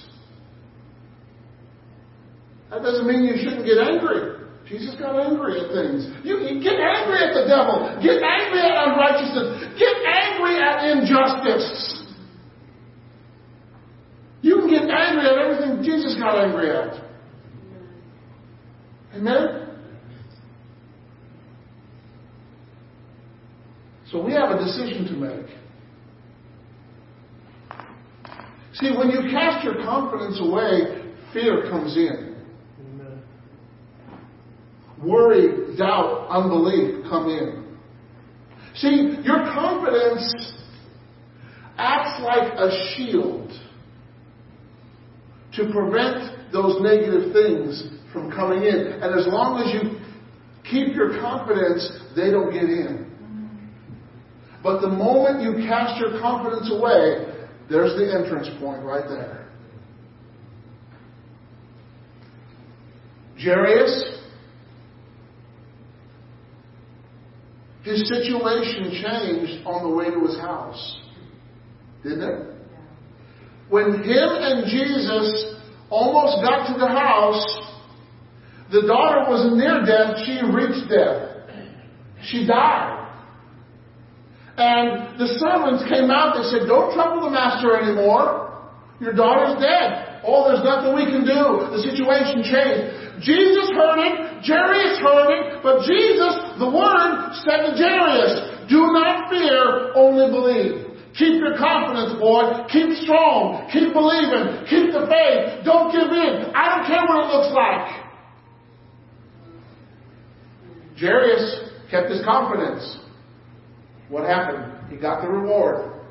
That 2.69 2.83
doesn't 2.83 3.07
mean 3.07 3.23
you 3.23 3.39
shouldn't 3.39 3.63
get 3.63 3.79
angry. 3.79 4.36
Jesus 4.69 4.95
got 4.99 5.15
angry 5.15 5.61
at 5.61 5.71
things. 5.71 6.11
You, 6.25 6.37
get 6.61 6.75
angry 6.75 7.23
at 7.23 7.33
the 7.33 7.47
devil. 7.47 7.87
Get 8.03 8.19
angry 8.19 8.59
at 8.59 8.75
unrighteousness. 8.87 9.79
Get 9.79 9.95
angry 10.03 10.59
at 10.59 10.91
injustice. 10.91 12.03
You 14.41 14.57
can 14.57 14.69
get 14.69 14.89
angry 14.89 15.25
at 15.25 15.37
everything 15.37 15.83
Jesus 15.83 16.15
got 16.15 16.43
angry 16.43 16.69
at. 16.69 17.01
Amen? 19.15 19.67
So 24.11 24.23
we 24.23 24.33
have 24.33 24.51
a 24.51 24.57
decision 24.57 25.05
to 25.05 25.13
make. 25.13 25.47
See, 28.73 28.95
when 28.95 29.09
you 29.09 29.31
cast 29.31 29.63
your 29.63 29.75
confidence 29.75 30.39
away, 30.39 31.13
fear 31.33 31.69
comes 31.69 31.95
in. 31.97 32.26
Worry, 35.03 35.75
doubt, 35.77 36.27
unbelief 36.29 37.05
come 37.09 37.29
in. 37.29 37.77
See, 38.75 39.17
your 39.23 39.43
confidence 39.53 40.53
acts 41.77 42.21
like 42.23 42.53
a 42.53 42.95
shield 42.95 43.51
to 45.53 45.71
prevent 45.71 46.51
those 46.51 46.81
negative 46.81 47.33
things 47.33 47.83
from 48.13 48.31
coming 48.31 48.63
in. 48.63 48.99
And 49.01 49.19
as 49.19 49.27
long 49.27 49.61
as 49.61 49.73
you 49.73 49.99
keep 50.63 50.95
your 50.95 51.19
confidence, 51.19 51.89
they 52.15 52.31
don't 52.31 52.51
get 52.51 52.63
in. 52.63 53.07
But 54.63 54.81
the 54.81 54.89
moment 54.89 55.41
you 55.41 55.65
cast 55.67 55.99
your 55.99 56.19
confidence 56.19 56.69
away, 56.71 57.33
there's 57.69 57.95
the 57.97 58.13
entrance 58.13 58.49
point 58.59 58.83
right 58.83 59.07
there. 59.07 59.47
Jairus, 63.39 64.16
his 67.87 68.03
situation 68.09 68.91
changed 68.91 69.65
on 69.65 69.87
the 69.87 69.95
way 69.95 70.11
to 70.11 70.19
his 70.27 70.37
house. 70.39 70.99
Didn't 72.03 72.21
it? 72.21 72.39
When 73.69 74.03
him 74.03 74.29
and 74.43 74.67
Jesus 74.67 75.55
almost 75.89 76.43
got 76.43 76.67
to 76.67 76.79
the 76.79 76.87
house, 76.87 77.39
the 78.71 78.83
daughter 78.83 79.31
was 79.31 79.55
near 79.55 79.87
death, 79.87 80.19
she 80.27 80.43
reached 80.43 80.91
death. 80.91 81.47
She 82.27 82.45
died. 82.45 83.07
And 84.57 85.19
the 85.19 85.27
servants 85.39 85.87
came 85.87 86.11
out, 86.11 86.35
they 86.35 86.43
said, 86.51 86.67
Don't 86.67 86.91
trouble 86.91 87.23
the 87.23 87.31
master 87.31 87.77
anymore. 87.77 88.51
Your 88.99 89.13
daughter's 89.13 89.61
dead. 89.63 90.19
Oh, 90.25 90.49
there's 90.49 90.65
nothing 90.65 90.91
we 90.91 91.05
can 91.05 91.23
do. 91.23 91.71
The 91.71 91.79
situation 91.87 92.43
changed. 92.43 93.23
Jesus 93.23 93.69
heard 93.71 94.01
it, 94.01 94.36
Jairus 94.43 94.99
heard 94.99 95.29
it, 95.33 95.63
but 95.63 95.85
Jesus, 95.85 96.33
the 96.59 96.69
Word, 96.69 97.33
said 97.45 97.69
to 97.69 97.71
Jairus, 97.77 98.67
Do 98.69 98.91
not 98.93 99.29
fear, 99.29 99.93
only 99.95 100.29
believe. 100.29 100.87
Keep 101.17 101.41
your 101.41 101.57
confidence, 101.57 102.19
boy. 102.19 102.65
Keep 102.69 102.93
strong. 103.01 103.67
Keep 103.73 103.93
believing. 103.93 104.69
Keep 104.69 104.93
the 104.93 105.09
faith. 105.09 105.65
Don't 105.65 105.91
give 105.91 106.13
in. 106.13 106.53
I 106.53 106.77
don't 106.77 106.85
care 106.85 107.01
what 107.09 107.25
it 107.25 107.29
looks 107.33 107.53
like. 107.57 108.07
Jairus 110.99 111.71
kept 111.89 112.09
his 112.09 112.23
confidence. 112.23 112.99
What 114.09 114.29
happened? 114.29 114.91
He 114.91 114.97
got 114.97 115.21
the 115.21 115.27
reward. 115.27 116.01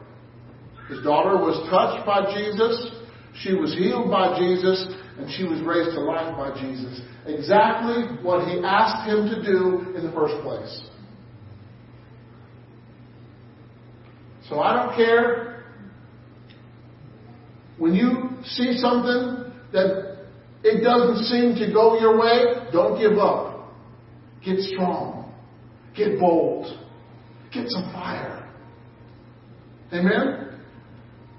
His 0.89 1.03
daughter 1.03 1.37
was 1.37 1.55
touched 1.71 2.05
by 2.05 2.33
Jesus. 2.35 2.91
She 3.43 3.55
was 3.55 3.75
healed 3.75 4.11
by 4.11 4.39
Jesus 4.39 4.87
and 5.19 5.31
she 5.31 5.45
was 5.45 5.61
raised 5.63 5.91
to 5.91 6.01
life 6.01 6.37
by 6.37 6.59
Jesus. 6.61 7.01
Exactly 7.27 8.23
what 8.23 8.47
he 8.47 8.61
asked 8.65 9.09
him 9.09 9.29
to 9.29 9.43
do 9.43 9.97
in 9.97 10.05
the 10.05 10.13
first 10.13 10.35
place. 10.43 10.83
So 14.49 14.61
I 14.61 14.75
don't 14.75 14.97
care 14.97 15.65
when 17.79 17.95
you 17.95 18.31
see 18.45 18.79
something 18.79 19.53
that 19.73 20.27
it 20.63 20.83
doesn't 20.83 21.25
seem 21.27 21.55
to 21.57 21.73
go 21.73 21.99
your 21.99 22.19
way, 22.19 22.69
don't 22.73 22.99
give 22.99 23.19
up. 23.19 23.73
Get 24.45 24.59
strong. 24.61 25.33
Get 25.97 26.19
bold. 26.19 26.67
Get 27.53 27.69
some 27.69 27.93
fire. 27.93 28.53
Amen? 29.93 30.61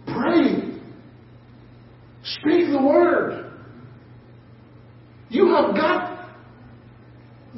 Pray. 0.06 0.80
Speak 2.24 2.72
the 2.72 2.82
word. 2.82 3.47
You 5.30 5.48
have 5.50 5.76
got 5.76 6.30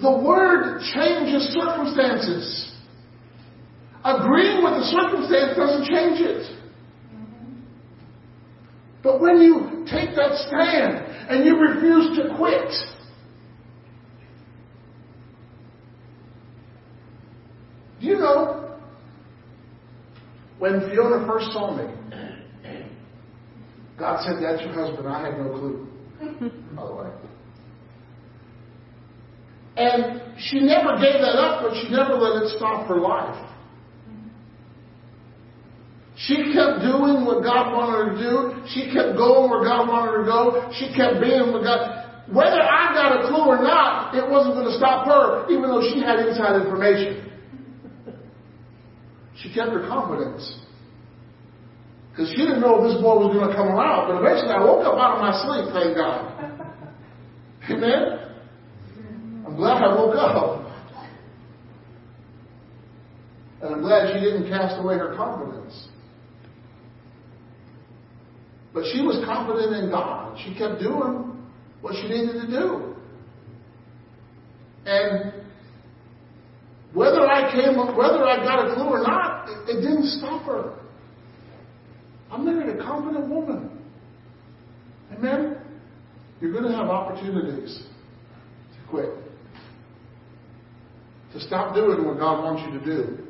the 0.02 0.12
word 0.12 0.82
changes 0.94 1.54
circumstances. 1.54 2.74
Agreeing 4.04 4.64
with 4.64 4.74
the 4.74 4.86
circumstance 4.86 5.58
doesn't 5.58 5.86
change 5.88 6.20
it. 6.22 6.56
But 9.04 9.22
when 9.22 9.42
you 9.42 9.86
take 9.90 10.16
that 10.16 10.36
stand 10.48 11.06
and 11.30 11.46
you 11.46 11.58
refuse 11.58 12.18
to 12.18 12.36
quit, 12.36 12.72
do 18.00 18.08
you 18.08 18.18
know 18.18 18.78
when 20.60 20.90
Fiona 20.90 21.26
first 21.26 21.52
saw 21.54 21.76
me, 21.76 21.94
God 23.98 24.24
said, 24.24 24.42
That's 24.42 24.62
your 24.62 24.74
husband. 24.74 25.08
I 25.08 25.26
had 25.26 25.38
no 25.38 25.50
clue, 25.50 25.88
by 26.76 26.86
the 26.86 26.96
way. 26.96 27.29
And 29.80 30.36
she 30.44 30.60
never 30.60 31.00
gave 31.00 31.24
that 31.24 31.40
up, 31.40 31.64
but 31.64 31.72
she 31.80 31.88
never 31.88 32.20
let 32.20 32.44
it 32.44 32.58
stop 32.58 32.88
her 32.88 33.00
life. 33.00 33.48
She 36.28 36.52
kept 36.52 36.84
doing 36.84 37.24
what 37.24 37.48
God 37.48 37.72
wanted 37.72 37.96
her 37.96 38.06
to 38.12 38.16
do. 38.20 38.34
She 38.76 38.92
kept 38.92 39.16
going 39.16 39.48
where 39.48 39.64
God 39.64 39.88
wanted 39.88 40.12
her 40.12 40.20
to 40.20 40.28
go. 40.28 40.68
She 40.76 40.92
kept 40.92 41.24
being 41.24 41.56
what 41.56 41.64
God. 41.64 42.28
Whether 42.28 42.60
I 42.60 42.92
got 42.92 43.24
a 43.24 43.32
clue 43.32 43.48
or 43.48 43.64
not, 43.64 44.14
it 44.14 44.28
wasn't 44.28 44.60
going 44.60 44.68
to 44.68 44.76
stop 44.76 45.08
her, 45.08 45.48
even 45.48 45.72
though 45.72 45.82
she 45.82 46.04
had 46.04 46.20
inside 46.28 46.60
information. 46.60 47.32
She 49.40 49.48
kept 49.56 49.72
her 49.72 49.88
confidence. 49.88 50.44
Because 52.12 52.30
she 52.36 52.44
didn't 52.44 52.60
know 52.60 52.84
if 52.84 52.92
this 52.92 53.02
boy 53.02 53.16
was 53.24 53.32
going 53.32 53.48
to 53.48 53.56
come 53.56 53.72
around. 53.72 54.12
But 54.12 54.20
eventually 54.20 54.52
I 54.52 54.60
woke 54.60 54.84
up 54.84 55.00
out 55.00 55.16
of 55.16 55.24
my 55.24 55.32
sleep, 55.40 55.72
thank 55.72 55.96
God. 55.96 56.20
Amen? 57.72 58.29
Glad 59.60 59.84
I 59.84 59.94
woke 59.94 60.16
up. 60.16 60.72
And 63.62 63.76
I'm 63.76 63.82
glad 63.82 64.14
she 64.14 64.22
didn't 64.22 64.48
cast 64.48 64.82
away 64.82 64.96
her 64.96 65.14
confidence. 65.18 65.90
But 68.74 68.86
she 68.94 69.02
was 69.02 69.22
confident 69.26 69.84
in 69.84 69.90
God. 69.90 70.40
She 70.46 70.58
kept 70.58 70.80
doing 70.80 71.46
what 71.82 71.94
she 71.96 72.08
needed 72.08 72.40
to 72.40 72.48
do. 72.48 72.96
And 74.86 75.34
whether 76.94 77.28
I 77.28 77.52
came, 77.52 77.76
whether 77.76 78.24
I 78.24 78.38
got 78.38 78.66
a 78.66 78.76
clue 78.76 78.88
or 78.88 79.04
not, 79.04 79.50
it, 79.50 79.76
it 79.76 79.82
didn't 79.82 80.06
stop 80.20 80.46
her. 80.46 80.80
I 82.32 82.38
married 82.38 82.80
a 82.80 82.82
confident 82.82 83.28
woman. 83.28 83.78
Amen? 85.12 85.58
You're 86.40 86.54
going 86.54 86.64
to 86.64 86.72
have 86.72 86.88
opportunities 86.88 87.84
to 88.72 88.90
quit. 88.90 89.29
To 91.34 91.40
stop 91.40 91.76
doing 91.76 92.06
what 92.06 92.18
God 92.18 92.44
wants 92.44 92.64
you 92.66 92.80
to 92.80 92.86
do. 92.86 93.28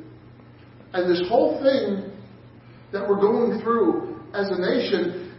And 0.92 1.10
this 1.10 1.28
whole 1.28 1.62
thing 1.62 2.10
that 2.92 3.08
we're 3.08 3.20
going 3.20 3.60
through 3.60 4.20
as 4.34 4.48
a 4.50 4.58
nation 4.58 5.30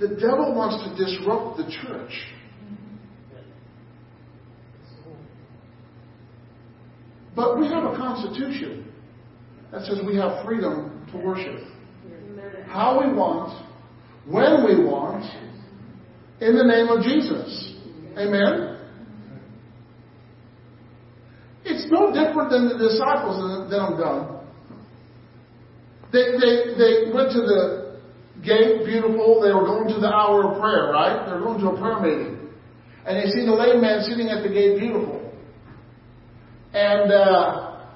the 0.00 0.08
devil 0.08 0.54
wants 0.54 0.84
to 0.84 1.04
disrupt 1.04 1.56
the 1.56 1.64
church. 1.64 2.12
But 7.36 7.58
we 7.58 7.66
have 7.66 7.84
a 7.84 7.96
constitution 7.96 8.92
that 9.72 9.82
says 9.82 9.98
we 10.06 10.16
have 10.16 10.44
freedom 10.44 11.06
to 11.12 11.18
worship. 11.18 11.58
How 12.66 13.00
we 13.00 13.12
want, 13.12 13.66
when 14.26 14.64
we 14.64 14.84
want, 14.84 15.24
in 16.40 16.56
the 16.56 16.64
name 16.64 16.88
of 16.88 17.02
Jesus. 17.02 17.74
Amen? 18.18 18.78
It's 21.64 21.83
no 21.94 22.10
different 22.10 22.50
than 22.50 22.68
the 22.68 22.78
disciples 22.78 23.38
that 23.70 23.78
I'm 23.78 23.94
done. 23.94 24.34
They, 26.10 26.34
they, 26.38 26.54
they 26.74 26.92
went 27.14 27.30
to 27.30 27.42
the 27.42 27.98
gate, 28.42 28.84
beautiful. 28.84 29.42
They 29.42 29.54
were 29.54 29.66
going 29.66 29.88
to 29.94 29.98
the 30.00 30.10
hour 30.10 30.50
of 30.50 30.60
prayer, 30.60 30.90
right? 30.90 31.26
They're 31.26 31.40
going 31.40 31.58
to 31.62 31.70
a 31.70 31.78
prayer 31.78 31.98
meeting. 32.02 32.50
And 33.06 33.18
they 33.18 33.30
see 33.30 33.46
the 33.46 33.54
lame 33.54 33.80
man 33.80 34.02
sitting 34.02 34.28
at 34.28 34.42
the 34.42 34.48
gate, 34.48 34.78
beautiful. 34.78 35.22
And 36.72 37.12
uh, 37.12 37.86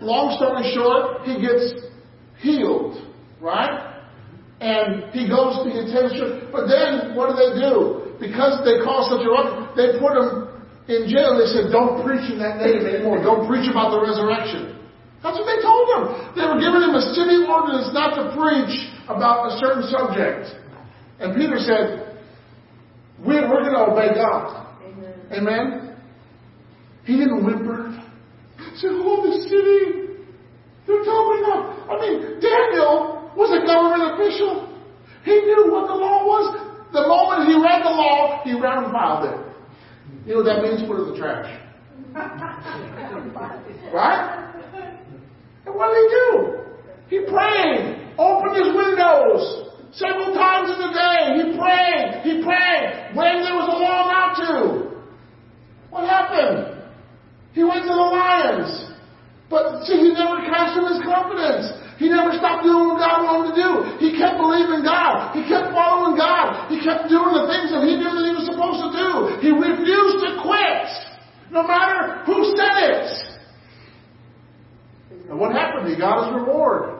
long 0.00 0.36
story 0.36 0.68
short, 0.74 1.24
he 1.24 1.40
gets 1.40 1.72
healed, 2.40 3.08
right? 3.40 4.00
And 4.60 5.12
he 5.12 5.28
goes 5.28 5.64
to 5.64 5.68
the 5.72 5.88
church. 5.88 6.16
But 6.52 6.68
then, 6.68 7.16
what 7.16 7.32
do 7.32 7.36
they 7.40 7.52
do? 7.56 8.16
Because 8.20 8.60
they 8.64 8.84
cause 8.84 9.08
such 9.08 9.24
a 9.24 9.30
ruckus, 9.32 9.72
they 9.76 9.96
put 9.96 10.12
him 10.12 10.49
in 10.90 11.06
jail. 11.06 11.38
They 11.38 11.46
said, 11.54 11.70
don't 11.70 12.02
preach 12.02 12.26
in 12.26 12.42
that 12.42 12.58
name 12.58 12.82
anymore. 12.82 13.22
Don't 13.22 13.46
preach 13.46 13.70
about 13.70 13.94
the 13.94 14.02
resurrection. 14.02 14.76
That's 15.22 15.38
what 15.38 15.46
they 15.46 15.60
told 15.62 15.86
him. 15.94 16.02
They 16.34 16.44
were 16.48 16.58
giving 16.58 16.82
him 16.82 16.96
a 16.96 17.04
city 17.14 17.46
ordinance 17.46 17.94
not 17.94 18.18
to 18.18 18.34
preach 18.34 18.74
about 19.06 19.52
a 19.52 19.60
certain 19.60 19.84
subject. 19.86 20.48
And 21.20 21.36
Peter 21.36 21.60
said, 21.60 22.16
we're, 23.20 23.44
we're 23.44 23.62
going 23.68 23.76
to 23.76 23.92
obey 23.92 24.16
God. 24.16 24.66
Amen. 24.80 25.14
Amen. 25.30 25.96
He 27.04 27.20
didn't 27.20 27.44
whimper. 27.44 27.92
He 28.56 28.76
said, 28.80 28.96
oh, 28.96 29.20
the 29.20 29.44
city. 29.44 30.24
They're 30.88 31.04
talking 31.04 31.44
about. 31.44 31.92
I 31.92 31.94
mean, 32.00 32.40
Daniel 32.40 33.30
was 33.36 33.52
a 33.52 33.60
government 33.68 34.16
official. 34.16 34.72
He 35.24 35.36
knew 35.36 35.68
what 35.68 35.86
the 35.86 35.94
law 35.94 36.24
was. 36.24 36.56
The 36.92 37.04
moment 37.06 37.46
he 37.46 37.54
read 37.60 37.84
the 37.84 37.92
law, 37.92 38.40
he 38.42 38.56
filed 38.56 39.28
it. 39.28 39.49
You 40.26 40.34
know 40.34 40.42
what 40.42 40.46
that 40.46 40.62
means? 40.62 40.82
Put 40.86 40.96
it 40.96 41.02
in 41.02 41.12
the 41.12 41.18
trash. 41.18 41.50
right? 43.92 44.50
And 45.66 45.74
what 45.74 45.94
did 45.94 46.00
he 46.00 46.08
do? 46.10 46.30
He 47.08 47.18
prayed 47.30 48.00
opened 48.20 48.56
his 48.60 48.70
windows 48.76 49.72
several 49.96 50.36
times 50.36 50.68
in 50.76 50.78
the 50.84 50.92
day. 50.92 51.20
He 51.40 51.44
prayed, 51.56 52.06
he 52.20 52.32
prayed 52.44 53.16
when 53.16 53.40
there 53.40 53.56
was 53.56 53.68
a 53.72 53.78
law 53.80 54.00
not 54.12 54.30
to. 54.44 54.52
What 55.88 56.04
happened? 56.04 56.84
He 57.56 57.64
went 57.64 57.88
to 57.88 57.94
the 57.96 58.08
lions. 58.12 58.92
But 59.48 59.82
see, 59.82 59.98
he 59.98 60.14
never 60.14 60.44
cast 60.46 60.78
in 60.78 60.86
his 60.86 61.02
confidence. 61.02 61.66
He 61.98 62.06
never 62.08 62.30
stopped 62.38 62.62
doing 62.62 62.94
what 62.94 63.02
God 63.02 63.26
wanted 63.26 63.52
to 63.52 63.56
do. 63.58 63.70
He 63.98 64.14
kept 64.14 64.38
believing 64.38 64.86
God. 64.86 65.34
He 65.34 65.42
kept 65.44 65.74
following 65.74 66.14
God. 66.14 66.70
He 66.70 66.78
kept 66.78 67.10
doing 67.10 67.34
the 67.34 67.50
things 67.50 67.74
that 67.74 67.82
he 67.82 67.98
knew 67.98 68.08
that 68.08 68.24
he 68.24 68.32
was 68.32 68.46
supposed 68.46 68.80
to 68.80 68.89
He 69.40 69.50
refused 69.50 70.24
to 70.24 70.40
quit, 70.42 70.88
no 71.50 71.62
matter 71.66 72.22
who 72.24 72.44
said 72.56 72.76
it. 72.90 73.30
And 75.30 75.38
what 75.38 75.52
happened? 75.52 75.88
He 75.88 75.96
got 75.96 76.26
his 76.26 76.40
reward. 76.40 76.96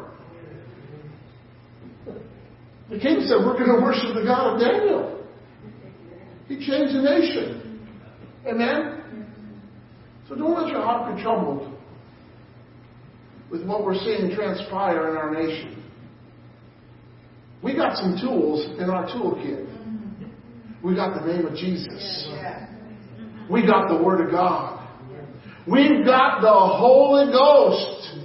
The 2.91 2.99
king 2.99 3.21
said, 3.23 3.39
We're 3.45 3.59
going 3.59 3.79
to 3.79 3.83
worship 3.83 4.15
the 4.15 4.25
God 4.25 4.55
of 4.55 4.61
Daniel. 4.61 5.27
He 6.49 6.57
changed 6.57 6.95
the 6.95 7.03
nation. 7.03 7.87
Amen? 8.47 9.27
So 10.29 10.35
don't 10.35 10.55
let 10.61 10.69
your 10.69 10.83
heart 10.83 11.15
be 11.15 11.23
troubled 11.23 11.77
with 13.51 13.65
what 13.65 13.85
we're 13.85 13.99
seeing 13.99 14.33
transpire 14.35 15.11
in 15.11 15.17
our 15.17 15.33
nation. 15.33 15.83
We 17.63 17.75
got 17.75 17.97
some 17.97 18.17
tools 18.21 18.65
in 18.81 18.89
our 18.89 19.07
toolkit. 19.07 19.70
We 20.83 20.95
got 20.95 21.21
the 21.21 21.27
name 21.27 21.47
of 21.47 21.55
Jesus. 21.55 22.29
We 23.51 23.67
got 23.67 23.89
the 23.89 24.03
Word 24.03 24.27
of 24.27 24.31
God. 24.31 24.81
We've 25.67 26.05
got 26.05 26.41
the 26.41 26.51
Holy 26.51 27.31
Ghost. 27.31 28.17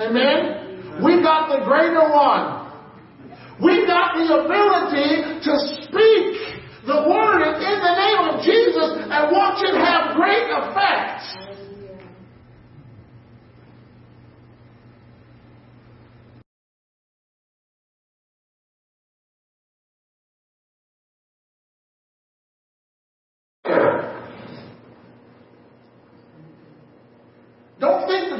Amen? 0.00 1.02
We 1.04 1.22
got 1.22 1.48
the 1.48 1.64
greater 1.64 2.08
one. 2.08 2.72
We 3.62 3.86
got 3.86 4.14
the 4.16 4.24
ability 4.24 5.40
to 5.44 5.54
speak 5.84 6.58
the 6.86 7.04
word 7.10 7.42
in 7.42 7.76
the 7.82 7.94
name 7.98 8.22
of 8.32 8.42
Jesus 8.42 9.04
and 9.04 9.32
watch 9.32 9.60
it 9.60 9.76
have 9.76 10.16
great 10.16 10.48
effect. 10.48 11.48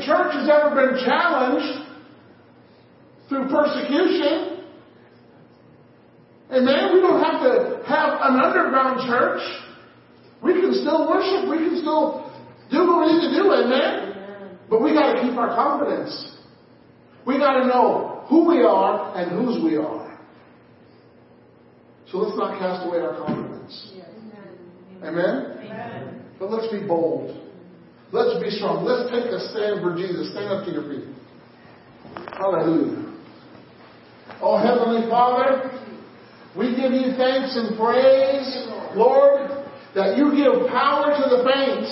church 0.08 0.32
has 0.32 0.48
ever 0.48 0.58
been 0.78 1.04
challenged 1.04 1.86
through 3.28 3.48
persecution. 3.48 4.64
Amen. 6.50 6.94
We 6.94 7.00
don't 7.00 7.22
have 7.22 7.42
to 7.42 7.82
have 7.86 8.18
an 8.22 8.40
underground 8.40 9.08
church. 9.08 9.42
We 10.42 10.54
can 10.54 10.72
still 10.72 11.08
worship. 11.08 11.50
We 11.50 11.58
can 11.58 11.78
still 11.80 12.32
do 12.70 12.86
what 12.86 13.06
we 13.06 13.12
need 13.12 13.28
to 13.28 13.42
do. 13.42 13.52
Amen. 13.52 14.58
But 14.70 14.82
we 14.82 14.94
got 14.94 15.14
to 15.14 15.22
keep 15.22 15.36
our 15.36 15.54
confidence. 15.54 16.36
We 17.26 17.38
got 17.38 17.60
to 17.60 17.66
know 17.66 18.24
who 18.28 18.48
we 18.48 18.62
are 18.62 19.16
and 19.16 19.30
whose 19.32 19.62
we 19.62 19.76
are. 19.76 20.18
So 22.10 22.18
let's 22.18 22.38
not 22.38 22.58
cast 22.58 22.86
away 22.86 23.00
our 23.00 23.18
confidence. 23.18 23.92
Amen? 25.02 25.58
Amen? 25.60 26.24
But 26.38 26.50
let's 26.50 26.72
be 26.72 26.86
bold. 26.86 27.47
Let's 28.10 28.40
be 28.40 28.48
strong. 28.50 28.88
Let's 28.88 29.12
take 29.12 29.28
a 29.28 29.40
stand 29.52 29.84
for 29.84 29.92
Jesus. 29.92 30.32
Stand 30.32 30.48
up 30.48 30.64
to 30.64 30.70
your 30.72 30.88
feet. 30.88 31.12
Hallelujah. 32.32 33.04
Oh, 34.40 34.56
Heavenly 34.56 35.04
Father, 35.12 35.68
we 36.56 36.72
give 36.72 36.92
you 36.92 37.12
thanks 37.20 37.52
and 37.52 37.76
praise, 37.76 38.48
Lord, 38.96 39.68
that 39.92 40.16
you 40.16 40.32
give 40.32 40.72
power 40.72 41.12
to 41.12 41.24
the 41.36 41.44
faint 41.44 41.84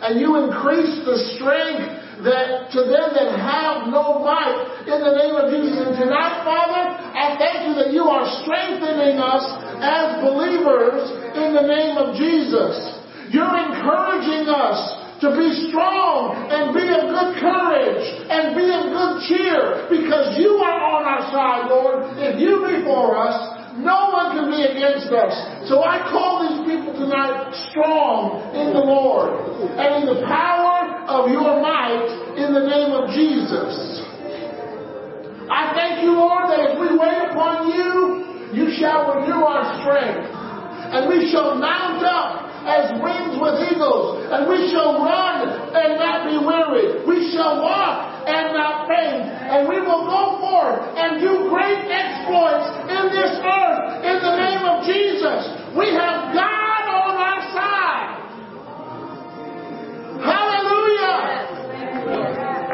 and 0.00 0.16
you 0.16 0.40
increase 0.40 1.04
the 1.04 1.16
strength 1.36 2.00
that 2.24 2.72
to 2.72 2.80
them 2.88 3.12
that 3.16 3.36
have 3.36 3.88
no 3.92 4.24
might 4.24 4.88
in 4.88 4.98
the 5.00 5.14
name 5.16 5.36
of 5.36 5.52
Jesus. 5.52 5.84
And 5.84 5.96
tonight, 5.96 6.44
Father, 6.44 6.96
I 6.96 7.36
thank 7.36 7.68
you 7.68 7.72
that 7.80 7.92
you 7.92 8.08
are 8.08 8.24
strengthening 8.44 9.20
us 9.20 9.44
as 9.80 10.20
believers 10.24 11.04
in 11.36 11.56
the 11.56 11.64
name 11.64 11.96
of 11.96 12.16
Jesus. 12.16 13.00
You're 13.30 13.56
encouraging 13.70 14.49
to 15.20 15.28
be 15.36 15.68
strong 15.68 16.32
and 16.48 16.72
be 16.72 16.80
of 16.88 17.12
good 17.12 17.32
courage 17.36 18.04
and 18.32 18.56
be 18.56 18.64
of 18.72 18.88
good 18.88 19.14
cheer 19.28 19.84
because 19.92 20.40
you 20.40 20.56
are 20.64 20.80
on 20.96 21.04
our 21.04 21.24
side, 21.28 21.68
Lord. 21.68 22.16
If 22.16 22.40
you 22.40 22.64
be 22.64 22.80
for 22.88 23.20
us, 23.20 23.36
no 23.76 24.10
one 24.16 24.32
can 24.32 24.48
be 24.48 24.64
against 24.64 25.12
us. 25.12 25.68
So 25.68 25.84
I 25.84 26.00
call 26.08 26.42
these 26.48 26.60
people 26.64 26.96
tonight 26.96 27.52
strong 27.68 28.48
in 28.56 28.72
the 28.72 28.80
Lord 28.80 29.36
and 29.76 30.02
in 30.02 30.04
the 30.08 30.24
power 30.24 31.04
of 31.04 31.28
your 31.28 31.60
might 31.60 32.40
in 32.40 32.56
the 32.56 32.64
name 32.64 32.90
of 32.96 33.12
Jesus. 33.12 34.00
I 35.52 35.74
thank 35.76 36.02
you, 36.02 36.16
Lord, 36.16 36.48
that 36.48 36.60
as 36.64 36.72
we 36.80 36.96
wait 36.96 37.18
upon 37.28 37.68
you, 37.74 38.56
you 38.56 38.72
shall 38.78 39.14
renew 39.14 39.44
our 39.44 39.82
strength. 39.82 40.32
And 40.90 41.06
we 41.06 41.30
shall 41.30 41.54
mount 41.54 42.02
up 42.02 42.49
as 42.66 42.92
wings 43.00 43.40
with 43.40 43.56
eagles, 43.72 44.26
and 44.28 44.48
we 44.48 44.68
shall 44.72 45.00
run 45.00 45.48
and 45.72 45.96
not 45.96 46.28
be 46.28 46.36
weary. 46.40 47.04
We 47.06 47.32
shall 47.32 47.62
walk 47.62 48.28
and 48.28 48.52
not 48.52 48.88
faint, 48.88 49.24
and 49.24 49.68
we 49.68 49.80
will 49.80 50.04
go 50.04 50.38
forth 50.40 50.80
and 50.96 51.20
do 51.20 51.48
great 51.48 51.88
exploits 51.88 52.68
in 52.88 53.04
this 53.12 53.32
earth 53.40 54.04
in 54.04 54.16
the 54.20 54.34
name 54.36 54.62
of 54.64 54.84
Jesus. 54.84 55.40
We 55.72 55.92
have 55.96 56.34
God 56.36 56.82
on 56.88 57.14
our 57.16 57.42
side. 57.56 58.20
Hallelujah! 60.20 61.50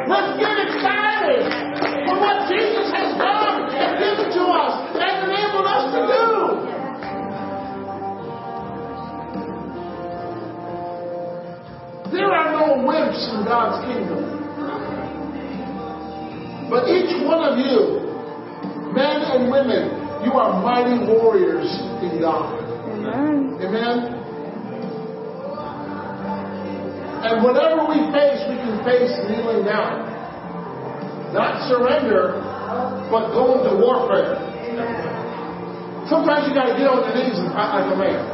Let's 0.09 0.39
get 0.39 0.55
excited 0.67 1.06
There 12.17 12.33
are 12.33 12.49
no 12.49 12.81
wimps 12.81 13.21
in 13.29 13.45
God's 13.45 13.85
kingdom. 13.85 14.25
But 16.73 16.89
each 16.89 17.13
one 17.29 17.45
of 17.45 17.61
you, 17.61 18.09
men 18.97 19.21
and 19.21 19.53
women, 19.53 19.93
you 20.25 20.33
are 20.33 20.57
mighty 20.65 20.97
warriors 21.13 21.69
in 22.01 22.17
God. 22.25 22.57
Amen. 22.89 23.61
Amen? 23.61 24.17
And 27.21 27.45
whatever 27.45 27.85
we 27.85 28.01
face, 28.09 28.41
we 28.49 28.57
can 28.65 28.81
face 28.81 29.13
kneeling 29.29 29.69
down. 29.69 30.09
Not 31.37 31.69
surrender, 31.69 32.41
but 33.13 33.29
go 33.37 33.61
into 33.61 33.77
warfare. 33.77 34.41
Sometimes 36.09 36.49
you 36.49 36.55
got 36.55 36.73
to 36.73 36.79
get 36.81 36.89
on 36.89 37.05
your 37.05 37.13
knees 37.13 37.37
and 37.37 37.53
fight 37.53 37.77
like 37.77 37.93
a 37.93 37.97
man. 38.01 38.25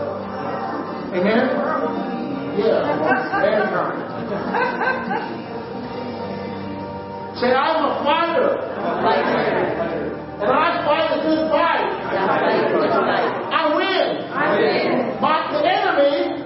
Amen? 1.18 2.11
Yeah, 2.53 2.85
mankind. 2.85 3.97
Say, 7.41 7.49
I'm 7.49 7.81
a 7.81 8.05
fighter. 8.05 8.61
And 10.43 10.51
I 10.51 10.85
fight 10.85 11.16
a 11.16 11.23
good 11.24 11.49
fight. 11.51 11.87
I 13.57 13.73
win. 13.73 14.29
But 15.20 15.43
the 15.55 15.61
enemy 15.65 16.37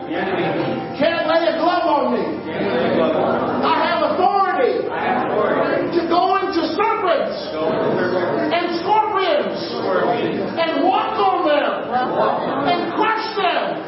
can't 0.94 1.26
lay 1.26 1.42
a 1.50 1.58
glove 1.58 1.86
on 1.90 2.12
me. 2.14 2.24
I 2.54 3.74
have 3.82 4.00
authority 4.14 4.86
to 5.96 6.00
go 6.08 6.36
into 6.38 6.60
serpents 6.76 7.34
and 8.54 8.78
scorpions 8.80 9.58
and 10.54 10.84
walk 10.84 11.18
on 11.18 11.48
them 11.50 11.72
and 12.68 12.94
crush 12.94 13.26
them. 13.34 13.82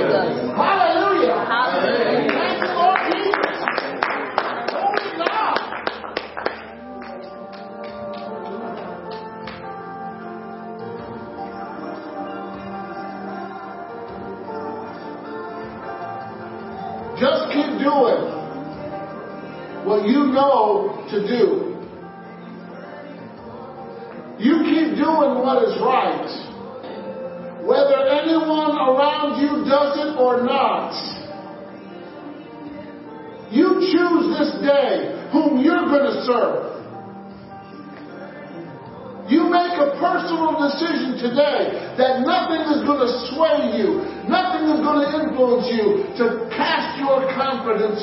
Hallelujah. 0.00 0.79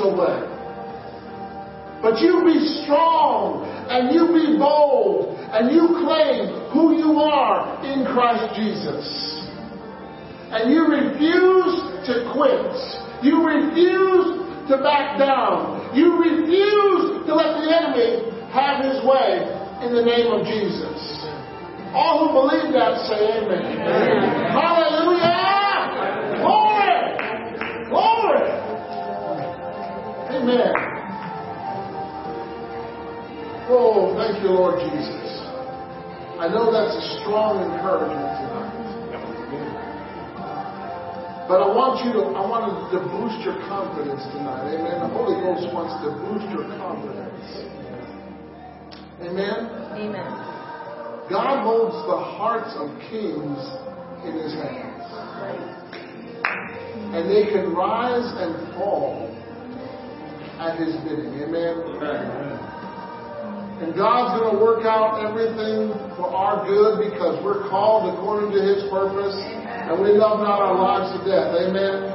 Away. 0.01 0.57
But 2.01 2.21
you 2.21 2.45
be 2.45 2.61
strong 2.83 3.65
and 3.89 4.13
you 4.13 4.29
be 4.29 4.57
bold 4.57 5.33
and 5.49 5.73
you 5.73 5.97
claim 6.05 6.69
who 6.69 6.93
you 6.93 7.17
are 7.19 7.81
in 7.81 8.05
Christ 8.05 8.53
Jesus. 8.53 9.05
And 10.53 10.71
you 10.71 10.85
refuse 10.85 11.73
to 12.05 12.29
quit. 12.31 12.73
You 13.25 13.41
refuse 13.41 14.37
to 14.69 14.77
back 14.83 15.17
down. 15.17 15.95
You 15.97 16.21
refuse 16.21 17.25
to 17.25 17.31
let 17.33 17.57
the 17.57 17.67
enemy 17.67 18.29
have 18.53 18.85
his 18.85 19.01
way 19.03 19.41
in 19.81 19.95
the 19.95 20.05
name 20.05 20.31
of 20.31 20.45
Jesus. 20.45 21.25
All 21.97 22.27
who 22.27 22.45
believe 22.45 22.73
that 22.73 22.99
say 23.09 23.41
amen. 23.41 23.81
Hallelujah! 24.53 25.56
Amen. 30.47 30.71
Oh, 33.67 34.15
thank 34.15 34.39
you, 34.39 34.55
Lord 34.55 34.79
Jesus. 34.79 35.43
I 36.39 36.47
know 36.47 36.71
that's 36.71 36.95
a 36.95 37.19
strong 37.19 37.67
encouragement 37.67 38.31
tonight. 38.39 38.71
But 41.51 41.59
I 41.59 41.67
want 41.67 41.99
you 42.07 42.15
to, 42.15 42.31
I 42.31 42.47
want 42.47 42.63
to 42.95 42.99
boost 43.11 43.43
your 43.43 43.59
confidence 43.67 44.23
tonight. 44.31 44.71
Amen. 44.71 45.03
The 45.03 45.11
Holy 45.11 45.35
Ghost 45.43 45.67
wants 45.75 45.99
to 45.99 46.15
boost 46.15 46.47
your 46.55 46.63
confidence. 46.79 47.43
Amen. 49.27 49.67
Amen. 49.99 50.31
God 51.27 51.59
holds 51.67 51.99
the 52.07 52.19
hearts 52.39 52.71
of 52.79 52.87
kings 53.11 53.59
in 54.23 54.39
his 54.39 54.55
hands. 54.55 55.11
and 57.11 57.27
they 57.27 57.51
can 57.51 57.75
rise 57.75 58.31
and 58.39 58.55
fall 58.79 59.36
at 60.57 60.81
His 60.81 60.97
bidding. 61.05 61.37
Amen. 61.45 62.67
And 63.77 63.93
God's 63.93 64.41
going 64.41 64.57
to 64.57 64.59
work 64.59 64.89
out 64.89 65.21
everything 65.21 65.93
for 66.17 66.33
our 66.33 66.65
good 66.65 66.97
because 67.13 67.37
we're 67.45 67.69
called 67.69 68.09
according 68.09 68.49
to 68.57 68.61
His 68.61 68.89
purpose, 68.89 69.37
and 69.37 70.01
we 70.01 70.17
love 70.17 70.41
not 70.41 70.57
our 70.57 70.73
lives 70.73 71.13
to 71.13 71.19
death. 71.21 71.53
Amen. 71.61 72.09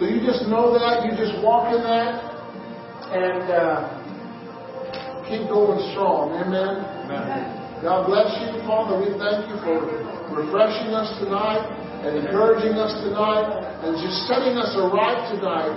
So 0.00 0.08
you 0.08 0.24
just 0.24 0.48
know 0.48 0.72
that, 0.72 1.04
you 1.04 1.12
just 1.12 1.36
walk 1.44 1.68
in 1.76 1.84
that, 1.84 2.32
and 3.12 3.44
uh, 3.52 3.92
keep 5.28 5.52
going 5.52 5.84
strong. 5.92 6.32
Amen. 6.40 6.80
God 7.84 8.08
bless 8.08 8.32
you, 8.40 8.56
Father. 8.64 8.96
We 9.04 9.12
thank 9.20 9.52
you 9.52 9.60
for 9.60 9.84
refreshing 10.32 10.96
us 10.96 11.12
tonight 11.20 11.60
and 12.08 12.24
encouraging 12.24 12.80
us 12.80 12.96
tonight 13.04 13.52
and 13.84 14.00
just 14.00 14.24
setting 14.24 14.56
us 14.56 14.72
aright 14.80 15.28
tonight 15.28 15.76